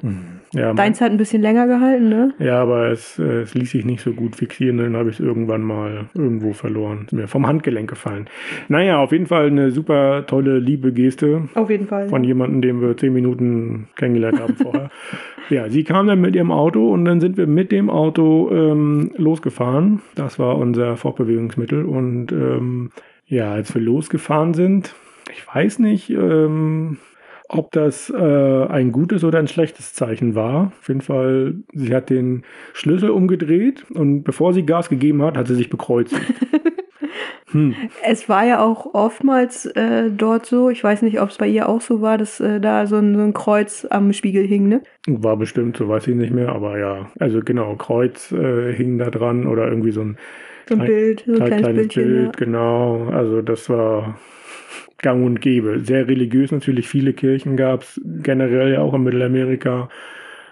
Ja, 0.54 0.72
Deins 0.72 1.00
hat 1.00 1.10
ein 1.10 1.18
bisschen 1.18 1.42
länger 1.42 1.66
gehalten, 1.66 2.08
ne? 2.08 2.32
ja 2.38 2.62
aber 2.62 2.88
es, 2.90 3.18
äh, 3.18 3.42
es 3.42 3.54
ließ 3.54 3.70
sich 3.70 3.84
nicht 3.84 4.00
so 4.00 4.12
gut 4.12 4.36
fixieren. 4.36 4.78
Dann 4.78 4.96
habe 4.96 5.10
ich 5.10 5.20
es 5.20 5.24
irgendwann 5.24 5.62
mal 5.62 6.06
irgendwo 6.14 6.52
verloren. 6.52 7.02
Ist 7.06 7.12
mir 7.12 7.28
vom 7.28 7.46
Handgelenk 7.46 7.90
gefallen. 7.90 8.28
Naja, 8.68 8.98
auf 8.98 9.12
jeden 9.12 9.26
Fall 9.26 9.48
eine 9.48 9.70
super 9.70 10.24
tolle, 10.26 10.58
liebe 10.58 10.92
Geste 10.92 11.48
Auf 11.54 11.68
jeden 11.70 11.86
Fall. 11.86 12.08
von 12.08 12.24
jemandem, 12.24 12.62
den 12.62 12.80
wir 12.80 12.96
zehn 12.96 13.12
Minuten 13.12 13.88
kennengelernt 13.96 14.40
haben 14.40 14.56
vorher. 14.56 14.90
Ja, 15.50 15.70
sie 15.70 15.82
kam 15.82 16.06
dann 16.06 16.20
mit 16.20 16.36
ihrem 16.36 16.52
Auto 16.52 16.92
und 16.92 17.06
dann 17.06 17.20
sind 17.20 17.38
wir 17.38 17.46
mit 17.46 17.72
dem 17.72 17.88
Auto 17.88 18.50
ähm, 18.52 19.12
losgefahren. 19.16 20.02
Das 20.14 20.38
war 20.38 20.58
unser 20.58 20.98
Fortbewegungsmittel. 20.98 21.86
Und 21.86 22.32
ähm, 22.32 22.90
ja, 23.24 23.52
als 23.52 23.74
wir 23.74 23.80
losgefahren 23.80 24.52
sind, 24.52 24.94
ich 25.32 25.46
weiß 25.46 25.78
nicht, 25.78 26.10
ähm, 26.10 26.98
ob 27.48 27.72
das 27.72 28.10
äh, 28.10 28.66
ein 28.66 28.92
gutes 28.92 29.24
oder 29.24 29.38
ein 29.38 29.48
schlechtes 29.48 29.94
Zeichen 29.94 30.34
war. 30.34 30.72
Auf 30.78 30.88
jeden 30.88 31.00
Fall, 31.00 31.54
sie 31.72 31.94
hat 31.94 32.10
den 32.10 32.44
Schlüssel 32.74 33.10
umgedreht 33.10 33.84
und 33.90 34.22
bevor 34.22 34.52
sie 34.52 34.66
Gas 34.66 34.88
gegeben 34.88 35.22
hat, 35.22 35.36
hat 35.36 35.48
sie 35.48 35.54
sich 35.54 35.70
bekreuzigt. 35.70 36.22
hm. 37.50 37.74
Es 38.04 38.28
war 38.28 38.44
ja 38.44 38.62
auch 38.62 38.94
oftmals 38.94 39.64
äh, 39.64 40.10
dort 40.10 40.44
so, 40.44 40.68
ich 40.68 40.84
weiß 40.84 41.00
nicht, 41.02 41.20
ob 41.20 41.30
es 41.30 41.38
bei 41.38 41.48
ihr 41.48 41.68
auch 41.68 41.80
so 41.80 42.02
war, 42.02 42.18
dass 42.18 42.38
äh, 42.40 42.60
da 42.60 42.86
so 42.86 42.96
ein, 42.96 43.16
so 43.16 43.22
ein 43.22 43.32
Kreuz 43.32 43.86
am 43.88 44.12
Spiegel 44.12 44.46
hing, 44.46 44.68
ne? 44.68 44.82
War 45.06 45.38
bestimmt, 45.38 45.78
so 45.78 45.88
weiß 45.88 46.06
ich 46.08 46.16
nicht 46.16 46.32
mehr, 46.32 46.50
aber 46.50 46.78
ja, 46.78 47.10
also 47.18 47.40
genau, 47.40 47.74
Kreuz 47.76 48.30
äh, 48.30 48.74
hing 48.74 48.98
da 48.98 49.08
dran 49.08 49.46
oder 49.46 49.68
irgendwie 49.68 49.92
so 49.92 50.02
ein 50.02 50.18
So 50.68 50.74
ein 50.74 50.84
Bild, 50.84 51.24
so 51.26 51.32
ein 51.32 51.46
kleines, 51.46 51.62
kleines. 51.62 51.94
Bild, 51.94 52.36
genau. 52.36 53.08
Also 53.08 53.40
das 53.40 53.70
war 53.70 54.18
gang 54.98 55.24
und 55.24 55.40
gäbe. 55.40 55.80
Sehr 55.80 56.08
religiös 56.08 56.52
natürlich, 56.52 56.88
viele 56.88 57.12
Kirchen 57.12 57.56
gab 57.56 57.82
es 57.82 58.00
generell 58.04 58.72
ja 58.72 58.80
auch 58.80 58.94
in 58.94 59.04
Mittelamerika. 59.04 59.88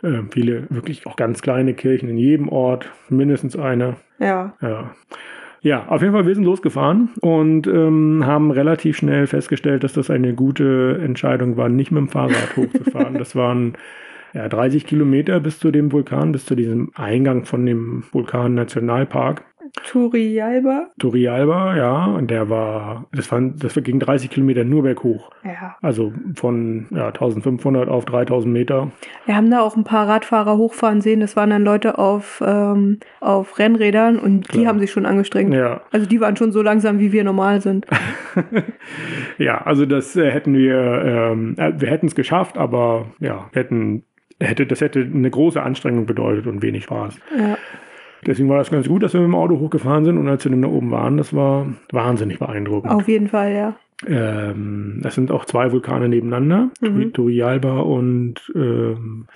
Äh, 0.03 0.23
viele 0.31 0.67
wirklich 0.71 1.07
auch 1.07 1.17
ganz 1.17 1.43
kleine 1.43 1.75
Kirchen 1.75 2.09
in 2.09 2.19
jedem 2.19 2.49
Ort, 2.49 2.91
mindestens 3.09 3.57
eine. 3.57 3.97
Ja. 4.19 4.55
Ja. 4.61 4.91
Ja, 5.63 5.89
auf 5.89 6.01
jeden 6.01 6.13
Fall, 6.13 6.27
wir 6.27 6.35
sind 6.35 6.45
losgefahren 6.45 7.09
und 7.23 7.67
ähm, 7.67 8.25
haben 8.25 8.53
relativ 8.53 8.99
schnell 8.99 9.27
festgestellt, 9.27 9.83
dass 9.83 9.95
das 9.95 10.11
eine 10.11 10.33
gute 10.33 11.01
Entscheidung 11.03 11.57
war, 11.57 11.69
nicht 11.69 11.91
mit 11.91 12.03
dem 12.03 12.09
Fahrrad 12.09 12.51
hochzufahren. 12.57 13.15
Das 13.15 13.35
waren 13.35 13.73
ja, 14.33 14.49
30 14.49 14.87
Kilometer 14.87 15.41
bis 15.41 15.59
zu 15.59 15.73
dem 15.73 15.91
Vulkan, 15.91 16.31
bis 16.31 16.45
zu 16.45 16.55
diesem 16.55 16.93
Eingang 16.95 17.47
von 17.47 17.67
dem 17.67 18.05
Vulkan 18.13 18.55
Nationalpark. 18.55 19.45
Turrialba. 19.85 20.89
Turrialba, 20.99 21.77
ja, 21.77 22.07
und 22.07 22.31
der 22.31 22.49
war, 22.49 23.07
das 23.13 23.31
war, 23.31 23.41
das 23.41 23.75
ging 23.75 24.01
30 24.01 24.31
Kilometer 24.31 24.65
nur 24.65 24.83
berghoch. 24.83 25.31
Ja. 25.45 25.77
Also 25.83 26.13
von 26.35 26.87
ja, 26.91 27.09
1500 27.09 27.89
auf 27.89 28.05
3000 28.05 28.53
Meter. 28.53 28.91
Wir 29.27 29.37
haben 29.37 29.51
da 29.51 29.61
auch 29.61 29.77
ein 29.77 29.85
paar 29.85 30.09
Radfahrer 30.09 30.57
hochfahren 30.57 31.01
sehen. 31.01 31.21
Das 31.21 31.37
waren 31.37 31.51
dann 31.51 31.63
Leute 31.63 31.99
auf, 31.99 32.43
ähm, 32.45 32.99
auf 33.21 33.59
Rennrädern 33.59 34.19
und 34.19 34.53
die 34.53 34.59
Klar. 34.59 34.67
haben 34.67 34.81
sich 34.81 34.91
schon 34.91 35.07
angestrengt. 35.07 35.55
Ja, 35.55 35.83
Also 35.93 36.07
die 36.07 36.21
waren 36.21 36.37
schon 36.37 36.53
so 36.53 36.63
langsam, 36.63 36.99
wie 36.99 37.13
wir 37.13 37.25
normal 37.25 37.61
sind. 37.61 37.87
ja, 39.39 39.59
also 39.63 39.87
das 39.87 40.17
äh, 40.17 40.31
hätten 40.31 40.55
wir, 40.55 40.77
ähm, 41.05 41.55
äh, 41.59 41.73
wir 41.77 41.91
hätten 41.91 42.07
es 42.07 42.15
geschafft, 42.15 42.59
aber 42.59 43.07
ja, 43.21 43.49
hätten, 43.53 44.05
hätte, 44.41 44.67
das 44.67 44.81
hätte 44.81 45.01
eine 45.01 45.31
große 45.31 45.63
Anstrengung 45.63 46.07
bedeutet 46.07 46.47
und 46.47 46.63
wenig 46.63 46.85
Spaß. 46.85 47.19
Ja. 47.39 47.57
Deswegen 48.27 48.49
war 48.49 48.59
das 48.59 48.71
ganz 48.71 48.89
gut, 48.89 49.03
dass 49.03 49.13
wir 49.15 49.21
mit 49.21 49.29
dem 49.29 49.35
Auto 49.37 49.59
hochgefahren 49.61 50.05
sind 50.05 50.19
und 50.19 50.29
als 50.29 50.45
wir 50.45 50.51
dann 50.51 50.63
da 50.63 50.69
oben 50.69 50.91
waren, 50.91 51.17
das 51.17 51.33
war 51.35 51.67
wahnsinnig 51.93 52.39
beeindruckend. 52.39 52.93
Auf 52.93 53.07
jeden 53.09 53.29
Fall, 53.29 53.53
ja. 53.55 53.77
Ähm, 54.07 54.99
das 55.03 55.15
sind 55.15 55.31
auch 55.31 55.45
zwei 55.45 55.73
Vulkane 55.73 56.09
nebeneinander, 56.09 56.71
Mhm. 56.81 57.13
Turrialba 57.13 57.79
und 57.81 58.35
ähm, 58.55 59.27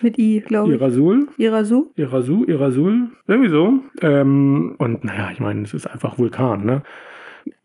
Mit 0.00 0.18
I, 0.18 0.40
glaube 0.40 0.72
ich. 0.74 0.80
Irasul. 0.80 1.28
Irasu. 1.38 1.86
Irasu, 1.96 2.44
Irasul, 2.46 3.08
irgendwie 3.26 3.50
so. 3.50 3.74
Ähm, 4.00 4.74
und 4.78 5.04
naja, 5.04 5.30
ich 5.32 5.40
meine, 5.40 5.62
es 5.62 5.74
ist 5.74 5.86
einfach 5.86 6.18
Vulkan, 6.18 6.64
ne? 6.64 6.82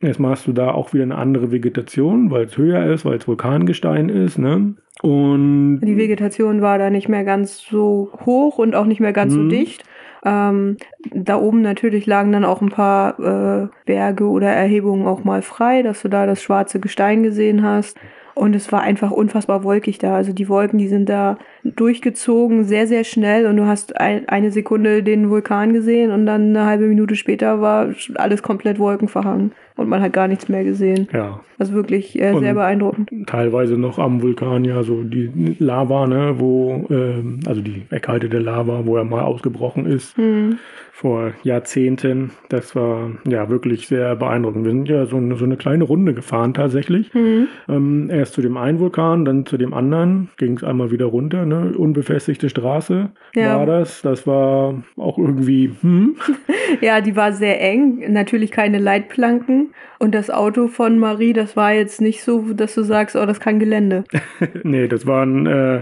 Erstmal 0.02 0.32
hast 0.32 0.46
du 0.46 0.52
da 0.52 0.72
auch 0.72 0.94
wieder 0.94 1.04
eine 1.04 1.16
andere 1.18 1.52
Vegetation, 1.52 2.32
weil 2.32 2.46
es 2.46 2.58
höher 2.58 2.86
ist, 2.88 3.06
weil 3.06 3.18
es 3.18 3.28
Vulkangestein 3.28 4.10
ist, 4.10 4.38
ne? 4.38 4.74
Und 5.02 5.80
Die 5.82 5.96
Vegetation 5.96 6.62
war 6.62 6.78
da 6.78 6.90
nicht 6.90 7.08
mehr 7.08 7.24
ganz 7.24 7.60
so 7.62 8.10
hoch 8.26 8.58
und 8.58 8.76
auch 8.76 8.86
nicht 8.86 9.00
mehr 9.00 9.14
ganz 9.14 9.34
so 9.34 9.40
Mhm. 9.40 9.50
dicht. 9.50 9.84
Ähm, 10.24 10.78
da 11.12 11.38
oben 11.38 11.62
natürlich 11.62 12.06
lagen 12.06 12.32
dann 12.32 12.46
auch 12.46 12.62
ein 12.62 12.70
paar 12.70 13.20
äh, 13.20 13.68
Berge 13.86 14.26
oder 14.26 14.50
Erhebungen 14.50 15.08
auch 15.08 15.24
mal 15.24 15.42
frei, 15.42 15.82
dass 15.82 16.02
du 16.02 16.10
da 16.10 16.26
das 16.26 16.42
schwarze 16.42 16.80
Gestein 16.80 17.24
gesehen 17.24 17.64
hast. 17.64 17.98
Und 18.36 18.56
es 18.56 18.72
war 18.72 18.82
einfach 18.82 19.12
unfassbar 19.12 19.64
wolkig 19.64 19.98
da. 19.98 20.16
Also 20.16 20.32
die 20.32 20.48
Wolken, 20.48 20.80
die 20.80 20.88
sind 20.88 21.10
da 21.10 21.38
durchgezogen, 21.64 22.64
sehr, 22.66 22.88
sehr 22.88 23.04
schnell. 23.04 23.46
Und 23.48 23.58
du 23.58 23.66
hast 23.66 24.00
ein, 24.00 24.28
eine 24.30 24.52
Sekunde 24.52 25.04
den 25.04 25.30
Vulkan 25.30 25.74
gesehen 25.74 26.12
und 26.12 26.26
dann 26.26 26.50
eine 26.56 26.66
halbe 26.66 26.86
Minute 26.86 27.16
später 27.16 27.62
war 27.62 27.90
alles 28.16 28.44
komplett 28.44 28.80
wolkenverhangen. 28.80 29.52
Und 29.76 29.88
man 29.88 30.02
hat 30.02 30.12
gar 30.12 30.28
nichts 30.28 30.50
mehr 30.50 30.66
gesehen. 30.66 31.08
ja, 31.14 31.40
Also 31.58 31.72
wirklich 31.74 32.20
äh, 32.20 32.34
sehr 32.38 32.50
Und- 32.50 32.56
beeindruckend. 32.56 33.10
teilweise 33.28 33.78
noch 33.78 33.98
am 33.98 34.22
Vulkan 34.22 34.66
ja 34.66 34.84
so 34.84 35.04
die 35.04 35.56
Lava, 35.60 36.06
ne, 36.06 36.36
wo, 36.38 36.86
ähm, 36.90 37.40
also 37.46 37.62
die 37.62 37.84
erkaltete 37.90 38.40
Lava, 38.40 38.82
wo 38.86 38.98
er 38.98 39.06
mal 39.06 39.22
ausgebrochen 39.24 39.86
ist 39.86 40.18
Hm. 40.18 40.58
vor 40.92 41.32
Jahrzehnten. 41.44 42.32
Das 42.50 42.76
war 42.76 43.12
ja 43.26 43.50
wirklich 43.50 43.88
sehr 43.88 44.18
beeindruckend. 44.18 44.66
Wir 44.66 44.72
sind 44.72 44.90
ja 44.90 45.06
so 45.06 45.16
eine, 45.16 45.36
so 45.38 45.46
eine 45.46 45.56
kleine 45.56 45.86
Runde 45.86 46.14
gefahren 46.14 46.54
tatsächlich. 46.54 47.14
Hm. 47.14 47.48
Ähm, 47.70 48.10
erst 48.12 48.34
zu 48.34 48.42
dem 48.42 48.58
einen 48.58 48.80
Vulkan, 48.82 49.24
dann 49.24 49.46
zu 49.46 49.58
dem 49.58 49.74
anderen, 49.74 50.28
ging 50.36 50.58
es 50.58 50.64
einmal 50.66 50.92
wieder 50.92 51.06
runter, 51.06 51.46
ne? 51.50 51.74
Unbefestigte 51.78 52.48
Straße 52.50 53.10
Ja. 53.36 53.58
war 53.58 53.66
das. 53.66 54.02
Das 54.02 54.26
war 54.26 54.82
auch 54.96 55.18
irgendwie, 55.18 55.72
hm, 55.82 56.16
Ja, 56.82 57.02
die 57.02 57.16
war 57.16 57.34
sehr 57.34 57.60
eng, 57.62 58.12
natürlich 58.14 58.52
keine 58.52 58.80
Leitplanken. 58.80 59.74
Und 59.98 60.16
das 60.16 60.30
Auto 60.30 60.68
von 60.68 60.98
Marie, 61.00 61.34
das 61.34 61.58
war 61.58 61.74
jetzt 61.74 62.00
nicht 62.00 62.24
so, 62.24 62.54
dass 62.54 62.76
du 62.76 62.84
sagst, 62.84 63.16
oh, 63.18 63.26
das 63.26 63.40
kann 63.42 63.60
Gelände. 63.60 64.06
nee, 64.64 64.88
das 64.88 65.06
war 65.06 65.26
ein 65.26 65.46
äh, 65.46 65.82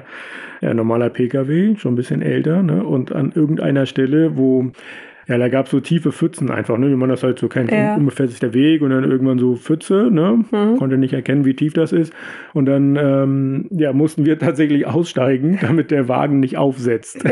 ja, 0.62 0.74
normaler 0.74 1.10
PKW, 1.10 1.76
schon 1.76 1.94
ein 1.94 1.98
bisschen 1.98 2.22
älter, 2.24 2.64
ne? 2.64 2.84
Und 2.84 3.12
an 3.12 3.32
irgendeiner 3.36 3.86
Stelle, 3.86 4.38
wo 4.38 4.72
ja, 5.28 5.38
da 5.38 5.50
gab 5.50 5.66
es 5.66 5.72
so 5.72 5.80
tiefe 5.80 6.12
Pfützen 6.12 6.50
einfach, 6.52 6.78
ne, 6.78 6.90
wie 6.90 6.96
man 6.96 7.10
das 7.10 7.24
halt 7.24 7.38
so 7.40 7.48
kennt. 7.50 7.72
Ja. 7.72 7.94
Un- 7.94 8.00
Unbefestigter 8.02 8.54
Weg 8.54 8.82
und 8.82 8.92
dann 8.92 9.04
irgendwann 9.04 9.40
so 9.40 9.56
Pfütze, 9.56 10.10
ne? 10.12 10.44
Mhm. 10.52 10.78
Konnte 10.78 10.98
nicht 10.98 11.14
erkennen, 11.14 11.44
wie 11.46 11.54
tief 11.56 11.74
das 11.74 11.92
ist. 11.92 12.14
Und 12.54 12.66
dann 12.66 12.96
ähm, 12.96 13.66
ja, 13.72 13.92
mussten 13.94 14.26
wir 14.26 14.40
tatsächlich 14.40 14.88
aussteigen, 14.88 15.58
damit 15.62 15.92
der 15.92 16.08
Wagen 16.08 16.40
nicht 16.40 16.58
aufsetzt. 16.58 17.24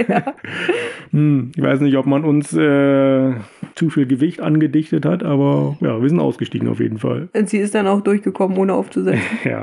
hm, 1.12 1.52
ich 1.56 1.62
weiß 1.62 1.80
nicht, 1.82 1.96
ob 1.98 2.06
man 2.06 2.24
uns 2.24 2.54
äh, 2.54 3.34
zu 3.76 3.90
viel 3.90 4.06
Gewicht 4.06 4.42
angedichtet 4.42 5.06
hat, 5.06 5.24
aber 5.24 5.78
ja, 5.82 6.02
wir 6.02 6.10
sind 6.10 6.20
ausgestiegen 6.20 6.68
auf 6.68 6.80
jeden 6.80 6.98
Fall. 6.98 7.30
Und 7.34 7.50
sie 7.50 7.58
ist 7.58 7.76
dann 7.76 7.88
auch 7.88 8.02
durchgekommen, 8.02 8.58
ohne 8.58 8.74
aufzusetzen. 8.74 9.22
Ja, 9.46 9.62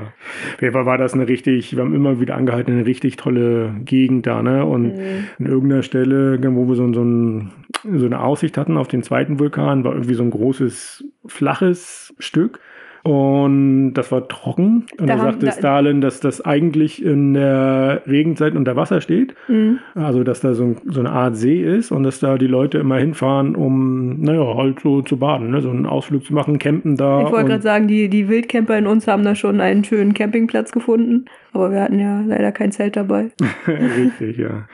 auf 0.54 0.62
jeden 0.62 0.72
Fall 0.72 0.86
war 0.86 0.96
das 0.98 1.12
eine 1.14 1.26
richtig, 1.28 1.74
wir 1.76 1.82
haben 1.82 1.94
immer 1.94 2.20
wieder 2.20 2.36
angehalten, 2.36 2.72
eine 2.72 2.86
richtig 2.86 3.16
tolle 3.16 3.74
Gegend 3.84 4.26
da, 4.26 4.42
ne? 4.42 4.64
Und 4.64 4.92
an 5.38 5.46
irgendeiner 5.46 5.82
Stelle, 5.82 6.38
wo 6.54 6.68
wir 6.68 6.74
so, 6.76 6.92
so, 6.92 7.02
ein, 7.02 7.50
so 7.96 8.06
eine 8.06 8.18
Aussicht 8.24 8.56
hatten 8.56 8.76
auf 8.76 8.88
den 8.88 9.02
zweiten 9.02 9.38
Vulkan, 9.38 9.84
war 9.84 9.92
irgendwie 9.92 10.14
so 10.14 10.22
ein 10.22 10.30
großes, 10.30 11.04
flaches 11.26 12.14
Stück. 12.18 12.60
Und 13.04 13.94
das 13.94 14.12
war 14.12 14.28
trocken. 14.28 14.86
Und 14.98 15.08
Da 15.08 15.16
da, 15.16 15.22
sagte 15.22 15.46
da- 15.46 15.52
Stalin, 15.52 16.00
dass 16.00 16.20
das 16.20 16.40
eigentlich 16.44 17.04
in 17.04 17.34
der 17.34 18.02
Regenzeit 18.06 18.54
unter 18.54 18.76
Wasser 18.76 19.00
steht. 19.00 19.34
Mhm. 19.48 19.80
Also, 19.94 20.22
dass 20.22 20.40
da 20.40 20.54
so, 20.54 20.64
ein, 20.64 20.76
so 20.86 21.00
eine 21.00 21.10
Art 21.10 21.36
See 21.36 21.60
ist 21.62 21.90
und 21.90 22.04
dass 22.04 22.20
da 22.20 22.38
die 22.38 22.46
Leute 22.46 22.78
immer 22.78 22.98
hinfahren, 22.98 23.56
um, 23.56 24.20
naja, 24.20 24.54
halt 24.56 24.80
so 24.80 25.02
zu 25.02 25.16
baden, 25.16 25.50
ne? 25.50 25.60
so 25.60 25.70
einen 25.70 25.86
Ausflug 25.86 26.24
zu 26.24 26.32
machen, 26.32 26.58
campen 26.60 26.96
da. 26.96 27.24
Ich 27.26 27.32
wollte 27.32 27.48
gerade 27.50 27.62
sagen, 27.62 27.88
die, 27.88 28.08
die 28.08 28.28
Wildcamper 28.28 28.78
in 28.78 28.86
uns 28.86 29.08
haben 29.08 29.24
da 29.24 29.34
schon 29.34 29.60
einen 29.60 29.82
schönen 29.82 30.14
Campingplatz 30.14 30.70
gefunden. 30.70 31.24
Aber 31.52 31.70
wir 31.72 31.82
hatten 31.82 31.98
ja 31.98 32.22
leider 32.24 32.52
kein 32.52 32.70
Zelt 32.72 32.96
dabei. 32.96 33.30
Richtig, 33.66 34.38
ja. 34.38 34.68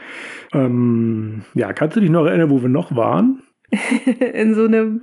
Ähm, 0.52 1.42
ja, 1.54 1.72
kannst 1.72 1.96
du 1.96 2.00
dich 2.00 2.10
noch 2.10 2.26
erinnern, 2.26 2.50
wo 2.50 2.62
wir 2.62 2.68
noch 2.68 2.94
waren? 2.94 3.40
in 4.34 4.54
so 4.54 4.64
einem 4.64 5.00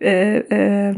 äh, 0.00 0.38
äh, 0.38 0.94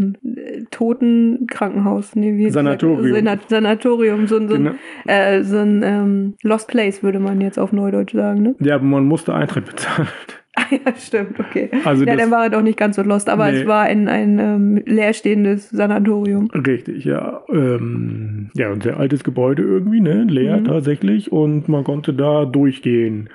toten 0.70 1.46
Krankenhaus. 1.48 2.16
Nee, 2.16 2.36
wie 2.36 2.50
Sanatorium. 2.50 3.14
Sanat 3.14 3.48
Sanatorium. 3.48 4.26
So, 4.26 4.36
ein- 4.36 4.48
so, 4.48 4.54
ein, 4.54 4.64
Genau. 4.64 4.74
äh, 5.06 5.42
so 5.42 5.58
ein 5.58 5.82
ähm, 5.84 6.34
Lost 6.42 6.68
Place, 6.68 7.02
würde 7.02 7.20
man 7.20 7.40
jetzt 7.40 7.58
auf 7.58 7.72
Neudeutsch 7.72 8.14
sagen. 8.14 8.42
Ne? 8.42 8.54
Ja, 8.60 8.76
aber 8.76 8.84
man 8.84 9.04
musste 9.04 9.34
Eintritt 9.34 9.66
bezahlen. 9.66 10.08
Ah 10.56 10.62
ja, 10.72 10.92
stimmt, 10.96 11.38
okay. 11.38 11.70
Also 11.84 12.04
ja, 12.04 12.12
das- 12.12 12.22
dann 12.22 12.32
war 12.32 12.42
er 12.44 12.50
doch 12.50 12.60
nicht 12.60 12.76
ganz 12.76 12.96
so 12.96 13.02
lost, 13.02 13.28
aber 13.28 13.50
Nee. 13.52 13.60
es 13.60 13.66
war 13.68 13.84
ein, 13.84 14.08
ein 14.08 14.38
ähm, 14.40 14.82
leerstehendes 14.84 15.70
Sanatorium. 15.70 16.50
Richtig, 16.50 17.04
ja. 17.04 17.42
Ähm, 17.52 18.50
ja, 18.54 18.68
ein 18.72 18.80
sehr 18.80 18.98
altes 18.98 19.22
Gebäude 19.22 19.62
irgendwie, 19.62 20.00
ne? 20.00 20.24
Leer 20.24 20.58
Mhm. 20.58 20.64
tatsächlich. 20.64 21.30
Und 21.30 21.68
man 21.68 21.84
konnte 21.84 22.12
da 22.12 22.46
durchgehen. 22.46 23.30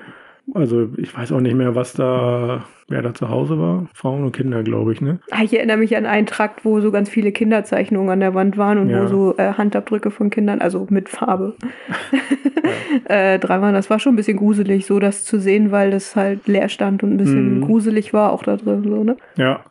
Also 0.53 0.89
ich 0.97 1.15
weiß 1.17 1.31
auch 1.31 1.39
nicht 1.41 1.55
mehr, 1.55 1.73
was 1.75 1.93
da, 1.93 2.65
wer 2.87 3.01
da 3.01 3.13
zu 3.13 3.29
Hause 3.29 3.59
war. 3.59 3.87
Frauen 3.93 4.23
und 4.23 4.31
Kinder, 4.31 4.61
glaube 4.63 4.93
ich, 4.93 5.01
ne? 5.01 5.19
Ah, 5.31 5.41
Ich 5.43 5.55
erinnere 5.55 5.77
mich 5.77 5.97
an 5.97 6.05
einen 6.05 6.27
Trakt, 6.27 6.63
wo 6.63 6.79
so 6.81 6.91
ganz 6.91 7.09
viele 7.09 7.31
Kinderzeichnungen 7.31 8.09
an 8.09 8.19
der 8.19 8.33
Wand 8.35 8.57
waren 8.57 8.77
und 8.77 8.89
Ja. 8.89 9.03
wo 9.03 9.07
so 9.07 9.37
äh, 9.37 9.53
Handabdrücke 9.53 10.11
von 10.11 10.29
Kindern, 10.29 10.61
also 10.61 10.85
mit 10.89 11.09
Farbe, 11.09 11.55
äh, 13.05 13.39
dran 13.39 13.61
waren. 13.61 13.73
Das 13.73 13.89
war 13.89 13.99
schon 13.99 14.13
ein 14.13 14.17
bisschen 14.17 14.37
gruselig, 14.37 14.85
so 14.85 14.99
das 14.99 15.23
zu 15.25 15.39
sehen, 15.39 15.71
weil 15.71 15.91
das 15.91 16.15
halt 16.15 16.47
leer 16.47 16.69
stand 16.69 17.03
und 17.03 17.11
ein 17.13 17.17
bisschen 17.17 17.55
Mhm. 17.57 17.61
gruselig 17.61 18.13
war 18.13 18.31
auch 18.31 18.43
da 18.43 18.55
drin. 18.57 18.83
So, 18.83 19.03
ne? 19.03 19.17
Ja. 19.37 19.61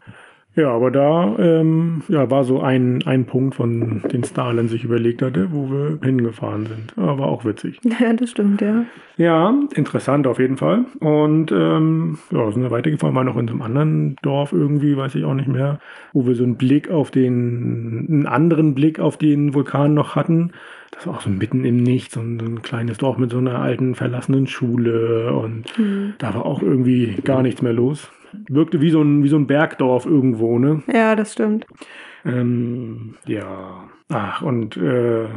Ja, 0.56 0.70
aber 0.70 0.92
da 0.92 1.36
ähm, 1.38 2.02
ja, 2.08 2.30
war 2.30 2.44
so 2.44 2.60
ein, 2.60 3.02
ein 3.06 3.24
Punkt, 3.24 3.56
von 3.56 4.02
den 4.02 4.22
Stalin 4.22 4.68
sich 4.68 4.84
überlegt 4.84 5.20
hatte, 5.20 5.48
wo 5.50 5.68
wir 5.68 5.98
hingefahren 6.02 6.66
sind. 6.66 6.96
War 6.96 7.26
auch 7.26 7.44
witzig. 7.44 7.80
Ja, 8.00 8.12
das 8.12 8.30
stimmt, 8.30 8.60
ja. 8.60 8.84
Ja, 9.16 9.54
interessant 9.74 10.26
auf 10.26 10.40
jeden 10.40 10.56
Fall. 10.56 10.84
Und 10.98 11.52
ähm, 11.52 12.18
ja, 12.32 12.50
sind 12.50 12.62
wir 12.62 12.72
weitergefahren, 12.72 13.14
waren 13.14 13.26
noch 13.26 13.36
in 13.36 13.46
so 13.46 13.54
einem 13.54 13.62
anderen 13.62 14.16
Dorf 14.22 14.52
irgendwie, 14.52 14.96
weiß 14.96 15.14
ich 15.14 15.24
auch 15.24 15.34
nicht 15.34 15.46
mehr, 15.46 15.78
wo 16.12 16.26
wir 16.26 16.34
so 16.34 16.42
einen 16.42 16.56
Blick 16.56 16.90
auf 16.90 17.12
den, 17.12 18.06
einen 18.08 18.26
anderen 18.26 18.74
Blick 18.74 18.98
auf 18.98 19.16
den 19.16 19.54
Vulkan 19.54 19.94
noch 19.94 20.16
hatten. 20.16 20.50
Das 20.90 21.06
war 21.06 21.14
auch 21.14 21.20
so 21.20 21.30
mitten 21.30 21.64
im 21.64 21.76
Nichts, 21.82 22.14
so 22.14 22.20
ein, 22.20 22.40
so 22.40 22.46
ein 22.46 22.62
kleines 22.62 22.98
Dorf 22.98 23.16
mit 23.16 23.30
so 23.30 23.38
einer 23.38 23.60
alten 23.60 23.94
verlassenen 23.94 24.48
Schule 24.48 25.32
und 25.32 25.64
da 26.18 26.34
war 26.34 26.44
auch 26.44 26.62
irgendwie 26.62 27.16
gar 27.24 27.42
nichts 27.42 27.62
mehr 27.62 27.72
los. 27.72 28.10
Wirkte 28.48 28.80
wie 28.80 28.90
so 28.90 29.02
ein, 29.02 29.22
wie 29.22 29.28
so 29.28 29.36
ein 29.36 29.46
Bergdorf 29.46 30.06
irgendwo, 30.06 30.58
ne? 30.58 30.82
Ja, 30.92 31.16
das 31.16 31.32
stimmt. 31.32 31.66
Ähm, 32.24 33.14
ja. 33.26 33.84
Ach, 34.08 34.42
und 34.42 34.76
äh, 34.76 35.28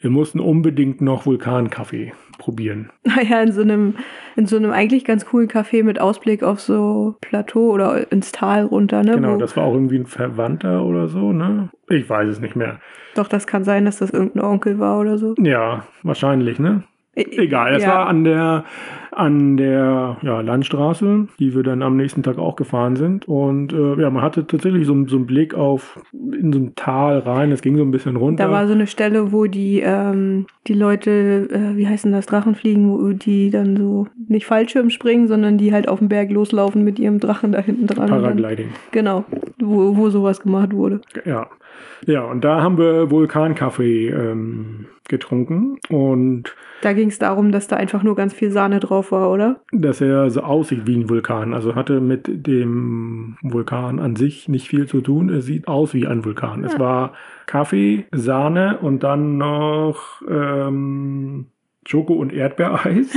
wir 0.00 0.10
mussten 0.10 0.38
unbedingt 0.38 1.00
noch 1.00 1.26
Vulkankaffee 1.26 2.12
probieren. 2.38 2.90
Naja, 3.04 3.42
in 3.42 3.52
so 3.52 3.62
einem, 3.62 3.94
in 4.36 4.46
so 4.46 4.56
einem 4.56 4.70
eigentlich 4.70 5.04
ganz 5.04 5.26
coolen 5.26 5.48
Café 5.48 5.82
mit 5.82 6.00
Ausblick 6.00 6.42
auf 6.42 6.60
so 6.60 7.16
Plateau 7.20 7.72
oder 7.72 8.10
ins 8.12 8.30
Tal 8.30 8.64
runter, 8.64 9.02
ne? 9.02 9.14
Genau, 9.16 9.34
wo, 9.34 9.38
das 9.38 9.56
war 9.56 9.64
auch 9.64 9.74
irgendwie 9.74 9.98
ein 9.98 10.06
Verwandter 10.06 10.84
oder 10.84 11.08
so, 11.08 11.32
ne? 11.32 11.70
Ich 11.88 12.08
weiß 12.08 12.28
es 12.28 12.40
nicht 12.40 12.54
mehr. 12.54 12.78
doch, 13.16 13.28
das 13.28 13.46
kann 13.46 13.64
sein, 13.64 13.84
dass 13.84 13.98
das 13.98 14.10
irgendein 14.10 14.44
Onkel 14.44 14.78
war 14.78 15.00
oder 15.00 15.18
so. 15.18 15.34
Ja, 15.38 15.86
wahrscheinlich, 16.02 16.58
ne? 16.60 16.84
Egal, 17.18 17.74
es 17.74 17.82
Ja. 17.82 17.90
war 17.90 18.06
an 18.06 18.24
der, 18.24 18.64
an 19.12 19.56
der 19.56 20.16
ja, 20.22 20.40
Landstraße, 20.40 21.26
die 21.40 21.54
wir 21.54 21.62
dann 21.64 21.82
am 21.82 21.96
nächsten 21.96 22.22
Tag 22.22 22.38
auch 22.38 22.54
gefahren 22.56 22.94
sind. 22.96 23.26
Und 23.26 23.72
äh, 23.72 24.00
ja, 24.00 24.10
man 24.10 24.22
hatte 24.22 24.46
tatsächlich 24.46 24.86
so, 24.86 25.06
so 25.06 25.16
einen 25.16 25.26
Blick 25.26 25.54
auf 25.54 26.00
in 26.12 26.52
so 26.52 26.60
ein 26.60 26.74
Tal 26.76 27.18
rein. 27.18 27.50
Es 27.50 27.62
ging 27.62 27.76
so 27.76 27.82
ein 27.82 27.90
bisschen 27.90 28.16
runter. 28.16 28.44
Da 28.44 28.50
war 28.52 28.66
so 28.68 28.74
eine 28.74 28.86
Stelle, 28.86 29.32
wo 29.32 29.46
die, 29.46 29.80
ähm, 29.84 30.46
die 30.68 30.74
Leute, 30.74 31.48
äh, 31.50 31.76
wie 31.76 31.88
heißen 31.88 32.12
das, 32.12 32.26
Drachenfliegen, 32.26 32.88
wo 32.90 33.10
die 33.12 33.50
dann 33.50 33.76
so 33.76 34.06
nicht 34.28 34.46
Fallschirm 34.46 34.90
springen, 34.90 35.26
sondern 35.26 35.58
die 35.58 35.72
halt 35.72 35.88
auf 35.88 35.98
den 35.98 36.08
Berg 36.08 36.30
loslaufen 36.30 36.84
mit 36.84 36.98
ihrem 36.98 37.18
Drachen 37.18 37.52
da 37.52 37.60
hinten 37.60 37.86
dran. 37.86 38.04
Und 38.04 38.10
dann- 38.10 38.36
Paragliding. 38.36 38.68
Genau, 38.92 39.24
wo, 39.58 39.96
wo 39.96 40.10
sowas 40.10 40.40
gemacht 40.40 40.72
wurde. 40.72 41.00
Ja. 41.24 41.48
Ja, 42.06 42.22
und 42.22 42.44
da 42.44 42.62
haben 42.62 42.78
wir 42.78 43.10
Vulkankaffee 43.10 44.08
ähm, 44.08 44.86
getrunken 45.08 45.78
und 45.88 46.54
Da 46.82 46.92
ging 46.92 47.08
es 47.08 47.18
darum, 47.18 47.50
dass 47.50 47.66
da 47.66 47.76
einfach 47.76 48.02
nur 48.02 48.14
ganz 48.14 48.32
viel 48.34 48.50
Sahne 48.50 48.78
drauf 48.80 49.10
war, 49.10 49.30
oder? 49.30 49.60
dass 49.72 50.00
er 50.00 50.30
so 50.30 50.42
aussieht 50.42 50.86
wie 50.86 50.96
ein 50.96 51.08
Vulkan. 51.08 51.54
Also 51.54 51.74
hatte 51.74 52.00
mit 52.00 52.46
dem 52.46 53.36
Vulkan 53.42 53.98
an 53.98 54.16
sich 54.16 54.48
nicht 54.48 54.68
viel 54.68 54.86
zu 54.86 55.00
tun. 55.00 55.28
Er 55.28 55.40
sieht 55.40 55.66
aus 55.66 55.94
wie 55.94 56.06
ein 56.06 56.24
Vulkan. 56.24 56.64
Es 56.64 56.78
war 56.78 57.14
Kaffee, 57.46 58.06
Sahne 58.12 58.78
und 58.80 59.02
dann 59.02 59.38
noch 59.38 60.22
ähm, 60.28 61.46
Schoko- 61.86 62.14
und 62.14 62.32
Erdbeereis. 62.32 63.14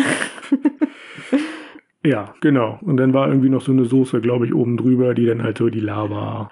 ja, 2.05 2.33
genau. 2.41 2.79
Und 2.81 2.97
dann 2.97 3.13
war 3.13 3.27
irgendwie 3.27 3.49
noch 3.49 3.61
so 3.61 3.71
eine 3.71 3.85
Soße, 3.85 4.21
glaube 4.21 4.45
ich, 4.45 4.53
oben 4.53 4.77
drüber, 4.77 5.13
die 5.13 5.25
dann 5.25 5.43
halt 5.43 5.57
so 5.57 5.69
die 5.69 5.79
Lava 5.81 6.49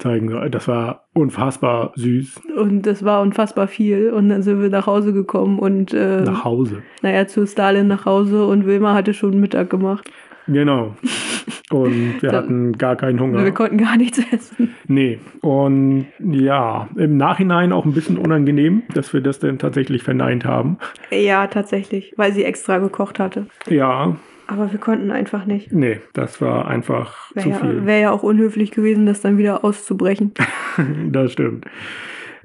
zeigen 0.00 0.28
soll. 0.30 0.50
Das 0.50 0.66
war 0.68 1.04
unfassbar 1.14 1.92
süß. 1.96 2.40
Und 2.56 2.82
das 2.86 3.04
war 3.04 3.22
unfassbar 3.22 3.68
viel. 3.68 4.10
Und 4.10 4.28
dann 4.30 4.42
sind 4.42 4.60
wir 4.60 4.68
nach 4.70 4.86
Hause 4.86 5.12
gekommen 5.12 5.58
und, 5.58 5.92
äh, 5.94 6.22
Nach 6.22 6.44
Hause. 6.44 6.82
naja, 7.02 7.26
zu 7.26 7.46
Stalin 7.46 7.86
nach 7.86 8.06
Hause 8.06 8.44
und 8.46 8.66
Wilma 8.66 8.94
hatte 8.94 9.14
schon 9.14 9.38
Mittag 9.40 9.70
gemacht. 9.70 10.10
Genau. 10.46 10.96
Und 11.70 12.20
wir 12.20 12.30
Dann- 12.30 12.34
hatten 12.44 12.72
gar 12.72 12.96
keinen 12.96 13.20
Hunger. 13.20 13.44
Wir 13.44 13.52
konnten 13.52 13.78
gar 13.78 13.96
nichts 13.96 14.20
essen. 14.32 14.74
Nee. 14.88 15.20
Und 15.40 16.06
ja, 16.18 16.88
im 16.96 17.16
Nachhinein 17.16 17.70
auch 17.72 17.84
ein 17.84 17.92
bisschen 17.92 18.18
unangenehm, 18.18 18.82
dass 18.92 19.12
wir 19.12 19.20
das 19.20 19.38
denn 19.38 19.58
tatsächlich 19.60 20.02
verneint 20.02 20.44
haben. 20.44 20.78
Ja, 21.12 21.46
tatsächlich, 21.46 22.12
weil 22.16 22.32
sie 22.32 22.42
extra 22.42 22.78
gekocht 22.78 23.20
hatte. 23.20 23.46
Ja, 23.68 24.16
Aber 24.50 24.72
wir 24.72 24.80
konnten 24.80 25.10
einfach 25.12 25.46
nicht. 25.46 25.72
nee, 25.72 26.00
das 26.12 26.40
war 26.40 26.66
einfach 26.66 27.30
Wäre 27.34 27.44
zu 27.44 27.50
ja, 27.50 27.56
viel. 27.56 27.86
wär 27.86 27.98
ja 28.00 28.10
auch 28.10 28.24
unhöflich 28.24 28.72
gewesen, 28.72 29.06
das 29.06 29.20
dann 29.20 29.38
wieder 29.38 29.64
auszubrechen. 29.64 30.32
das 31.12 31.32
stimmt. 31.32 31.66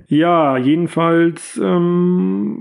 Ja, 0.07 0.55
jedenfalls, 0.57 1.59
ähm, 1.63 2.57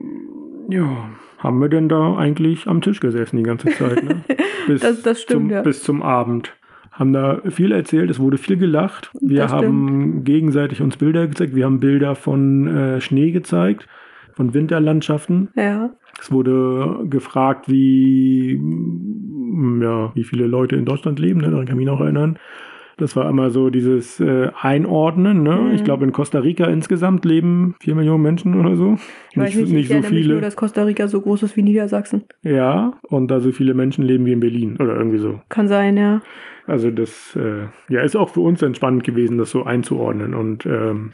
ja, 0.71 1.11
haben 1.39 1.61
wir 1.61 1.69
denn 1.69 1.91
da 1.91 2.17
eigentlich 2.17 2.67
am 2.67 2.81
Tisch 2.81 3.01
gesessen 3.01 3.37
die 3.37 3.43
ganze 3.43 3.69
Zeit. 3.69 4.03
Ne? 4.03 4.25
Bis 4.67 4.81
Das- 4.81 5.03
das 5.03 5.21
stimmt, 5.21 5.43
zum, 5.43 5.51
ja. 5.51 5.61
Bis 5.63 5.83
zum 5.83 6.03
Abend. 6.03 6.55
Haben 6.91 7.13
da 7.13 7.41
viel 7.51 7.73
erzählt, 7.73 8.09
es 8.09 8.19
wurde 8.21 8.39
viel 8.39 8.57
gelacht. 8.57 9.11
Wir 9.21 9.43
Das 9.43 9.53
haben 9.53 10.23
gegenseitig 10.25 10.81
uns 10.81 10.97
Bilder 10.97 11.27
gezeigt. 11.27 11.55
Wir 11.55 11.65
haben 11.67 11.81
Bilder 11.81 12.15
von 12.15 12.69
äh, 12.69 13.01
Schnee 13.01 13.33
gezeigt, 13.33 13.89
von 14.33 14.55
Winterlandschaften. 14.55 15.49
Ja. 15.57 15.91
Es 16.21 16.31
wurde 16.31 17.01
gefragt, 17.11 17.69
wie, 17.69 18.61
ja, 19.83 20.13
wie 20.15 20.25
viele 20.25 20.47
Leute 20.47 20.77
in 20.77 20.85
Deutschland 20.85 21.19
leben, 21.19 21.41
ne? 21.41 21.51
daran 21.51 21.67
kann 21.67 21.77
ich 21.77 21.85
mich 21.85 21.87
noch 21.87 22.01
erinnern. 22.01 22.39
Das 22.97 23.17
war 23.17 23.29
immer 23.29 23.51
so 23.51 23.71
dieses 23.71 24.21
äh, 24.21 24.51
Einordnen. 24.61 25.43
Ne? 25.43 25.57
Mhm. 25.57 25.75
Ich 25.75 25.83
glaube, 25.83 26.05
in 26.05 26.13
Costa 26.13 26.39
Rica 26.39 26.67
insgesamt 26.67 27.25
leben 27.25 27.75
vier 27.81 27.97
Millionen 27.97 28.23
Menschen 28.23 28.55
oder 28.55 28.77
so. 28.77 28.97
Ich 29.33 29.37
weiß 29.37 29.57
nicht, 29.57 29.73
ich 29.73 29.89
so 29.89 29.95
erinnere 29.95 30.13
mich 30.13 30.21
viele. 30.23 30.35
nur, 30.35 30.41
dass 30.41 30.55
Costa 30.55 30.85
Rica 30.85 31.09
so 31.09 31.21
groß 31.21 31.43
ist 31.43 31.57
wie 31.57 31.63
Niedersachsen. 31.63 32.23
ja, 32.43 32.93
und 33.03 33.33
da 33.33 33.41
so 33.41 33.51
viele 33.51 33.75
Menschen 33.75 34.05
leben 34.05 34.27
wie 34.27 34.33
in 34.33 34.41
Berlin 34.41 34.77
oder 34.79 34.97
irgendwie 34.97 35.19
so. 35.19 35.41
Kann 35.49 35.67
sein, 35.67 35.97
ja. 35.97 36.23
Also 36.67 36.91
das 36.91 37.37
äh, 37.37 37.67
ja, 37.93 38.03
ist 38.03 38.17
auch 38.17 38.31
für 38.31 38.41
uns 38.41 38.63
entspannend 38.63 39.05
gewesen, 39.05 39.39
das 39.39 39.51
so 39.51 39.65
einzuordnen. 39.65 40.35
Und 40.35 40.65
ähm, 40.65 41.11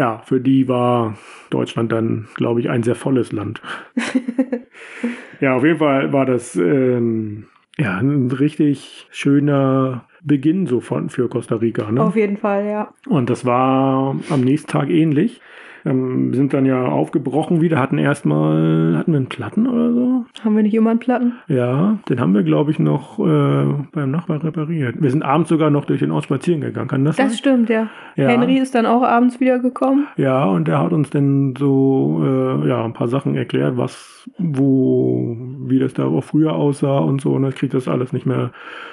ja, 0.00 0.22
für 0.24 0.40
die 0.40 0.66
war 0.66 1.18
Deutschland 1.50 1.92
dann, 1.92 2.26
glaube 2.34 2.60
ich, 2.60 2.70
ein 2.70 2.82
sehr 2.82 2.94
volles 2.94 3.32
Land. 3.32 3.60
ja, 5.40 5.54
auf 5.54 5.62
jeden 5.62 5.78
Fall 5.78 6.10
war 6.10 6.24
das 6.24 6.56
ähm, 6.56 7.44
ja, 7.76 7.98
ein 7.98 8.30
richtig 8.30 9.06
schöner 9.10 10.06
Beginn 10.22 10.66
so 10.66 10.80
von, 10.80 11.10
für 11.10 11.28
Costa 11.28 11.56
Rica. 11.56 11.92
Ne? 11.92 12.02
Auf 12.02 12.16
jeden 12.16 12.38
Fall, 12.38 12.64
ja. 12.64 12.94
Und 13.08 13.28
das 13.28 13.44
war 13.44 14.16
am 14.30 14.40
nächsten 14.40 14.70
Tag 14.70 14.88
ähnlich. 14.88 15.42
Ähm, 15.84 16.34
sind 16.34 16.52
dann 16.52 16.66
ja 16.66 16.84
aufgebrochen 16.86 17.60
wieder, 17.60 17.78
hatten 17.78 17.98
erstmal, 17.98 18.96
hatten 18.96 19.12
wir 19.12 19.18
einen 19.18 19.28
Platten 19.28 19.66
oder 19.66 19.92
so? 19.92 20.24
Haben 20.44 20.56
wir 20.56 20.62
nicht 20.62 20.74
immer 20.74 20.90
einen 20.90 20.98
Platten? 20.98 21.32
Ja, 21.48 21.98
den 22.08 22.20
haben 22.20 22.34
wir, 22.34 22.42
glaube 22.42 22.70
ich, 22.70 22.78
noch 22.78 23.18
äh, 23.18 23.64
beim 23.92 24.10
Nachbar 24.10 24.42
repariert. 24.44 25.00
Wir 25.00 25.10
sind 25.10 25.22
abends 25.22 25.48
sogar 25.48 25.70
noch 25.70 25.84
durch 25.84 26.00
den 26.00 26.10
Ort 26.10 26.24
spazieren 26.24 26.60
gegangen, 26.60 26.88
kann 26.88 27.04
das, 27.04 27.16
Das 27.16 27.28
sein? 27.28 27.38
stimmt, 27.38 27.70
ja. 27.70 27.88
Ja. 28.16 28.28
Henry 28.28 28.58
ist 28.58 28.74
dann 28.74 28.86
auch 28.86 29.02
abends 29.02 29.40
wiedergekommen. 29.40 30.06
Ja, 30.16 30.44
und 30.44 30.68
der 30.68 30.78
hat 30.80 30.92
uns 30.92 31.10
dann 31.10 31.54
so 31.58 32.20
äh, 32.24 32.68
ja, 32.68 32.84
ein 32.84 32.92
paar 32.92 33.08
Sachen 33.08 33.34
erklärt, 33.34 33.76
was, 33.76 34.28
wo, 34.38 35.36
wie 35.66 35.78
das 35.78 35.94
da 35.94 36.04
auch 36.06 36.24
früher 36.24 36.54
aussah 36.54 36.98
und 36.98 37.20
so. 37.20 37.32
Und 37.32 37.44
ich 37.46 37.54
kriege 37.54 37.72
das 37.72 37.88
alles 37.88 38.12
nicht 38.12 38.26
mehr 38.26 38.50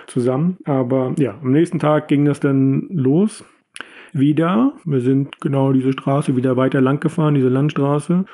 zusammen. 0.08 0.58
Aber 0.66 1.14
ja, 1.18 1.36
am 1.42 1.52
nächsten 1.52 1.80
Tag 1.80 2.08
ging 2.08 2.26
das 2.26 2.40
dann 2.40 2.88
los. 2.90 3.44
Wieder. 4.20 4.74
Wir 4.86 5.02
sind 5.02 5.40
genau 5.42 5.74
diese 5.74 5.92
Straße 5.94 6.36
wieder 6.36 6.58
weiter 6.58 6.82
lang 6.82 7.00
gefahren, 7.00 7.36
diese 7.36 7.50
Landstraße. 7.50 8.26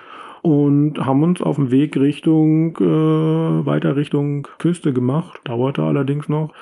Und 0.42 1.00
haben 1.00 1.24
uns 1.24 1.42
auf 1.42 1.56
dem 1.56 1.72
Weg 1.72 1.96
Richtung, 1.96 2.76
äh, 2.78 3.66
weiter 3.66 3.96
Richtung 3.96 4.48
Küste 4.60 4.92
gemacht. 4.92 5.40
Dauerte 5.46 5.84
allerdings 5.84 6.28
noch. 6.28 6.54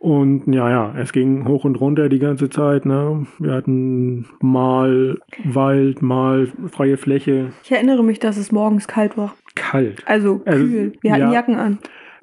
Und 0.00 0.46
ja, 0.52 0.70
ja, 0.70 0.94
es 0.98 1.12
ging 1.12 1.46
hoch 1.48 1.64
und 1.64 1.80
runter 1.80 2.08
die 2.08 2.18
ganze 2.18 2.48
Zeit. 2.48 2.86
Ne? 2.86 3.26
Wir 3.38 3.52
hatten 3.52 4.26
mal 4.40 5.18
Wald, 5.44 6.00
mal 6.00 6.48
freie 6.70 6.96
Fläche. 6.96 7.48
Ich 7.64 7.72
erinnere 7.72 8.04
mich, 8.04 8.18
dass 8.18 8.36
es 8.36 8.52
morgens 8.52 8.88
kalt 8.88 9.16
war. 9.16 9.34
Kalt. 9.54 10.02
Also 10.06 10.42
Also, 10.44 10.64
kühl. 10.64 10.92
Wir 11.00 11.12
hatten 11.12 11.22
ja. 11.22 11.32
Jacken 11.32 11.56
an. 11.56 11.78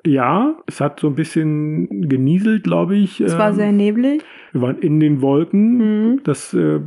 Ja, 0.05 0.55
es 0.65 0.81
hat 0.81 0.99
so 0.99 1.07
ein 1.07 1.15
bisschen 1.15 2.09
genieselt, 2.09 2.63
glaube 2.63 2.95
ich. 2.97 3.21
Es 3.21 3.37
war 3.37 3.49
Ähm, 3.49 3.55
sehr 3.55 3.71
neblig. 3.71 4.23
Wir 4.51 4.61
waren 4.61 4.77
in 4.79 4.99
den 4.99 5.21
Wolken. 5.21 5.77
Mhm. 6.11 6.23
Das 6.23 6.53
äh, 6.53 6.79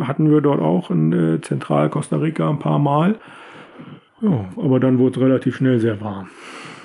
hatten 0.00 0.30
wir 0.30 0.40
dort 0.40 0.60
auch 0.60 0.90
in 0.90 1.12
äh, 1.12 1.40
Zentral-Costa 1.40 2.16
Rica 2.16 2.50
ein 2.50 2.58
paar 2.58 2.78
Mal. 2.80 3.16
Ja, 4.20 4.46
aber 4.56 4.80
dann 4.80 4.98
wurde 4.98 5.18
es 5.18 5.24
relativ 5.24 5.56
schnell 5.56 5.78
sehr 5.78 6.00
warm. 6.00 6.28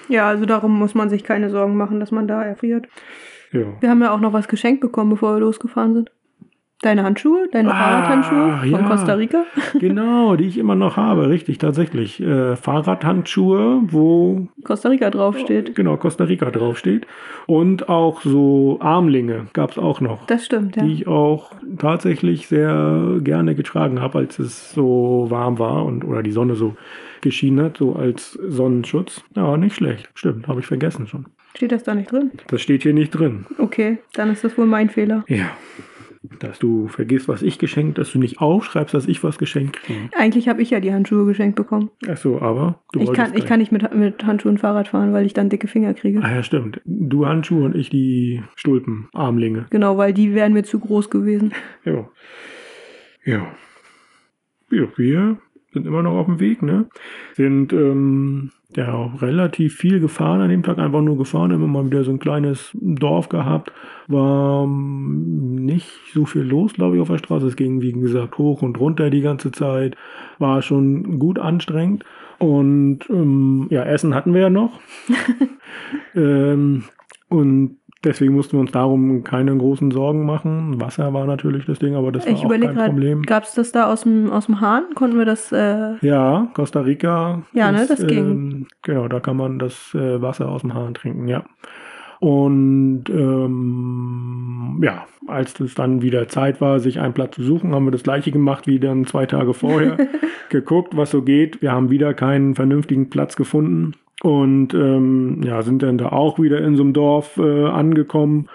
Ja, 0.10 0.28
also 0.28 0.46
darum 0.46 0.78
muss 0.78 0.96
man 0.96 1.10
sich 1.10 1.24
keine 1.24 1.50
Sorgen 1.50 1.78
machen, 1.78 2.00
dass 2.00 2.12
man 2.12 2.28
da 2.28 2.44
erfriert. 2.44 2.88
Ja. 3.52 3.62
Wir 3.80 3.90
haben 3.90 4.02
ja 4.02 4.12
auch 4.12 4.20
noch 4.20 4.34
was 4.34 4.48
geschenkt 4.48 4.82
bekommen, 4.82 5.12
bevor 5.12 5.36
wir 5.36 5.40
losgefahren 5.40 5.94
sind. 5.94 6.12
Deine 6.82 7.04
Handschuhe, 7.04 7.50
deine 7.52 7.74
Ah, 7.74 7.76
Fahrradhandschuhe 7.78 8.60
von 8.72 8.72
ja. 8.72 8.88
Costa 8.88 9.14
Rica. 9.16 9.44
genau, 9.80 10.38
die 10.38 10.46
ich 10.46 10.58
immer 10.58 10.76
noch 10.76 10.96
habe, 10.96 11.28
richtig, 11.30 11.58
tatsächlich. 11.58 12.22
Äh, 12.22 12.56
Fahrradhandschuhe, 12.56 13.82
wo 13.88 14.48
Costa 14.64 14.88
Rica 14.88 15.10
draufsteht. 15.10 15.76
genau 15.76 15.98
Costa 15.98 16.24
Rica 16.24 16.50
draufsteht. 16.52 17.06
Und 17.48 17.90
auch 17.90 18.22
so 18.22 18.78
Armlinge 18.80 19.48
gab 19.52 19.72
es 19.72 19.78
auch 19.78 20.00
noch. 20.00 20.26
Das 20.28 20.46
stimmt, 20.46 20.78
ja. 20.78 20.84
die 20.84 20.94
ich 20.94 21.08
auch 21.08 21.52
tatsächlich 21.78 22.48
sehr 22.48 23.18
gerne 23.22 23.56
getragen 23.56 24.00
habe, 24.00 24.20
als 24.20 24.40
es 24.40 24.72
so 24.72 25.26
warm 25.30 25.60
war 25.60 25.86
und 25.86 26.06
oder 26.06 26.24
die 26.24 26.32
Sonne 26.32 26.56
so 26.56 26.76
geschienen 27.20 27.66
hat, 27.66 27.78
so 27.78 27.96
als 27.96 28.34
Sonnenschutz. 28.48 29.22
Ja, 29.36 29.58
nicht 29.58 29.76
schlecht. 29.76 30.10
Stimmt, 30.14 30.48
habe 30.48 30.62
ich 30.62 30.66
vergessen 30.66 31.08
schon. 31.08 31.26
Steht 31.56 31.72
das 31.74 31.84
da 31.84 31.94
nicht 31.94 32.12
drin? 32.12 32.32
Das 32.48 32.62
steht 32.62 32.84
hier 32.84 32.94
nicht 32.94 33.10
drin. 33.12 33.46
Okay, 33.58 33.98
dann 34.14 34.32
ist 34.32 34.44
das 34.46 34.58
wohl 34.58 34.66
mein 34.68 34.90
Fehler. 34.90 35.26
Ja. 35.28 35.50
Dass 36.40 36.60
du 36.60 36.90
vergisst, 36.90 37.30
was 37.30 37.42
ich 37.42 37.60
geschenkt, 37.60 37.98
dass 37.98 38.12
du 38.12 38.20
nicht 38.20 38.42
aufschreibst, 38.42 38.94
dass 38.94 39.08
ich 39.08 39.24
was 39.24 39.38
geschenkt 39.38 39.82
kriege. 39.82 40.10
Eigentlich 40.18 40.50
habe 40.50 40.62
ich 40.62 40.70
ja 40.70 40.82
die 40.82 40.92
Handschuhe 40.92 41.26
geschenkt 41.26 41.56
bekommen. 41.56 41.92
Ach 42.10 42.18
so, 42.18 42.42
aber 42.42 42.84
du 42.92 43.00
Ich 43.00 43.14
kann, 43.14 43.38
ich 43.38 43.46
kann 43.46 43.60
nicht 43.60 43.72
mit, 43.72 43.96
mit 43.96 44.26
Handschuhen 44.26 44.58
Fahrrad 44.58 44.90
fahren, 44.90 45.14
weil 45.14 45.26
ich 45.26 45.34
dann 45.34 45.50
dicke 45.50 45.68
Finger 45.68 45.94
kriege. 45.94 46.20
Ah 46.22 46.36
ja, 46.36 46.44
stimmt. 46.44 46.82
Du 46.84 47.26
Handschuhe 47.26 47.64
und 47.64 47.76
ich 47.76 47.90
die 47.90 48.44
Stulpen, 48.56 49.08
Armlinge. 49.14 49.68
Genau, 49.70 49.98
weil 49.98 50.14
die 50.14 50.34
wären 50.34 50.52
mir 50.52 50.64
zu 50.64 50.80
groß 50.80 51.10
gewesen. 51.10 51.54
Ja. 51.86 52.10
Ja. 53.24 53.48
Ja, 54.72 54.88
wir 54.98 55.38
sind 55.72 55.88
immer 55.88 56.04
noch 56.04 56.14
auf 56.14 56.26
dem 56.26 56.40
Weg, 56.40 56.62
ne? 56.62 56.90
Sind 57.34 57.74
ähm, 57.74 58.52
ja 58.76 58.94
auch 58.94 59.22
relativ 59.22 59.76
viel 59.76 60.00
gefahren 60.00 60.42
an 60.42 60.50
dem 60.50 60.64
Tag, 60.64 60.78
einfach 60.78 61.02
nur 61.02 61.18
gefahren, 61.18 61.52
immer 61.52 61.68
mal 61.68 61.86
wieder 61.86 62.04
so 62.04 62.12
ein 62.12 62.20
kleines 62.20 62.70
Dorf 62.74 63.30
gehabt. 63.30 63.72
War 64.08 64.64
ähm, 64.64 65.56
nicht 65.56 65.90
so 66.14 66.26
viel 66.26 66.44
los, 66.44 66.74
glaube 66.74 66.96
ich, 66.96 67.02
auf 67.02 67.10
der 67.10 67.18
Straße. 67.18 67.48
Es 67.48 67.56
ging, 67.56 67.82
wie 67.82 67.94
gesagt, 67.94 68.38
hoch 68.38 68.62
und 68.62 68.80
runter 68.80 69.10
die 69.10 69.22
ganze 69.22 69.52
Zeit. 69.52 69.96
War 70.38 70.62
schon 70.62 71.18
gut 71.20 71.40
anstrengend. 71.40 72.06
Und 72.38 73.00
ähm, 73.10 73.68
ja, 73.70 73.84
Essen 73.84 74.14
hatten 74.14 74.34
wir 74.34 74.42
ja 74.42 74.50
noch. 74.50 74.80
ähm, 76.16 76.84
und 77.28 77.79
Deswegen 78.04 78.34
mussten 78.34 78.54
wir 78.54 78.62
uns 78.62 78.72
darum 78.72 79.26
keine 79.26 79.56
großen 79.56 79.92
Sorgen 79.92 80.26
machen. 80.26 80.80
Wasser 80.80 81.14
war 81.14 81.26
natürlich 81.26 81.66
das 81.66 81.80
Ding, 81.80 81.96
aber 81.96 82.14
das 82.14 82.26
war 82.26 82.32
Ich 82.32 82.40
auch 82.40 82.46
überlege 82.46 82.74
kein 82.74 82.92
Problem. 82.92 83.22
gerade, 83.22 83.28
gab 83.28 83.44
es 83.44 83.54
das 83.54 83.74
da 83.74 83.92
aus 83.92 84.04
dem, 84.04 84.32
aus 84.32 84.46
dem 84.46 84.62
Hahn? 84.62 84.86
Konnten 84.96 85.18
wir 85.18 85.26
das, 85.26 85.52
äh, 85.52 85.96
Ja, 86.00 86.48
Costa 86.54 86.80
Rica. 86.80 87.44
Ja, 87.52 87.72
ne, 87.74 87.82
ist, 87.82 87.90
das 87.90 88.08
ging. 88.08 88.18
Ähm, 88.18 88.68
genau, 88.84 89.10
da 89.10 89.20
kann 89.20 89.36
man 89.36 89.60
das 89.60 89.94
äh, 89.96 90.22
Wasser 90.22 90.48
aus 90.48 90.62
dem 90.62 90.74
Hahn 90.74 90.94
trinken, 90.94 91.28
ja. 91.28 91.44
Und 92.22 93.06
ähm, 93.10 94.80
ja, 94.82 95.06
als 95.28 95.60
es 95.60 95.76
dann 95.76 96.02
wieder 96.02 96.28
Zeit 96.30 96.62
war, 96.62 96.80
sich 96.80 97.00
einen 97.00 97.14
Platz 97.14 97.36
zu 97.36 97.44
suchen, 97.44 97.74
haben 97.74 97.86
wir 97.86 97.92
das 97.92 98.04
gleiche 98.04 98.32
gemacht 98.32 98.66
wie 98.68 98.80
dann 98.80 99.06
zwei 99.06 99.26
Tage 99.26 99.54
vorher. 99.54 99.98
geguckt, 100.50 100.98
was 100.98 101.12
so 101.12 101.22
geht. 101.22 101.62
Wir 101.62 101.72
haben 101.72 101.90
wieder 101.90 102.14
keinen 102.14 102.56
vernünftigen 102.56 103.10
Platz 103.10 103.36
gefunden 103.36 103.94
und 104.22 104.74
ähm, 104.74 105.42
ja, 105.44 105.62
sind 105.62 105.84
dann 105.84 105.98
da 105.98 106.10
auch 106.10 106.40
wieder 106.40 106.60
in 106.60 106.76
so 106.76 106.84
einem 106.84 106.94
Dorf 106.94 107.38
äh, 107.38 107.66
angekommen 107.66 108.50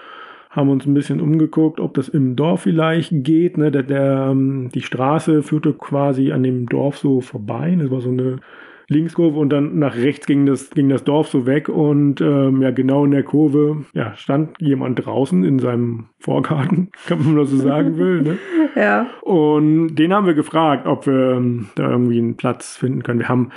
haben 0.55 0.69
uns 0.69 0.85
ein 0.85 0.93
bisschen 0.93 1.19
umgeguckt, 1.19 1.81
ob 1.81 1.93
das 1.95 2.07
im 2.07 2.37
Dorf 2.37 2.61
vielleicht 2.61 3.11
geht. 3.11 3.57
Ne? 3.57 3.71
Der, 3.71 3.83
der, 3.83 4.29
ähm, 4.31 4.69
die 4.73 4.81
Straße 4.81 5.43
führte 5.43 5.73
quasi 5.73 6.31
an 6.31 6.43
dem 6.43 6.67
Dorf 6.67 6.97
so 6.97 7.19
vorbei. 7.19 7.75
Das 7.77 7.91
war 7.91 7.99
so 7.99 8.09
eine 8.09 8.39
Linkskurve 8.87 9.39
und 9.39 9.49
dann 9.49 9.79
nach 9.79 9.95
rechts 9.95 10.27
ging 10.27 10.45
das, 10.45 10.69
ging 10.69 10.89
das 10.89 11.03
Dorf 11.03 11.27
so 11.27 11.45
weg 11.45 11.69
und 11.69 12.21
ähm, 12.21 12.61
ja, 12.61 12.69
genau 12.71 13.03
in 13.03 13.11
der 13.11 13.23
Kurve 13.23 13.83
ja, 13.93 14.15
stand 14.15 14.61
jemand 14.61 15.03
draußen 15.03 15.43
in 15.43 15.57
seinem 15.57 16.05
Vorgarten, 16.19 16.91
kann 17.07 17.25
man 17.25 17.35
das 17.35 17.49
so 17.49 17.57
sagen 17.57 17.97
will. 17.97 18.21
Ne? 18.21 18.37
ja. 18.75 19.07
Und 19.21 19.95
den 19.95 20.13
haben 20.13 20.27
wir 20.27 20.35
gefragt, 20.35 20.85
ob 20.85 21.07
wir 21.07 21.31
ähm, 21.31 21.69
da 21.75 21.89
irgendwie 21.89 22.19
einen 22.19 22.37
Platz 22.37 22.77
finden 22.77 23.01
können. 23.01 23.19
Wir 23.19 23.29
haben 23.29 23.49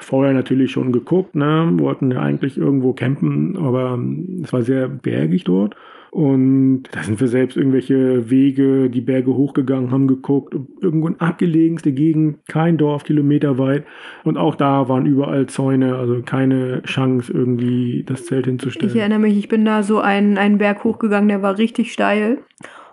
vorher 0.00 0.32
natürlich 0.32 0.70
schon 0.72 0.92
geguckt, 0.92 1.34
ne? 1.34 1.70
wollten 1.74 2.10
ja 2.10 2.20
eigentlich 2.20 2.58
irgendwo 2.58 2.92
campen, 2.92 3.56
aber 3.56 3.98
es 4.42 4.52
war 4.52 4.62
sehr 4.62 4.88
bergig 4.88 5.44
dort. 5.44 5.76
Und 6.16 6.84
da 6.92 7.02
sind 7.02 7.20
wir 7.20 7.28
selbst 7.28 7.58
irgendwelche 7.58 8.30
Wege, 8.30 8.88
die 8.88 9.02
Berge 9.02 9.34
hochgegangen, 9.34 9.90
haben 9.90 10.06
geguckt, 10.06 10.56
irgendwo 10.80 11.08
in 11.08 11.20
abgelegenste 11.20 11.92
Gegend, 11.92 12.38
kein 12.48 12.78
Dorf, 12.78 13.04
kilometerweit. 13.04 13.84
Und 14.24 14.38
auch 14.38 14.54
da 14.54 14.88
waren 14.88 15.04
überall 15.04 15.46
Zäune, 15.46 15.96
also 15.96 16.22
keine 16.22 16.82
Chance, 16.84 17.30
irgendwie 17.30 18.02
das 18.06 18.24
Zelt 18.24 18.46
hinzustellen. 18.46 18.90
Ich 18.90 18.98
erinnere 18.98 19.18
mich, 19.18 19.36
ich 19.36 19.48
bin 19.48 19.66
da 19.66 19.82
so 19.82 20.00
einen, 20.00 20.38
einen 20.38 20.56
Berg 20.56 20.84
hochgegangen, 20.84 21.28
der 21.28 21.42
war 21.42 21.58
richtig 21.58 21.92
steil. 21.92 22.38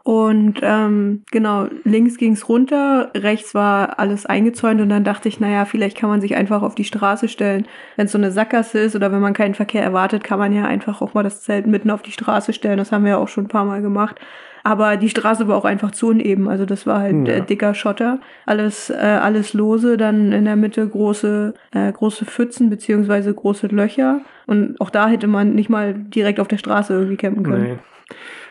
Und 0.05 0.59
ähm, 0.61 1.23
genau, 1.31 1.67
links 1.85 2.17
ging's 2.17 2.49
runter, 2.49 3.09
rechts 3.15 3.55
war 3.55 3.99
alles 3.99 4.25
eingezäunt 4.25 4.81
und 4.81 4.89
dann 4.89 5.05
dachte 5.05 5.29
ich, 5.29 5.39
naja, 5.39 5.63
vielleicht 5.63 5.97
kann 5.97 6.09
man 6.09 6.19
sich 6.19 6.35
einfach 6.35 6.61
auf 6.61 6.75
die 6.75 6.83
Straße 6.83 7.29
stellen. 7.29 7.67
Wenn 7.95 8.07
es 8.07 8.11
so 8.11 8.17
eine 8.17 8.31
Sackgasse 8.31 8.79
ist 8.79 8.97
oder 8.97 9.13
wenn 9.13 9.21
man 9.21 9.31
keinen 9.33 9.53
Verkehr 9.55 9.81
erwartet, 9.81 10.21
kann 10.25 10.39
man 10.39 10.51
ja 10.51 10.65
einfach 10.65 11.01
auch 11.01 11.13
mal 11.13 11.23
das 11.23 11.41
Zelt 11.41 11.67
mitten 11.67 11.89
auf 11.89 12.01
die 12.01 12.11
Straße 12.11 12.51
stellen. 12.51 12.77
Das 12.77 12.91
haben 12.91 13.05
wir 13.05 13.11
ja 13.11 13.17
auch 13.17 13.29
schon 13.29 13.45
ein 13.45 13.49
paar 13.49 13.63
Mal 13.63 13.81
gemacht. 13.81 14.19
Aber 14.65 14.97
die 14.97 15.09
Straße 15.09 15.47
war 15.47 15.57
auch 15.57 15.65
einfach 15.65 15.91
zu 15.91 16.07
uneben. 16.07 16.49
Also 16.49 16.65
das 16.65 16.85
war 16.85 16.99
halt 16.99 17.27
Ja. 17.27 17.35
äh, 17.35 17.41
dicker 17.41 17.73
Schotter. 17.73 18.19
Alles, 18.45 18.89
äh, 18.89 18.95
alles 18.95 19.53
lose, 19.53 19.95
dann 19.95 20.33
in 20.33 20.43
der 20.43 20.55
Mitte 20.57 20.85
große, 20.87 21.53
äh, 21.71 21.91
große 21.91 22.25
Pfützen 22.25 22.69
beziehungsweise 22.69 23.33
große 23.33 23.67
Löcher. 23.67 24.19
Und 24.47 24.79
auch 24.81 24.89
da 24.89 25.07
hätte 25.07 25.27
man 25.27 25.53
nicht 25.55 25.69
mal 25.69 25.93
direkt 25.93 26.41
auf 26.41 26.47
der 26.49 26.57
Straße 26.57 26.93
irgendwie 26.93 27.17
campen 27.17 27.43
können. 27.43 27.63
Nee. 27.63 27.77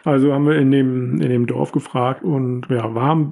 Also 0.05 0.33
haben 0.33 0.47
wir 0.47 0.57
in 0.57 0.71
dem, 0.71 1.21
in 1.21 1.29
dem 1.29 1.47
Dorf 1.47 1.73
gefragt 1.73 2.25
und 2.25 2.67
ja, 2.69 2.95
war 2.95 3.31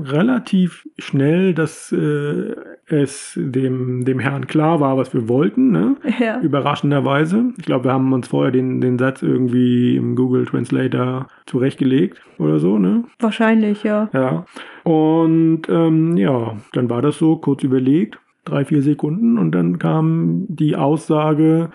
relativ 0.00 0.88
schnell, 0.98 1.54
dass 1.54 1.92
äh, 1.92 2.54
es 2.86 3.32
dem, 3.36 4.04
dem 4.04 4.18
Herrn 4.18 4.46
klar 4.46 4.80
war, 4.80 4.96
was 4.96 5.12
wir 5.12 5.28
wollten. 5.28 5.70
Ne? 5.72 5.96
Ja. 6.18 6.40
Überraschenderweise. 6.40 7.52
Ich 7.58 7.64
glaube, 7.64 7.84
wir 7.84 7.92
haben 7.92 8.12
uns 8.12 8.28
vorher 8.28 8.50
den, 8.50 8.80
den 8.80 8.98
Satz 8.98 9.22
irgendwie 9.22 9.96
im 9.96 10.16
Google 10.16 10.46
Translator 10.46 11.28
zurechtgelegt 11.46 12.20
oder 12.38 12.58
so, 12.58 12.78
ne? 12.78 13.04
Wahrscheinlich, 13.20 13.84
ja. 13.84 14.08
Ja. 14.12 14.44
Und 14.82 15.62
ähm, 15.68 16.16
ja, 16.16 16.56
dann 16.72 16.90
war 16.90 17.02
das 17.02 17.18
so, 17.18 17.36
kurz 17.36 17.62
überlegt, 17.62 18.18
drei, 18.44 18.64
vier 18.64 18.82
Sekunden 18.82 19.38
und 19.38 19.52
dann 19.52 19.78
kam 19.78 20.46
die 20.48 20.74
Aussage, 20.74 21.70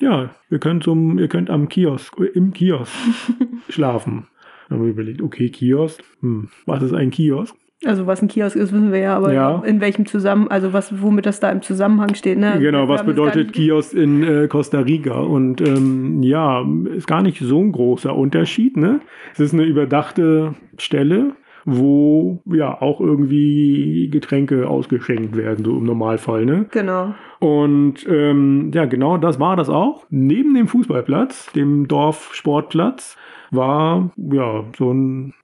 ja, 0.00 0.30
wir 0.48 0.58
könnt 0.58 0.84
zum, 0.84 1.18
ihr 1.18 1.28
könnt 1.28 1.50
am 1.50 1.68
Kiosk, 1.68 2.16
im 2.34 2.52
Kiosk 2.52 2.92
schlafen. 3.68 4.26
Dann 4.68 4.78
haben 4.78 4.84
wir 4.84 4.92
überlegt, 4.92 5.22
okay, 5.22 5.48
Kiosk, 5.48 6.02
hm, 6.20 6.48
was 6.66 6.82
ist 6.82 6.92
ein 6.92 7.10
Kiosk? 7.10 7.54
Also 7.84 8.08
was 8.08 8.20
ein 8.20 8.26
Kiosk 8.28 8.56
ist, 8.56 8.72
wissen 8.72 8.90
wir 8.90 8.98
ja, 8.98 9.16
aber 9.16 9.32
Ja. 9.32 9.62
in 9.64 9.80
welchem 9.80 10.04
Zusammen, 10.04 10.48
also 10.48 10.72
was, 10.72 11.00
womit 11.00 11.26
das 11.26 11.38
da 11.38 11.50
im 11.50 11.62
Zusammenhang 11.62 12.14
steht, 12.16 12.36
ne? 12.36 12.58
Genau, 12.58 12.86
Wir 12.86 12.88
was 12.88 13.04
bedeutet 13.04 13.52
Kiosk 13.52 13.94
in 13.94 14.24
äh, 14.24 14.48
Costa 14.48 14.80
Rica? 14.80 15.20
Und 15.20 15.60
ähm, 15.60 16.20
ja, 16.22 16.64
ist 16.96 17.06
gar 17.06 17.22
nicht 17.22 17.38
so 17.40 17.60
ein 17.60 17.70
großer 17.70 18.14
Unterschied. 18.16 18.76
Ne? 18.76 19.00
Es 19.32 19.38
ist 19.38 19.54
eine 19.54 19.62
überdachte 19.62 20.54
Stelle, 20.76 21.36
wo 21.64 22.42
ja 22.46 22.80
auch 22.80 23.00
irgendwie 23.00 24.08
Getränke 24.10 24.68
ausgeschenkt 24.68 25.36
werden, 25.36 25.64
so 25.64 25.76
im 25.76 25.84
Normalfall. 25.84 26.44
Ne? 26.44 26.66
Genau. 26.70 27.14
Und 27.40 28.06
ähm, 28.08 28.70
ja, 28.74 28.84
genau 28.86 29.16
das 29.18 29.38
war 29.38 29.56
das 29.56 29.68
auch. 29.68 30.06
Neben 30.10 30.54
dem 30.54 30.68
Fußballplatz, 30.68 31.52
dem 31.52 31.86
Dorfsportplatz, 31.88 33.16
war 33.50 34.10
ja 34.16 34.64
so 34.76 34.92
ein 34.92 35.34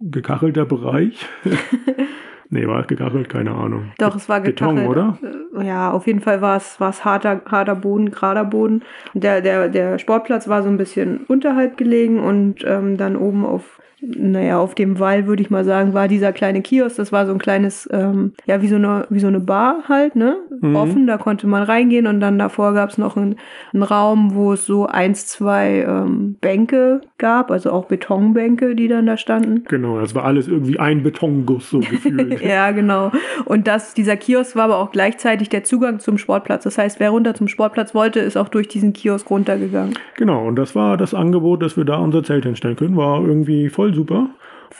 gekachelter 0.00 0.64
Bereich. 0.64 1.26
nee, 2.50 2.66
war 2.66 2.80
es 2.80 2.86
gekachelt? 2.86 3.28
Keine 3.28 3.52
Ahnung. 3.52 3.92
Doch, 3.98 4.14
es 4.16 4.28
war 4.28 4.40
Beton, 4.40 4.76
gekachelt. 4.76 4.90
oder? 4.90 5.18
Äh, 5.60 5.66
Ja, 5.66 5.90
auf 5.90 6.06
jeden 6.06 6.20
Fall 6.20 6.40
war 6.40 6.56
es, 6.56 6.80
war 6.80 6.90
es 6.90 7.04
harter, 7.04 7.42
harter 7.46 7.74
Boden, 7.74 8.10
gerader 8.10 8.44
Boden. 8.44 8.82
Der, 9.14 9.40
der, 9.40 9.68
der 9.68 9.98
Sportplatz 9.98 10.48
war 10.48 10.62
so 10.62 10.68
ein 10.68 10.76
bisschen 10.78 11.24
unterhalb 11.28 11.76
gelegen 11.76 12.18
und 12.20 12.64
ähm, 12.64 12.96
dann 12.96 13.16
oben 13.16 13.44
auf, 13.44 13.79
naja, 14.02 14.58
auf 14.58 14.74
dem 14.74 14.98
Wall, 14.98 15.26
würde 15.26 15.42
ich 15.42 15.50
mal 15.50 15.64
sagen, 15.64 15.92
war 15.92 16.08
dieser 16.08 16.32
kleine 16.32 16.62
Kiosk. 16.62 16.96
Das 16.96 17.12
war 17.12 17.26
so 17.26 17.32
ein 17.32 17.38
kleines, 17.38 17.88
ähm, 17.92 18.32
ja, 18.46 18.62
wie 18.62 18.68
so 18.68 18.76
eine, 18.76 19.06
wie 19.10 19.20
so 19.20 19.26
eine 19.26 19.40
Bar 19.40 19.84
halt, 19.88 20.16
ne? 20.16 20.36
Mhm. 20.60 20.76
Offen, 20.76 21.06
da 21.06 21.18
konnte 21.18 21.46
man 21.46 21.62
reingehen 21.62 22.06
und 22.06 22.20
dann 22.20 22.38
davor 22.38 22.72
gab 22.74 22.90
es 22.90 22.98
noch 22.98 23.16
einen, 23.16 23.36
einen 23.72 23.82
Raum, 23.82 24.34
wo 24.34 24.54
es 24.54 24.64
so 24.64 24.86
eins, 24.86 25.26
zwei 25.26 25.84
ähm, 25.86 26.36
Bänke 26.40 27.02
gab, 27.18 27.50
also 27.50 27.70
auch 27.72 27.86
Betonbänke, 27.86 28.74
die 28.74 28.88
dann 28.88 29.06
da 29.06 29.16
standen. 29.16 29.64
Genau, 29.68 30.00
das 30.00 30.14
war 30.14 30.24
alles 30.24 30.48
irgendwie 30.48 30.78
ein 30.78 31.02
Betonguss 31.02 31.70
so 31.70 31.80
gefühlt. 31.80 32.40
Ja, 32.50 32.70
genau. 32.70 33.12
Und 33.44 33.66
das, 33.66 33.94
dieser 33.94 34.16
Kiosk 34.16 34.56
war 34.56 34.64
aber 34.64 34.78
auch 34.78 34.92
gleichzeitig 34.92 35.48
der 35.50 35.62
Zugang 35.62 36.00
zum 36.00 36.16
Sportplatz. 36.18 36.64
Das 36.64 36.78
heißt, 36.78 37.00
wer 37.00 37.10
runter 37.10 37.34
zum 37.34 37.48
Sportplatz 37.48 37.94
wollte, 37.94 38.20
ist 38.20 38.36
auch 38.36 38.48
durch 38.48 38.68
diesen 38.68 38.92
Kiosk 38.92 39.30
runtergegangen. 39.30 39.94
genau, 40.16 40.46
und 40.46 40.56
das 40.56 40.74
war 40.74 40.96
das 40.96 41.14
Angebot, 41.14 41.62
dass 41.62 41.76
wir 41.76 41.84
da 41.84 41.96
unser 41.96 42.22
Zelt 42.24 42.44
hinstellen 42.44 42.76
können. 42.76 42.96
War 42.96 43.22
irgendwie 43.24 43.68
voll 43.68 43.89
super. 43.94 44.30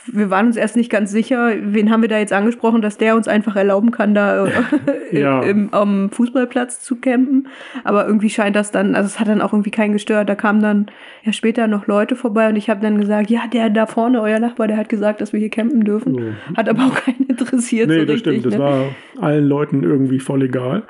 Wir 0.07 0.29
waren 0.29 0.47
uns 0.47 0.55
erst 0.55 0.77
nicht 0.77 0.89
ganz 0.89 1.11
sicher, 1.11 1.51
wen 1.61 1.91
haben 1.91 2.01
wir 2.01 2.07
da 2.07 2.17
jetzt 2.17 2.31
angesprochen, 2.31 2.81
dass 2.81 2.97
der 2.97 3.15
uns 3.15 3.27
einfach 3.27 3.57
erlauben 3.57 3.91
kann, 3.91 4.13
da 4.15 4.45
äh, 4.47 4.51
Ja. 5.11 5.41
im, 5.43 5.73
am 5.73 6.09
Fußballplatz 6.09 6.81
zu 6.81 6.95
campen. 6.95 7.49
Aber 7.83 8.07
irgendwie 8.07 8.29
scheint 8.29 8.55
das 8.55 8.71
dann, 8.71 8.95
also 8.95 9.07
es 9.07 9.19
hat 9.19 9.27
dann 9.27 9.41
auch 9.41 9.51
irgendwie 9.51 9.69
keinen 9.69 9.91
gestört. 9.91 10.29
Da 10.29 10.35
kamen 10.35 10.61
dann 10.61 10.85
ja 11.23 11.33
später 11.33 11.67
noch 11.67 11.87
Leute 11.87 12.15
vorbei 12.15 12.47
und 12.47 12.55
ich 12.55 12.69
habe 12.69 12.79
dann 12.81 12.97
gesagt, 12.99 13.29
ja, 13.29 13.41
der 13.51 13.69
da 13.69 13.85
vorne, 13.85 14.21
euer 14.21 14.39
Nachbar, 14.39 14.67
der 14.67 14.77
hat 14.77 14.87
gesagt, 14.87 15.19
dass 15.19 15.33
wir 15.33 15.39
hier 15.41 15.49
campen 15.49 15.83
dürfen. 15.83 16.13
So. 16.15 16.55
Hat 16.57 16.69
aber 16.69 16.83
auch 16.85 16.95
keinen 16.95 17.27
interessiert 17.27 17.89
Nee, 17.89 17.99
so 17.99 18.05
das 18.05 18.15
richtig. 18.15 18.39
stimmt. 18.39 18.45
Das 18.45 18.53
ne? 18.53 18.59
war 18.59 18.85
allen 19.19 19.45
Leuten 19.45 19.83
irgendwie 19.83 20.19
voll 20.19 20.43
egal. 20.43 20.83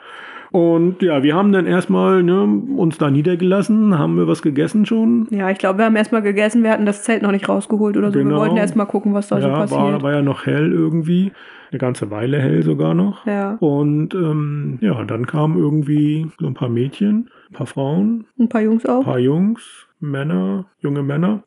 Und 0.52 1.02
ja, 1.02 1.24
wir 1.24 1.34
haben 1.34 1.54
dann 1.54 1.66
erstmal 1.66 2.24
ne, 2.24 2.44
uns 2.44 2.98
da 2.98 3.10
niedergelassen, 3.10 3.98
haben 3.98 4.18
wir 4.18 4.28
was 4.28 4.42
gegessen 4.42 4.86
schon. 4.86 5.28
Ja, 5.30 5.50
ich 5.50 5.58
glaube, 5.58 5.80
wir 5.80 5.86
haben 5.86 5.96
erstmal 5.96 6.22
gegessen, 6.22 6.62
wir 6.64 6.72
hatten 6.72 6.86
das 6.86 7.04
Zelt 7.04 7.22
noch 7.22 7.32
nicht 7.32 7.48
rausgeholt 7.48 7.96
oder 7.96 8.12
so. 8.12 8.20
Genau. 8.20 8.32
Wir 8.32 8.38
wollten 8.38 8.58
erstmal 8.58 8.86
gucken, 8.86 9.14
was 9.14 9.30
da 9.30 9.40
so 9.40 9.48
ja, 9.48 9.56
passiert. 9.56 9.80
war, 9.80 10.02
war 10.02 10.12
ja 10.12 10.22
noch 10.22 10.46
hell 10.46 10.72
irgendwie. 10.72 11.32
Eine 11.72 11.80
ganze 11.80 12.12
Weile 12.12 12.42
hell 12.42 12.64
sogar 12.64 12.94
noch. 12.94 13.26
Ja, 13.26 13.56
Und 13.62 14.14
ähm, 14.14 14.78
ja, 14.82 15.06
dann 15.06 15.26
kamen 15.26 15.58
irgendwie 15.58 16.28
so 16.38 16.48
ein 16.48 16.54
paar 16.54 16.68
Mädchen, 16.68 17.30
ein 17.50 17.54
paar 17.54 17.68
Frauen, 17.68 18.26
ein 18.38 18.50
paar 18.50 18.62
Jungs 18.62 18.86
ein 18.86 18.92
auch. 18.92 19.06
paar 19.06 19.20
Jungs, 19.20 19.88
Männer, 20.02 20.66
junge 20.82 21.02
Männer. 21.02 21.44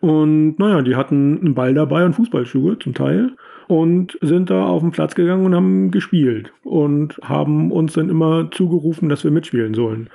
Und 0.00 0.60
naja, 0.60 0.82
die 0.82 0.94
hatten 0.94 1.40
einen 1.40 1.54
Ball 1.54 1.74
dabei 1.74 2.04
und 2.04 2.14
Fußballschuhe 2.14 2.78
zum 2.78 2.94
Teil 2.94 3.32
und 3.68 4.18
sind 4.20 4.50
da 4.50 4.64
auf 4.66 4.82
den 4.82 4.92
Platz 4.92 5.14
gegangen 5.14 5.44
und 5.44 5.54
haben 5.54 5.90
gespielt 5.90 6.52
und 6.64 7.18
haben 7.22 7.72
uns 7.72 7.94
dann 7.94 8.08
immer 8.10 8.50
zugerufen, 8.50 9.08
dass 9.08 9.24
wir 9.24 9.30
mitspielen 9.30 9.74
sollen. 9.74 10.08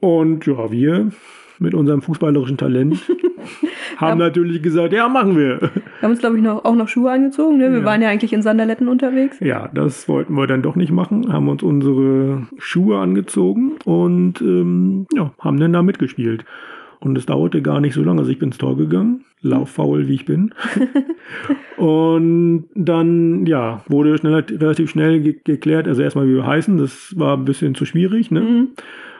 Und 0.00 0.46
ja, 0.46 0.70
wir 0.70 1.10
mit 1.58 1.74
unserem 1.74 2.02
fußballerischen 2.02 2.58
Talent 2.58 2.98
haben 3.96 4.18
natürlich 4.18 4.62
gesagt, 4.62 4.92
ja, 4.92 5.08
machen 5.08 5.36
wir. 5.38 5.58
Wir 5.62 5.70
haben 6.02 6.10
uns, 6.10 6.20
glaube 6.20 6.36
ich, 6.36 6.42
noch, 6.42 6.66
auch 6.66 6.74
noch 6.74 6.86
Schuhe 6.88 7.10
angezogen. 7.10 7.56
Ne? 7.56 7.70
Wir 7.72 7.78
Ja. 7.78 7.84
waren 7.84 8.02
ja 8.02 8.10
eigentlich 8.10 8.34
in 8.34 8.42
Sandaletten 8.42 8.88
unterwegs. 8.88 9.40
Ja, 9.40 9.70
das 9.72 10.06
wollten 10.06 10.34
wir 10.34 10.46
dann 10.46 10.60
doch 10.60 10.76
nicht 10.76 10.92
machen, 10.92 11.32
haben 11.32 11.48
uns 11.48 11.62
unsere 11.62 12.46
Schuhe 12.58 12.98
angezogen 12.98 13.72
und 13.86 14.40
ähm, 14.42 15.06
ja, 15.14 15.32
haben 15.40 15.58
dann 15.58 15.72
da 15.72 15.82
mitgespielt. 15.82 16.44
Und 17.00 17.16
es 17.18 17.26
dauerte 17.26 17.62
gar 17.62 17.80
nicht 17.80 17.94
so 17.94 18.02
lange. 18.02 18.20
Also 18.20 18.30
ich 18.30 18.38
bin 18.38 18.48
ins 18.48 18.58
Tor 18.58 18.76
gegangen, 18.76 19.24
lauffaul 19.42 20.08
wie 20.08 20.14
ich 20.14 20.24
bin. 20.24 20.54
und 21.76 22.64
dann, 22.74 23.46
ja, 23.46 23.82
wurde 23.88 24.16
schnell, 24.18 24.34
relativ 24.34 24.90
schnell 24.90 25.20
ge 25.20 25.36
geklärt, 25.44 25.88
also 25.88 26.02
erstmal 26.02 26.26
wie 26.28 26.34
wir 26.34 26.46
heißen, 26.46 26.78
das 26.78 27.14
war 27.18 27.36
ein 27.36 27.44
bisschen 27.44 27.74
zu 27.74 27.84
schwierig, 27.84 28.30
ne? 28.30 28.40
Mhm. 28.40 28.68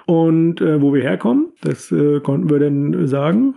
und 0.07 0.61
äh, 0.61 0.81
wo 0.81 0.95
wir 0.95 1.03
herkommen. 1.03 1.49
Das 1.61 1.93
äh, 1.93 2.21
konnten 2.21 2.51
wir 2.51 2.59
dann 2.59 3.07
sagen. 3.07 3.55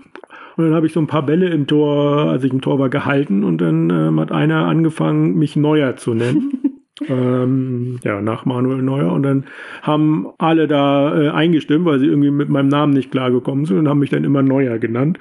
Und 0.57 0.65
dann 0.65 0.75
habe 0.75 0.87
ich 0.87 0.93
so 0.93 0.99
ein 0.99 1.07
paar 1.07 1.25
Bälle 1.25 1.49
im 1.49 1.67
Tor, 1.67 2.29
als 2.29 2.43
ich 2.43 2.51
im 2.51 2.59
Tor 2.59 2.79
war, 2.79 2.89
gehalten 2.89 3.45
und 3.45 3.59
dann 3.61 3.89
ähm, 3.89 4.19
hat 4.19 4.33
einer 4.33 4.65
angefangen, 4.65 5.35
mich 5.35 5.55
Neuer 5.55 5.95
zu 5.95 6.13
nennen. 6.13 6.51
ähm, 7.07 7.99
ja, 8.03 8.21
nach 8.21 8.45
Manuel 8.45 8.81
Neuer. 8.81 9.11
Und 9.11 9.23
dann 9.23 9.45
haben 9.81 10.27
alle 10.37 10.67
da 10.67 11.19
äh, 11.19 11.29
eingestimmt, 11.29 11.85
weil 11.85 11.99
sie 11.99 12.07
irgendwie 12.07 12.31
mit 12.31 12.49
meinem 12.49 12.69
Namen 12.69 12.93
nicht 12.93 13.11
klargekommen 13.11 13.65
sind 13.65 13.77
und 13.77 13.89
haben 13.89 13.99
mich 13.99 14.09
dann 14.09 14.23
immer 14.23 14.41
Neuer 14.41 14.79
genannt. 14.79 15.19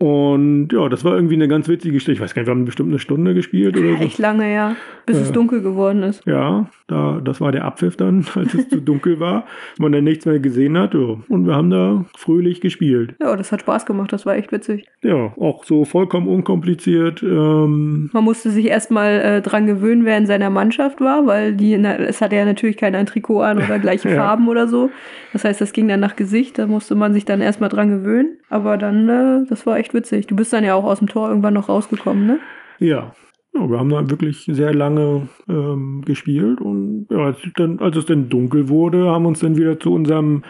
Und 0.00 0.68
ja, 0.72 0.88
das 0.88 1.04
war 1.04 1.14
irgendwie 1.14 1.34
eine 1.34 1.48
ganz 1.48 1.66
witzige 1.66 1.94
Geschichte. 1.94 2.12
Ich 2.12 2.20
weiß 2.20 2.34
gar 2.34 2.42
nicht, 2.42 2.46
wir 2.46 2.54
haben 2.54 2.64
bestimmt 2.64 2.90
eine 2.90 3.00
Stunde 3.00 3.34
gespielt 3.34 3.76
oder 3.76 3.96
so. 3.96 4.04
Echt 4.04 4.18
lange, 4.18 4.52
ja. 4.52 4.76
Bis 5.08 5.16
Ja. 5.16 5.22
es 5.24 5.32
dunkel 5.32 5.60
geworden 5.62 6.02
ist. 6.04 6.24
Ja, 6.26 6.66
da, 6.86 7.20
das 7.24 7.40
war 7.40 7.50
der 7.50 7.64
Abpfiff 7.64 7.96
dann, 7.96 8.24
als 8.36 8.54
es 8.54 8.68
zu 8.68 8.80
dunkel 8.80 9.18
war, 9.18 9.44
man 9.78 9.90
dann 9.90 10.04
nichts 10.04 10.24
mehr 10.26 10.38
gesehen 10.38 10.78
hat. 10.78 10.94
Ja. 10.94 11.16
Und 11.28 11.46
wir 11.46 11.54
haben 11.56 11.70
da 11.70 12.04
fröhlich 12.16 12.60
gespielt. 12.60 13.14
Ja, 13.20 13.34
das 13.34 13.50
hat 13.50 13.62
Spaß 13.62 13.86
gemacht, 13.86 14.12
das 14.12 14.24
war 14.26 14.36
echt 14.36 14.52
witzig. 14.52 14.86
Ja, 15.02 15.32
auch 15.38 15.64
so 15.64 15.84
vollkommen 15.84 16.28
unkompliziert. 16.28 17.22
Ähm, 17.22 18.10
Man 18.12 18.24
musste 18.24 18.50
sich 18.50 18.66
erstmal 18.66 19.20
äh, 19.20 19.42
dran 19.42 19.66
gewöhnen, 19.66 20.04
wer 20.04 20.16
in 20.18 20.26
seiner 20.26 20.50
Mannschaft 20.50 21.00
war, 21.00 21.26
weil 21.26 21.54
die, 21.54 21.76
na, 21.78 21.96
es 21.96 22.20
hatte 22.20 22.36
ja 22.36 22.44
natürlich 22.44 22.76
keiner 22.76 22.98
ein 22.98 23.06
Trikot 23.06 23.40
an 23.40 23.58
oder 23.58 23.78
gleiche 23.80 24.10
Ja. 24.10 24.16
Farben 24.16 24.48
oder 24.48 24.68
so. 24.68 24.90
Das 25.32 25.44
heißt, 25.44 25.60
das 25.60 25.72
ging 25.72 25.88
dann 25.88 26.00
nach 26.00 26.16
Gesicht, 26.16 26.58
da 26.58 26.66
musste 26.66 26.94
man 26.94 27.12
sich 27.14 27.24
dann 27.24 27.40
erstmal 27.40 27.70
dran 27.70 27.88
gewöhnen. 27.90 28.38
Aber 28.50 28.76
dann, 28.76 29.08
äh, 29.08 29.46
das 29.48 29.66
war 29.66 29.78
echt 29.78 29.94
witzig. 29.94 30.26
Du 30.26 30.36
bist 30.36 30.52
dann 30.52 30.64
ja 30.64 30.74
auch 30.74 30.84
aus 30.84 30.98
dem 30.98 31.08
Tor 31.08 31.28
irgendwann 31.28 31.54
noch 31.54 31.68
rausgekommen, 31.68 32.26
ne? 32.26 32.38
ja. 32.78 33.12
Ja, 33.58 33.70
wir 33.70 33.78
haben 33.78 33.90
da 33.90 34.08
wirklich 34.10 34.48
sehr 34.50 34.74
lange 34.74 35.28
ähm, 35.48 36.02
gespielt. 36.04 36.60
Und 36.60 37.06
ja, 37.10 37.18
als, 37.18 37.38
es 37.44 37.52
dann, 37.54 37.78
als 37.80 37.96
es 37.96 38.06
dann 38.06 38.28
dunkel 38.28 38.68
wurde, 38.68 39.06
haben 39.06 39.24
wir 39.24 39.28
uns 39.28 39.40
dann 39.40 39.56
wieder 39.56 39.78
zu 39.78 39.92
unserem 39.92 40.42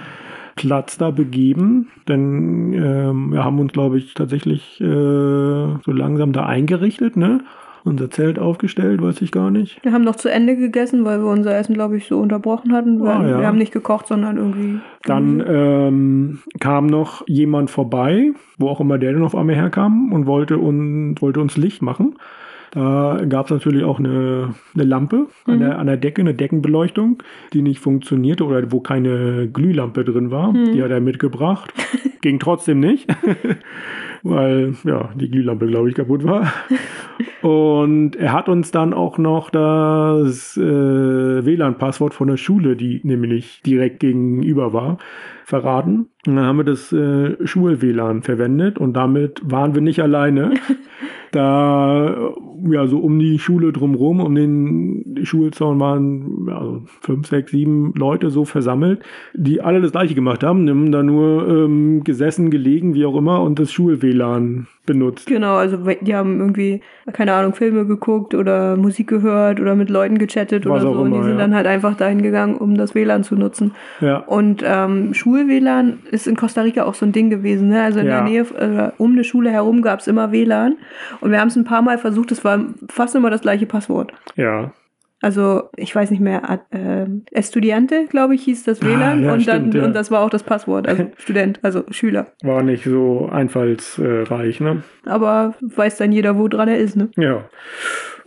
Platz 0.57 0.99
da 0.99 1.11
begeben. 1.11 1.89
Denn 2.09 2.73
ähm, 2.73 3.33
wir 3.33 3.45
haben 3.45 3.59
uns, 3.59 3.73
glaube 3.73 3.99
ich, 3.99 4.15
tatsächlich 4.15 4.81
äh, 4.81 4.85
so 4.85 5.93
langsam 5.93 6.33
da 6.33 6.47
eingerichtet, 6.47 7.17
ne? 7.17 7.41
Unser 7.85 8.11
Zelt 8.11 8.39
aufgestellt, 8.39 9.01
weiß 9.01 9.23
ich 9.23 9.31
gar 9.31 9.51
nicht. 9.51 9.83
Wir 9.83 9.93
haben 9.93 10.05
noch 10.05 10.17
zu 10.17 10.29
Ende 10.31 10.57
gegessen, 10.57 11.05
weil 11.05 11.21
wir 11.21 11.31
unser 11.31 11.57
Essen, 11.57 11.75
glaube 11.75 11.97
ich, 11.97 12.07
so 12.07 12.19
unterbrochen 12.19 12.73
hatten. 12.73 12.99
Wir, 13.01 13.09
Ah, 13.09 13.27
ja. 13.27 13.39
wir 13.39 13.47
haben 13.47 13.57
nicht 13.57 13.73
gekocht, 13.73 14.09
sondern 14.09 14.37
irgendwie. 14.37 14.81
Dann 15.05 15.43
ähm, 15.47 16.39
kam 16.61 16.87
noch 16.87 17.27
jemand 17.29 17.71
vorbei, 17.71 18.33
wo 18.59 18.69
auch 18.69 18.81
immer 18.81 18.99
der 18.99 19.13
denn 19.13 19.23
auf 19.23 19.35
einmal 19.35 19.55
herkam 19.55 20.13
und 20.13 20.27
wollte, 20.27 20.59
un 20.59 21.15
wollte 21.21 21.41
uns 21.41 21.57
Licht 21.57 21.81
machen. 21.81 22.17
Da 22.71 23.21
gab 23.29 23.47
es 23.47 23.51
natürlich 23.51 23.83
auch 23.85 23.99
eine, 23.99 24.55
eine 24.75 24.85
Lampe 24.85 25.27
an, 25.47 25.55
Mhm. 25.57 25.61
der, 25.61 25.79
an 25.79 25.87
der 25.87 25.97
Decke, 25.97 26.21
eine 26.21 26.35
Deckenbeleuchtung, 26.35 27.23
die 27.53 27.63
nicht 27.63 27.81
funktionierte 27.81 28.45
oder 28.45 28.71
wo 28.71 28.81
keine 28.81 29.49
Glühlampe 29.49 30.05
drin 30.05 30.31
war. 30.31 30.53
Mhm. 30.53 30.73
Die 30.73 30.83
hat 30.83 30.91
er 30.91 31.01
mitgebracht. 31.01 31.73
Ging 32.21 32.39
trotzdem 32.41 32.81
nicht, 32.81 33.09
weil 34.23 34.75
ja 34.85 35.11
die 35.15 35.31
Glühlampe, 35.31 35.67
glaube 35.67 35.89
ich, 35.89 35.95
kaputt 35.95 36.25
war. 36.25 36.53
Und 37.43 38.17
er 38.17 38.33
hat 38.33 38.49
uns 38.49 38.71
dann 38.73 38.93
auch 38.93 39.17
noch 39.19 39.51
das 39.51 40.57
äh, 40.57 40.61
WLAN-Passwort 41.47 42.13
von 42.15 42.29
der 42.29 42.37
Schule, 42.37 42.75
die 42.77 43.01
nämlich 43.05 43.63
direkt 43.65 44.01
gegenüber 44.01 44.73
war, 44.73 44.99
verraten. 45.45 46.09
Und 46.27 46.37
dann 46.37 46.45
haben 46.45 46.59
wir 46.59 46.65
das 46.65 46.93
äh, 46.93 47.37
Schul-WLAN 47.47 48.23
verwendet 48.23 48.79
und 48.79 48.95
damit 48.95 49.41
waren 49.45 49.75
wir 49.75 49.83
nicht 49.83 50.03
alleine. 50.03 50.55
da 51.33 52.33
ja 52.71 52.87
so 52.87 52.99
um 52.99 53.19
die 53.19 53.39
Schule 53.39 53.73
drumherum, 53.73 54.21
um 54.21 54.35
den 54.35 55.21
Schulzaun 55.23 55.81
waren 55.81 56.49
also 56.49 56.83
fünf, 57.01 57.27
sechs, 57.29 57.51
sieben 57.51 57.93
Leute 57.95 58.31
so 58.31 58.45
versammelt, 58.45 59.03
die 59.35 59.61
alle 59.61 59.81
das 59.81 59.93
gleiche 59.93 60.15
gemacht 60.15 60.43
haben, 60.43 60.69
haben 60.69 60.93
da 60.93 61.03
nur 61.03 61.49
ähm, 61.49 62.05
gesessen, 62.05 62.51
gelegen, 62.51 62.95
wie 62.95 63.07
auch 63.07 63.17
immer 63.17 63.43
und 63.43 63.59
das 63.59 63.73
Schul-WLAN 63.73 64.67
benutzt. 64.89 65.27
Genau, 65.27 65.55
also 65.55 65.77
die 65.77 66.15
haben 66.17 66.41
irgendwie, 66.41 66.81
keine 67.13 67.33
Ahnung, 67.35 67.55
Filme 67.55 67.87
geguckt 67.87 68.35
oder 68.35 68.77
Musik 68.77 69.07
gehört 69.07 69.61
oder 69.61 69.77
mit 69.77 69.91
Leuten 69.91 70.19
gechattet 70.19 70.67
Was 70.67 70.83
oder 70.83 70.95
so. 70.95 71.01
und 71.01 71.11
die 71.13 71.17
immer, 71.17 71.25
sind 71.25 71.35
ja. 71.35 71.39
dann 71.39 71.55
halt 71.55 71.67
einfach 71.69 71.97
dahin 71.97 72.23
gegangen, 72.23 72.57
um 72.57 72.77
das 72.77 72.95
WLAN 72.97 73.23
zu 73.23 73.37
nutzen. 73.37 73.73
Ja. 74.01 74.17
Und 74.19 74.65
ähm, 74.67 75.15
Schul-WLAN 75.15 76.01
ist 76.11 76.27
in 76.27 76.37
Costa 76.37 76.63
Rica 76.63 76.85
auch 76.85 76.95
so 76.95 77.07
ein 77.07 77.13
Ding 77.13 77.31
gewesen. 77.31 77.69
Ne? 77.69 77.83
Also 77.83 78.01
in 78.01 78.07
Ja. 78.07 78.17
der 78.17 78.23
Nähe, 78.25 78.41
äh, 78.59 78.91
um 78.99 79.13
eine 79.13 79.23
Schule 79.25 79.51
herum 79.51 79.83
gab 79.83 80.01
es 80.01 80.09
immer 80.09 80.33
WLAN. 80.33 80.77
Und 81.21 81.31
wir 81.31 81.41
haben 81.41 81.49
es 81.49 81.57
ein 81.57 81.65
paar 81.65 81.83
Mal 81.83 81.99
versucht, 81.99 82.33
es 82.33 82.45
war 82.45 82.59
fast 82.89 83.15
immer 83.15 83.31
das 83.31 83.43
gleiche 83.43 83.67
Passwort. 83.67 84.13
Ja. 84.37 84.73
Also, 85.21 85.65
ich 85.77 85.95
weiß 85.95 86.11
nicht 86.11 86.21
mehr, 86.21 86.61
ähm, 86.71 87.25
Estudiante, 87.33 88.07
glaube 88.09 88.37
ich, 88.37 88.45
hieß 88.45 88.65
das 88.65 88.83
WLAN. 88.83 89.01
Ah, 89.01 89.23
ja, 89.23 89.33
und, 89.33 89.47
dann, 89.49 89.61
stimmt, 89.61 89.75
ja. 89.75 89.85
und 89.85 89.95
das 89.95 90.11
war 90.11 90.23
auch 90.23 90.31
das 90.31 90.45
Passwort, 90.45 90.87
also 90.87 91.11
Student, 91.19 91.59
also 91.63 91.85
Schüler. 91.91 92.29
War 92.43 92.63
nicht 92.63 92.85
so 92.85 93.29
einfallsreich, 93.31 94.61
ne? 94.61 94.83
Aber 95.07 95.55
weiß 95.61 95.97
dann 95.97 96.13
jeder, 96.13 96.39
wo 96.39 96.47
dran 96.47 96.69
er 96.69 96.79
ist, 96.79 96.97
ne? 96.97 97.09
Ja. 97.17 97.45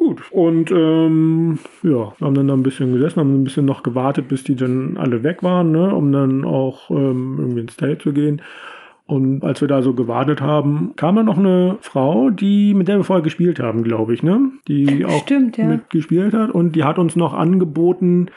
Gut. 0.01 0.23
Und 0.31 0.71
ähm, 0.71 1.59
ja, 1.83 2.13
haben 2.19 2.33
dann 2.33 2.47
da 2.47 2.55
ein 2.55 2.63
bisschen 2.63 2.91
gesessen, 2.91 3.19
haben 3.19 3.41
ein 3.41 3.43
bisschen 3.43 3.65
noch 3.65 3.83
gewartet, 3.83 4.27
bis 4.27 4.43
die 4.43 4.55
dann 4.55 4.97
alle 4.97 5.21
weg 5.21 5.43
waren, 5.43 5.71
ne? 5.71 5.93
um 5.93 6.11
dann 6.11 6.43
auch 6.43 6.89
ähm, 6.89 7.35
irgendwie 7.37 7.61
ins 7.61 7.77
Zelt 7.77 8.01
zu 8.01 8.11
gehen. 8.11 8.41
Und 9.11 9.43
als 9.43 9.59
wir 9.59 9.67
da 9.67 9.81
so 9.81 9.93
gewartet 9.93 10.39
haben, 10.39 10.93
kam 10.95 11.17
dann 11.17 11.25
noch 11.25 11.37
eine 11.37 11.75
Frau, 11.81 12.29
die 12.29 12.73
mit 12.73 12.87
der 12.87 12.95
wir 12.95 13.03
vorher 13.03 13.21
gespielt 13.21 13.59
haben, 13.59 13.83
glaube 13.83 14.13
ich, 14.13 14.23
ne? 14.23 14.51
Die 14.69 15.03
auch 15.03 15.23
Stimmt, 15.23 15.57
ja. 15.57 15.65
mitgespielt 15.65 16.33
hat 16.33 16.51
und 16.51 16.77
die 16.77 16.85
hat 16.85 16.97
uns 16.97 17.17
noch 17.17 17.33
angeboten, 17.33 18.27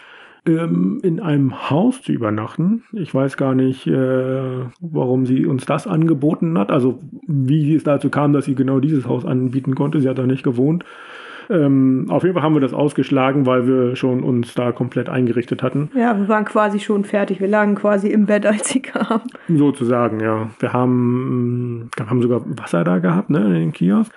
ähm, 0.46 0.98
in 1.04 1.20
einem 1.20 1.70
Haus 1.70 2.02
zu 2.02 2.10
übernachten. 2.10 2.82
Ich 2.92 3.14
weiß 3.14 3.36
gar 3.36 3.54
nicht, 3.54 3.86
äh, 3.86 4.64
warum 4.80 5.26
sie 5.26 5.46
uns 5.46 5.64
das 5.64 5.86
angeboten 5.86 6.58
hat. 6.58 6.72
Also 6.72 6.98
wie 7.28 7.72
es 7.76 7.84
dazu 7.84 8.10
kam, 8.10 8.32
dass 8.32 8.46
sie 8.46 8.56
genau 8.56 8.80
dieses 8.80 9.06
Haus 9.06 9.24
anbieten 9.24 9.76
konnte. 9.76 10.00
Sie 10.00 10.08
hat 10.08 10.18
da 10.18 10.26
nicht 10.26 10.42
gewohnt. 10.42 10.84
Ähm, 11.51 12.07
auf 12.09 12.22
jeden 12.22 12.34
Fall 12.34 12.42
haben 12.42 12.55
wir 12.55 12.61
das 12.61 12.74
ausgeschlagen, 12.74 13.47
weil 13.47 13.66
wir 13.66 13.97
schon 13.97 14.22
uns 14.22 14.55
da 14.55 14.72
komplett 14.72 15.09
eingerichtet 15.09 15.62
hatten. 15.62 15.90
Ja, 15.95 16.18
wir 16.18 16.28
waren 16.28 16.45
quasi 16.45 16.80
schon 16.80 17.05
fertig. 17.05 17.40
Wir 17.40 17.49
lagen 17.49 17.74
quasi 17.74 18.09
im 18.09 18.26
Bett, 18.26 18.47
als 18.47 18.68
sie 18.68 18.80
kam. 18.80 19.22
Sozusagen, 19.49 20.20
ja. 20.20 20.51
Wir 20.59 20.72
haben, 20.72 21.90
wir 21.97 22.09
haben 22.09 22.22
sogar 22.22 22.42
Wasser 22.45 22.84
da 22.84 22.99
gehabt, 22.99 23.30
ne, 23.30 23.45
in 23.45 23.53
den 23.53 23.72
Kiosk. 23.72 24.12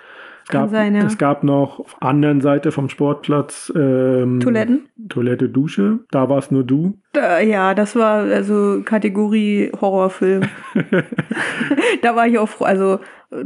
Es 0.48 0.52
gab, 0.52 0.70
sein, 0.70 0.94
ja. 0.94 1.04
es 1.04 1.18
gab 1.18 1.44
noch 1.44 1.78
auf 1.78 1.96
der 2.00 2.08
anderen 2.08 2.40
Seite 2.40 2.72
vom 2.72 2.88
Sportplatz 2.88 3.70
ähm, 3.76 4.40
Toiletten? 4.40 4.88
Toilette, 5.10 5.50
Dusche. 5.50 5.98
Da 6.10 6.30
war 6.30 6.38
es 6.38 6.50
nur 6.50 6.64
du. 6.64 6.98
Da, 7.12 7.40
ja, 7.40 7.74
das 7.74 7.94
war 7.94 8.22
also 8.22 8.80
Kategorie 8.82 9.70
Horrorfilm. 9.78 10.44
da 12.02 12.16
war 12.16 12.26
ich 12.26 12.38
auch 12.38 12.48
froh. 12.48 12.64
Also 12.64 12.98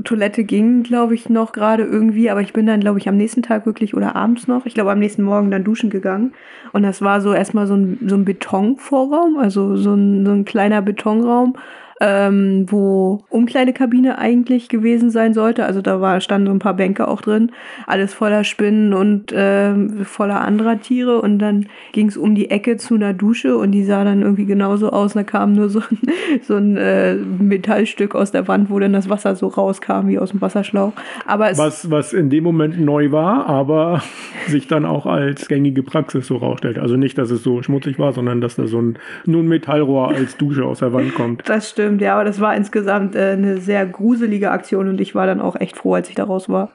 Toilette 0.05 0.45
ging, 0.45 0.85
glaube 0.85 1.15
ich, 1.15 1.29
noch 1.29 1.53
gerade 1.53 1.83
irgendwie, 1.83 2.31
aber 2.31 2.41
ich 2.41 2.53
bin 2.53 2.67
dann, 2.67 2.79
glaube 2.79 3.01
ich, 3.01 3.09
am 3.09 3.17
nächsten 3.17 3.43
Tag 3.43 3.67
wirklich 3.67 3.95
oder 3.95 4.15
abends 4.15 4.47
noch, 4.47 4.65
ich 4.65 4.75
glaube 4.75 4.93
am 4.93 5.01
nächsten 5.01 5.23
Morgen 5.25 5.51
dann 5.51 5.65
duschen 5.65 5.91
gegangen. 5.91 6.35
Und 6.73 6.85
das 6.85 7.03
war 7.03 7.21
so 7.21 7.33
erstmal 7.33 7.67
so 7.67 7.75
ein, 7.75 7.99
so 8.07 8.15
ein 8.15 8.25
Betonvorraum, 8.25 9.39
also 9.39 9.77
so 9.77 9.95
ein, 9.95 10.25
so 10.25 10.33
ein 10.33 10.45
kleiner 10.45 10.83
Betonraum. 10.83 11.57
Ähm, 12.05 12.67
wo 12.69 13.21
Umkleidekabine 13.29 14.19
eigentlich 14.19 14.69
gewesen 14.69 15.11
sein 15.11 15.35
sollte. 15.35 15.67
Also 15.67 15.83
da 15.83 16.01
war, 16.01 16.21
standen 16.21 16.49
so 16.49 16.53
ein 16.53 16.59
paar 16.59 16.75
Bänke 16.75 17.07
auch 17.07 17.21
drin. 17.21 17.53
Alles 17.87 18.13
voller 18.13 18.43
Spinnen 18.43 18.93
und 18.93 19.33
ähm, 19.33 20.05
voller 20.05 20.41
anderer 20.41 20.81
Tiere. 20.81 21.21
Und 21.21 21.39
dann 21.39 21.67
ging 21.93 22.09
es 22.09 22.17
um 22.17 22.35
die 22.35 22.51
Ecke 22.51 22.77
zu 22.77 22.97
einer 22.97 23.13
Dusche 23.13 23.57
und 23.57 23.71
die 23.71 23.85
sah 23.85 24.03
dann 24.03 24.23
irgendwie 24.23 24.47
genauso 24.47 24.91
aus. 24.91 25.13
Da 25.13 25.23
kam 25.23 25.53
nur 25.53 25.69
so 25.69 25.79
ein, 25.79 25.99
so 26.43 26.57
ein 26.57 26.77
äh, 26.77 27.15
Metallstück 27.15 28.17
aus 28.17 28.33
der 28.33 28.49
Wand, 28.49 28.69
wo 28.69 28.81
dann 28.81 28.93
das 28.93 29.09
Wasser 29.09 29.37
so 29.37 29.47
rauskam 29.47 30.09
wie 30.09 30.19
aus 30.19 30.31
dem 30.31 30.41
Wasserschlauch. 30.41 30.93
Aber 31.27 31.51
es, 31.51 31.59
Was, 31.59 31.91
was 31.91 32.13
in 32.13 32.31
dem 32.31 32.43
Moment 32.43 32.81
neu 32.81 33.13
war, 33.13 33.47
aber 33.47 34.03
sich 34.49 34.67
dann 34.67 34.85
auch 34.85 35.07
als 35.07 35.47
gängige 35.47 35.83
Praxis 35.83 36.27
so 36.27 36.39
rausstellt. 36.39 36.79
Also 36.79 36.97
nicht, 36.97 37.17
dass 37.19 37.31
es 37.31 37.43
so 37.43 37.63
schmutzig 37.63 37.99
war, 37.99 38.13
sondern 38.13 38.41
dass 38.41 38.57
da 38.57 38.67
so 38.67 38.81
ein, 38.81 38.99
nur 39.27 39.43
ein 39.43 39.49
Metallrohr 39.49 40.09
als 40.09 40.37
Dusche 40.37 40.65
aus 40.65 40.81
der 40.81 40.93
Wand 40.93 41.15
kommt. 41.15 41.49
das 41.49 41.71
stimmt, 41.71 41.92
ja, 42.01 42.15
aber 42.15 42.25
das 42.25 42.41
war 42.41 42.55
insgesamt 42.57 43.15
äh, 43.15 43.33
eine 43.33 43.59
sehr 43.59 43.85
gruselige 43.87 44.51
Aktion 44.51 44.89
und 44.89 45.01
ich 45.01 45.15
war 45.15 45.27
dann 45.27 45.41
auch 45.41 45.57
echt 45.57 45.77
froh, 45.77 45.95
als 45.95 46.09
ich 46.09 46.15
da 46.15 46.25
raus 46.25 46.49
war. 46.49 46.71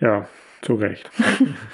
Ja, 0.00 0.26
zu 0.62 0.74
Recht. 0.74 1.10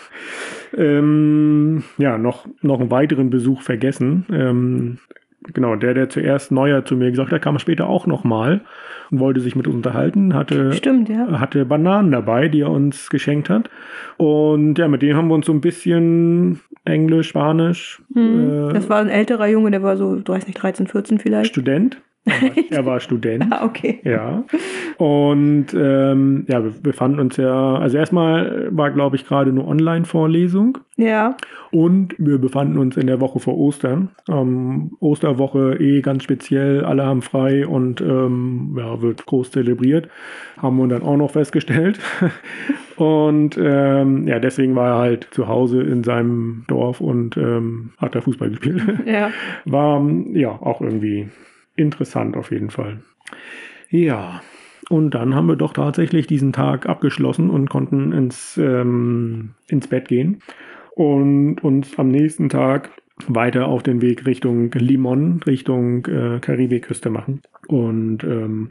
ähm, 0.77 1.83
ja, 1.99 2.19
noch, 2.19 2.47
noch 2.63 2.81
einen 2.81 2.91
weiteren 2.91 3.31
Besuch 3.31 3.63
vergessen. 3.63 4.27
Ähm, 4.33 4.99
genau, 5.53 5.77
der, 5.77 5.95
der 5.95 6.09
zuerst 6.09 6.53
neuer 6.53 6.85
zu 6.85 6.97
mir 6.97 7.11
gesagt 7.11 7.33
hat, 7.33 7.43
kam 7.43 7.59
später 7.59 7.89
auch 7.89 8.07
nochmal 8.07 8.63
und 9.11 9.21
wollte 9.21 9.41
sich 9.41 9.55
mit 9.55 9.67
uns 9.67 9.77
unterhalten, 9.77 10.35
hatte, 10.35 10.73
Stimmt, 10.73 11.09
ja. 11.09 11.39
hatte 11.41 11.65
Bananen 11.65 12.11
dabei, 12.11 12.49
die 12.49 12.63
er 12.63 12.71
uns 12.71 13.09
geschenkt 13.11 13.49
hat. 13.51 13.71
Und 14.17 14.79
ja, 14.79 14.89
mit 14.89 15.03
denen 15.03 15.17
haben 15.17 15.29
wir 15.29 15.35
uns 15.35 15.47
so 15.47 15.53
ein 15.53 15.61
bisschen 15.61 16.61
Englisch, 16.85 17.29
Spanisch, 17.29 18.03
Hm. 18.15 18.71
äh, 18.71 18.73
Das 18.73 18.89
war 18.89 18.99
ein 19.01 19.09
älterer 19.09 19.47
Junge, 19.49 19.71
der 19.71 19.83
war 19.83 19.97
so, 19.97 20.21
weiß 20.27 20.47
nicht, 20.47 20.61
13, 20.61 20.87
14 20.87 21.19
vielleicht. 21.19 21.51
Student. 21.53 22.01
Er 22.27 22.43
war, 22.43 22.51
er 22.71 22.87
war 22.87 23.01
Student. 23.01 23.47
Ah, 23.57 23.65
okay. 23.65 24.01
Ja. 24.03 24.45
Und 24.99 25.67
ähm, 25.73 26.45
ja, 26.49 26.65
wir 26.65 26.73
befanden 26.83 27.21
uns 27.21 27.37
ja, 27.37 27.77
also 27.77 27.97
erstmal 27.97 28.69
war, 28.71 28.91
glaube 28.91 29.17
ich, 29.17 29.25
gerade 29.25 29.51
eine 29.51 29.65
Online-Vorlesung. 29.65 30.79
Ja. 30.97 31.37
Und 31.71 32.15
wir 32.19 32.39
befanden 32.39 32.79
uns 32.79 32.97
in 32.97 33.07
der 33.07 33.21
Woche 33.21 33.39
vor 33.39 33.57
Ostern. 33.57 34.11
Ähm, 34.29 34.97
Osterwoche 34.99 35.77
eh 35.79 36.01
ganz 36.01 36.25
speziell, 36.25 36.85
alle 36.85 37.05
haben 37.05 37.23
frei 37.23 37.67
und 37.67 38.01
ähm, 38.01 38.77
ja, 38.79 39.01
wird 39.01 39.27
groß 39.27 39.53
zelebriert. 39.53 40.09
Haben 40.59 40.79
wir 40.79 40.89
dann 40.89 41.03
auch 41.03 41.17
noch 41.17 41.31
festgestellt. 41.31 42.01
und 42.97 43.59
ähm, 43.61 44.27
ja, 44.27 44.41
deswegen 44.41 44.75
war 44.75 44.89
er 44.89 44.99
halt 44.99 45.29
zu 45.31 45.47
Hause 45.47 45.83
in 45.83 46.03
seinem 46.03 46.65
Dorf 46.67 47.01
und 47.01 47.37
ähm, 47.37 47.93
hat 47.99 48.15
da 48.15 48.21
Fußball 48.21 48.51
gespielt. 48.51 48.83
Ja. 49.07 49.31
War 49.65 50.05
ja 50.33 50.51
auch 50.51 50.81
irgendwie 50.81 51.29
interessant 51.77 52.37
auf 52.37 52.51
jeden 52.51 52.71
Fall. 52.71 53.01
Ja, 53.89 54.43
und 54.89 55.11
dann 55.15 55.35
haben 55.35 55.49
wir 55.49 55.57
doch 55.57 55.73
tatsächlich 55.73 56.27
diesen 56.27 56.53
Tag 56.53 56.87
abgeschlossen 56.87 57.51
und 57.51 57.69
konnten 57.69 58.13
ins, 58.13 58.57
ähm, 58.57 59.51
ins 59.69 59.89
Bett 59.89 60.09
gehen 60.09 60.43
und 60.95 61.63
uns 61.63 61.99
am 61.99 62.09
nächsten 62.09 62.49
Tag 62.49 62.91
weiter 63.29 63.67
auf 63.67 63.83
den 63.83 64.03
Weg 64.03 64.27
Richtung 64.27 64.71
Limon, 64.73 65.41
Richtung 65.47 66.07
äh, 66.07 66.39
Karibikküste 66.41 67.11
machen. 67.11 67.43
Und 67.67 68.23
ähm, 68.25 68.69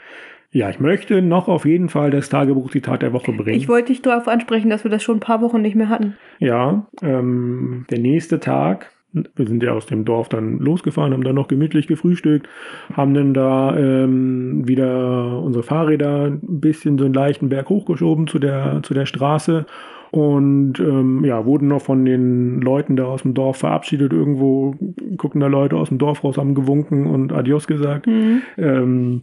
ja, 0.51 0.69
ich 0.69 0.79
möchte 0.79 1.21
noch 1.21 1.49
auf 1.49 1.65
jeden 1.65 1.89
Fall 1.89 2.11
das 2.11 2.29
Tagebuchzitat 2.29 3.01
der 3.01 3.11
Woche 3.11 3.33
bringen. 3.33 3.57
Ich 3.57 3.67
wollte 3.67 3.87
dich 3.87 4.01
darauf 4.01 4.29
ansprechen, 4.29 4.69
dass 4.69 4.85
wir 4.85 4.91
das 4.91 5.03
schon 5.03 5.17
ein 5.17 5.21
paar 5.21 5.41
Wochen 5.41 5.61
nicht 5.61 5.75
mehr 5.75 5.89
hatten. 5.89 6.15
Ja, 6.39 6.87
ähm, 7.01 7.85
der 7.89 7.99
nächste 7.99 8.39
Tag, 8.39 8.91
wir 9.35 9.47
sind 9.47 9.63
ja 9.63 9.71
aus 9.71 9.85
dem 9.85 10.05
Dorf 10.05 10.29
dann 10.29 10.59
losgefahren, 10.59 11.13
haben 11.13 11.23
dann 11.23 11.35
noch 11.35 11.47
gemütlich 11.47 11.87
gefrühstückt, 11.87 12.47
haben 12.93 13.13
dann 13.13 13.33
da 13.33 13.75
ähm, 13.77 14.67
wieder 14.67 15.41
unsere 15.41 15.63
Fahrräder 15.63 16.25
ein 16.25 16.39
bisschen 16.59 16.97
so 16.97 17.05
einen 17.05 17.13
leichten 17.13 17.49
Berg 17.49 17.69
hochgeschoben 17.69 18.27
zu 18.27 18.39
der, 18.39 18.81
zu 18.83 18.93
der 18.93 19.05
Straße 19.05 19.65
und 20.11 20.79
ähm, 20.79 21.25
ja, 21.25 21.45
wurden 21.45 21.67
noch 21.67 21.81
von 21.81 22.05
den 22.05 22.61
Leuten 22.61 22.95
da 22.95 23.03
aus 23.05 23.23
dem 23.23 23.33
Dorf 23.33 23.57
verabschiedet. 23.57 24.13
Irgendwo 24.13 24.73
gucken 25.17 25.41
da 25.41 25.47
Leute 25.47 25.75
aus 25.75 25.89
dem 25.89 25.97
Dorf 25.97 26.23
raus, 26.23 26.37
haben 26.37 26.55
gewunken 26.55 27.05
und 27.05 27.33
Adios 27.33 27.67
gesagt. 27.67 28.07
Mhm. 28.07 28.41
Ähm, 28.57 29.21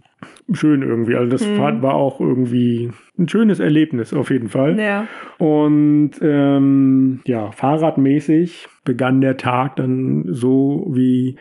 schön 0.53 0.82
irgendwie. 0.82 1.14
Also 1.16 1.30
das 1.30 1.49
Mhm. 1.49 1.82
war 1.82 1.95
auch 1.95 2.20
irgendwie 2.20 2.90
ein 3.23 3.29
schönes 3.29 3.61
Erlebnis 3.61 4.12
auf 4.12 4.31
jeden 4.31 4.49
Fall. 4.49 4.79
Ja. 4.79 5.07
Und 5.39 6.12
ähm, 6.20 7.20
ja, 7.27 7.51
fahrradmäßig 7.53 8.68
begann 8.85 9.20
der 9.20 9.37
Tag 9.37 9.77
dann 9.77 10.25
so, 10.29 10.87
wie 10.91 11.37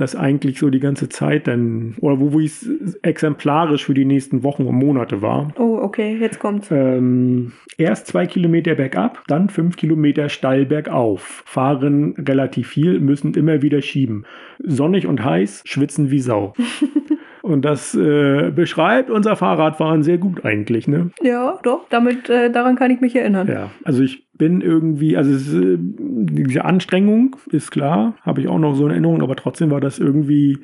das 0.00 0.16
eigentlich 0.16 0.58
so 0.58 0.70
die 0.70 0.80
ganze 0.80 1.08
Zeit 1.08 1.46
dann, 1.46 1.94
oder 2.00 2.18
wo, 2.20 2.32
wo 2.32 2.40
es 2.40 2.66
exemplarisch 3.02 3.84
für 3.84 3.94
die 3.94 4.06
nächsten 4.06 4.42
Wochen 4.42 4.64
und 4.64 4.76
Monate 4.76 5.20
war. 5.20 5.52
Oh, 5.58 5.78
okay, 5.82 6.16
jetzt 6.18 6.38
kommt's. 6.38 6.70
Ähm, 6.70 7.52
erst 7.76 8.06
zwei 8.06 8.26
Kilometer 8.26 8.74
bergab, 8.74 9.22
dann 9.28 9.50
fünf 9.50 9.76
Kilometer 9.76 10.28
steil 10.28 10.64
bergauf. 10.64 11.42
Fahren 11.44 12.14
relativ 12.18 12.68
viel, 12.68 12.98
müssen 12.98 13.34
immer 13.34 13.62
wieder 13.62 13.82
schieben. 13.82 14.24
Sonnig 14.58 15.06
und 15.06 15.22
heiß, 15.22 15.62
schwitzen 15.66 16.10
wie 16.10 16.20
Sau. 16.20 16.54
und 17.42 17.64
das 17.64 17.94
äh, 17.94 18.50
beschreibt 18.54 19.10
unser 19.10 19.36
Fahrradfahren 19.36 20.02
sehr 20.02 20.18
gut 20.18 20.44
eigentlich, 20.44 20.86
ne? 20.88 21.10
Ja, 21.22 21.58
doch, 21.62 21.86
damit, 21.90 22.28
äh, 22.28 22.50
daran 22.50 22.76
kann 22.76 22.90
ich 22.90 23.00
mich 23.00 23.14
erinnern. 23.16 23.48
Ja, 23.48 23.70
also 23.84 24.02
ich 24.02 24.26
bin 24.34 24.60
irgendwie, 24.60 25.16
also 25.16 25.30
es, 25.32 25.52
äh, 25.54 25.76
diese 25.78 26.64
Anstrengung 26.64 27.36
ist 27.50 27.70
klar, 27.70 28.14
habe 28.22 28.40
ich 28.40 28.48
auch 28.48 28.58
noch 28.58 28.74
so 28.74 28.84
in 28.86 28.90
Erinnerung, 28.92 29.22
aber 29.22 29.36
trotzdem 29.36 29.70
war 29.70 29.80
das 29.80 29.98
irgendwie 29.98 30.58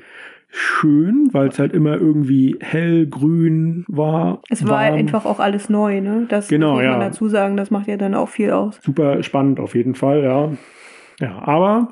schön, 0.49 1.29
weil 1.33 1.49
es 1.49 1.59
halt 1.59 1.73
immer 1.75 1.95
irgendwie 1.97 2.57
hellgrün 2.61 3.85
war. 3.89 4.41
Es 4.49 4.65
war 4.67 4.83
warm. 4.85 4.95
einfach 4.95 5.25
auch 5.27 5.41
alles 5.41 5.69
neu, 5.69 6.01
ne? 6.01 6.27
Das 6.29 6.49
Genau, 6.49 6.75
muss 6.75 6.83
man 6.85 6.93
ja. 6.93 6.99
dazu 7.01 7.29
sagen, 7.29 7.57
das 7.57 7.71
macht 7.71 7.89
ja 7.89 7.97
dann 7.97 8.15
auch 8.15 8.29
viel 8.29 8.51
aus. 8.53 8.79
super 8.83 9.23
spannend 9.23 9.61
auf 9.61 9.75
jeden 9.75 9.95
Fall, 9.95 10.23
ja. 10.23 10.53
Ja, 11.21 11.43
aber 11.43 11.89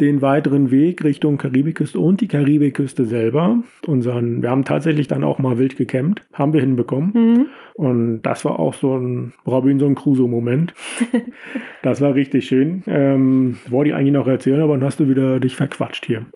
den 0.00 0.22
weiteren 0.22 0.70
Weg 0.70 1.04
Richtung 1.04 1.38
Karibikküste 1.38 1.98
und 1.98 2.20
die 2.20 2.28
Karibikküste 2.28 3.04
selber, 3.04 3.62
unseren, 3.86 4.42
wir 4.42 4.50
haben 4.50 4.64
tatsächlich 4.64 5.08
dann 5.08 5.24
auch 5.24 5.38
mal 5.38 5.58
wild 5.58 5.76
gecampt, 5.76 6.22
haben 6.32 6.52
wir 6.52 6.60
hinbekommen. 6.60 7.12
Mhm. 7.14 7.46
Und 7.74 8.22
das 8.22 8.44
war 8.44 8.58
auch 8.58 8.74
so 8.74 8.96
ein 8.96 9.32
Robinson 9.46 9.94
Crusoe-Moment. 9.94 10.74
das 11.82 12.00
war 12.00 12.14
richtig 12.14 12.46
schön. 12.46 12.82
Ähm, 12.86 13.58
wollte 13.68 13.90
ich 13.90 13.96
eigentlich 13.96 14.12
noch 14.12 14.28
erzählen, 14.28 14.60
aber 14.60 14.74
dann 14.74 14.84
hast 14.84 15.00
du 15.00 15.08
wieder 15.08 15.40
dich 15.40 15.56
verquatscht 15.56 16.06
hier. 16.06 16.26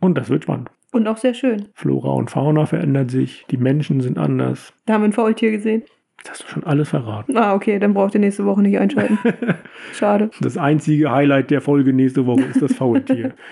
Und 0.00 0.16
das 0.16 0.30
wird 0.30 0.44
spannend. 0.44 0.70
Und 0.92 1.06
auch 1.06 1.18
sehr 1.18 1.34
schön. 1.34 1.68
Flora 1.74 2.10
und 2.10 2.30
Fauna 2.30 2.66
verändert 2.66 3.10
sich, 3.10 3.46
die 3.50 3.56
Menschen 3.56 4.00
sind 4.00 4.18
anders. 4.18 4.72
Da 4.86 4.94
haben 4.94 5.02
wir 5.02 5.08
ein 5.08 5.12
Faultier 5.12 5.52
gesehen. 5.52 5.84
Das 6.22 6.32
hast 6.32 6.42
du 6.42 6.48
schon 6.48 6.64
alles 6.64 6.90
verraten. 6.90 7.36
Ah, 7.36 7.54
okay, 7.54 7.78
dann 7.78 7.94
braucht 7.94 8.14
ihr 8.14 8.20
nächste 8.20 8.44
Woche 8.44 8.60
nicht 8.60 8.78
einschalten. 8.78 9.18
Schade. 9.94 10.30
Das 10.40 10.58
einzige 10.58 11.10
Highlight 11.10 11.50
der 11.50 11.60
Folge 11.60 11.92
nächste 11.92 12.26
Woche 12.26 12.42
ist 12.42 12.60
das 12.60 12.74
Faultier. 12.74 13.34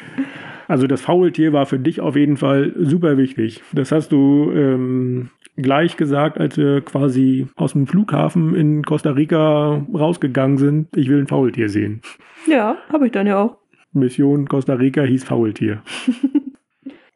Also 0.71 0.87
das 0.87 1.01
Faultier 1.01 1.55
war 1.55 1.65
für 1.65 1.79
dich 1.79 2.03
auf 2.03 2.15
jeden 2.15 2.37
Fall 2.37 2.75
super 2.77 3.17
wichtig. 3.17 3.63
Das 3.73 3.91
hast 3.91 4.13
du 4.13 4.53
ähm, 4.53 5.31
gleich 5.61 5.97
gesagt, 5.97 6.39
als 6.39 6.57
wir 6.57 6.81
quasi 6.81 7.47
aus 7.57 7.73
dem 7.73 7.87
Flughafen 7.87 8.55
in 8.55 8.85
Costa 8.85 9.11
Rica 9.11 9.85
rausgegangen 9.93 10.59
sind. 10.59 10.97
Ich 10.97 11.09
will 11.09 11.19
ein 11.19 11.27
Faultier 11.27 11.69
sehen. 11.69 12.01
Ja, 12.47 12.77
habe 12.93 13.07
ich 13.07 13.13
dann 13.13 13.27
ja 13.27 13.43
auch. 13.43 13.59
Mission 13.93 14.47
Costa 14.47 14.75
Rica 14.75 15.03
hieß 15.03 15.25
Faultier. 15.25 15.83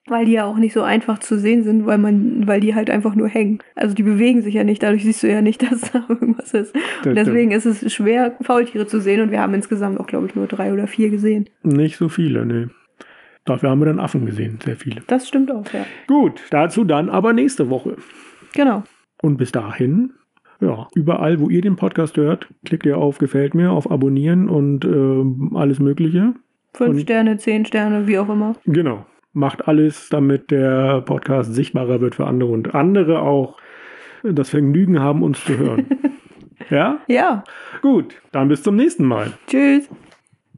Weil 0.08 0.26
die 0.26 0.32
ja 0.32 0.44
auch 0.44 0.56
nicht 0.56 0.72
so 0.72 0.82
einfach 0.82 1.20
zu 1.20 1.38
sehen 1.38 1.62
sind, 1.62 1.86
weil 1.86 1.96
man, 1.96 2.46
weil 2.48 2.58
die 2.58 2.74
halt 2.74 2.90
einfach 2.90 3.14
nur 3.14 3.28
hängen. 3.28 3.60
Also 3.76 3.94
die 3.94 4.02
bewegen 4.02 4.42
sich 4.42 4.52
ja 4.52 4.64
nicht, 4.64 4.82
dadurch 4.82 5.04
siehst 5.04 5.22
du 5.22 5.30
ja 5.30 5.40
nicht, 5.40 5.62
dass 5.70 5.92
da 5.92 6.04
irgendwas 6.08 6.52
ist. 6.52 6.74
Und 7.06 7.14
deswegen 7.14 7.52
ist 7.52 7.66
es 7.66 7.90
schwer, 7.92 8.36
Faultiere 8.42 8.86
zu 8.88 9.00
sehen 9.00 9.20
und 9.20 9.30
wir 9.30 9.40
haben 9.40 9.54
insgesamt 9.54 10.00
auch, 10.00 10.08
glaube 10.08 10.26
ich, 10.26 10.34
nur 10.34 10.48
drei 10.48 10.72
oder 10.72 10.88
vier 10.88 11.08
gesehen. 11.08 11.48
Nicht 11.62 11.96
so 11.96 12.08
viele, 12.08 12.44
ne. 12.44 12.70
Dafür 13.44 13.70
haben 13.70 13.80
wir 13.80 13.86
dann 13.86 14.00
Affen 14.00 14.26
gesehen, 14.26 14.58
sehr 14.64 14.76
viele. 14.76 15.02
Das 15.06 15.28
stimmt 15.28 15.52
auch, 15.52 15.72
ja. 15.72 15.86
Gut, 16.08 16.42
dazu 16.50 16.84
dann 16.84 17.08
aber 17.08 17.32
nächste 17.32 17.70
Woche. 17.70 17.96
Genau. 18.52 18.82
Und 19.22 19.36
bis 19.36 19.52
dahin, 19.52 20.12
ja, 20.60 20.88
überall, 20.94 21.40
wo 21.40 21.48
ihr 21.48 21.60
den 21.60 21.76
Podcast 21.76 22.16
hört, 22.16 22.48
klickt 22.64 22.86
ihr 22.86 22.98
auf 22.98 23.18
Gefällt 23.18 23.54
mir, 23.54 23.70
auf 23.72 23.90
Abonnieren 23.90 24.48
und 24.48 24.84
ähm, 24.84 25.52
alles 25.54 25.78
Mögliche. 25.80 26.34
Fünf 26.74 26.90
Und- 26.90 27.00
Sterne, 27.00 27.36
zehn 27.38 27.64
Sterne, 27.66 28.06
wie 28.06 28.18
auch 28.18 28.28
immer. 28.28 28.54
Genau. 28.64 29.04
Macht 29.34 29.66
alles, 29.66 30.08
damit 30.10 30.50
der 30.50 31.00
Podcast 31.02 31.54
sichtbarer 31.54 32.00
wird 32.00 32.14
für 32.14 32.26
andere 32.26 32.50
und 32.50 32.74
andere 32.74 33.22
auch 33.22 33.56
das 34.22 34.50
Vergnügen 34.50 35.00
haben, 35.00 35.22
uns 35.22 35.42
zu 35.44 35.56
hören. 35.56 35.86
ja? 36.70 36.98
Ja. 37.08 37.44
Gut, 37.80 38.20
dann 38.30 38.48
bis 38.48 38.62
zum 38.62 38.76
nächsten 38.76 39.04
Mal. 39.04 39.32
Tschüss. 39.46 39.88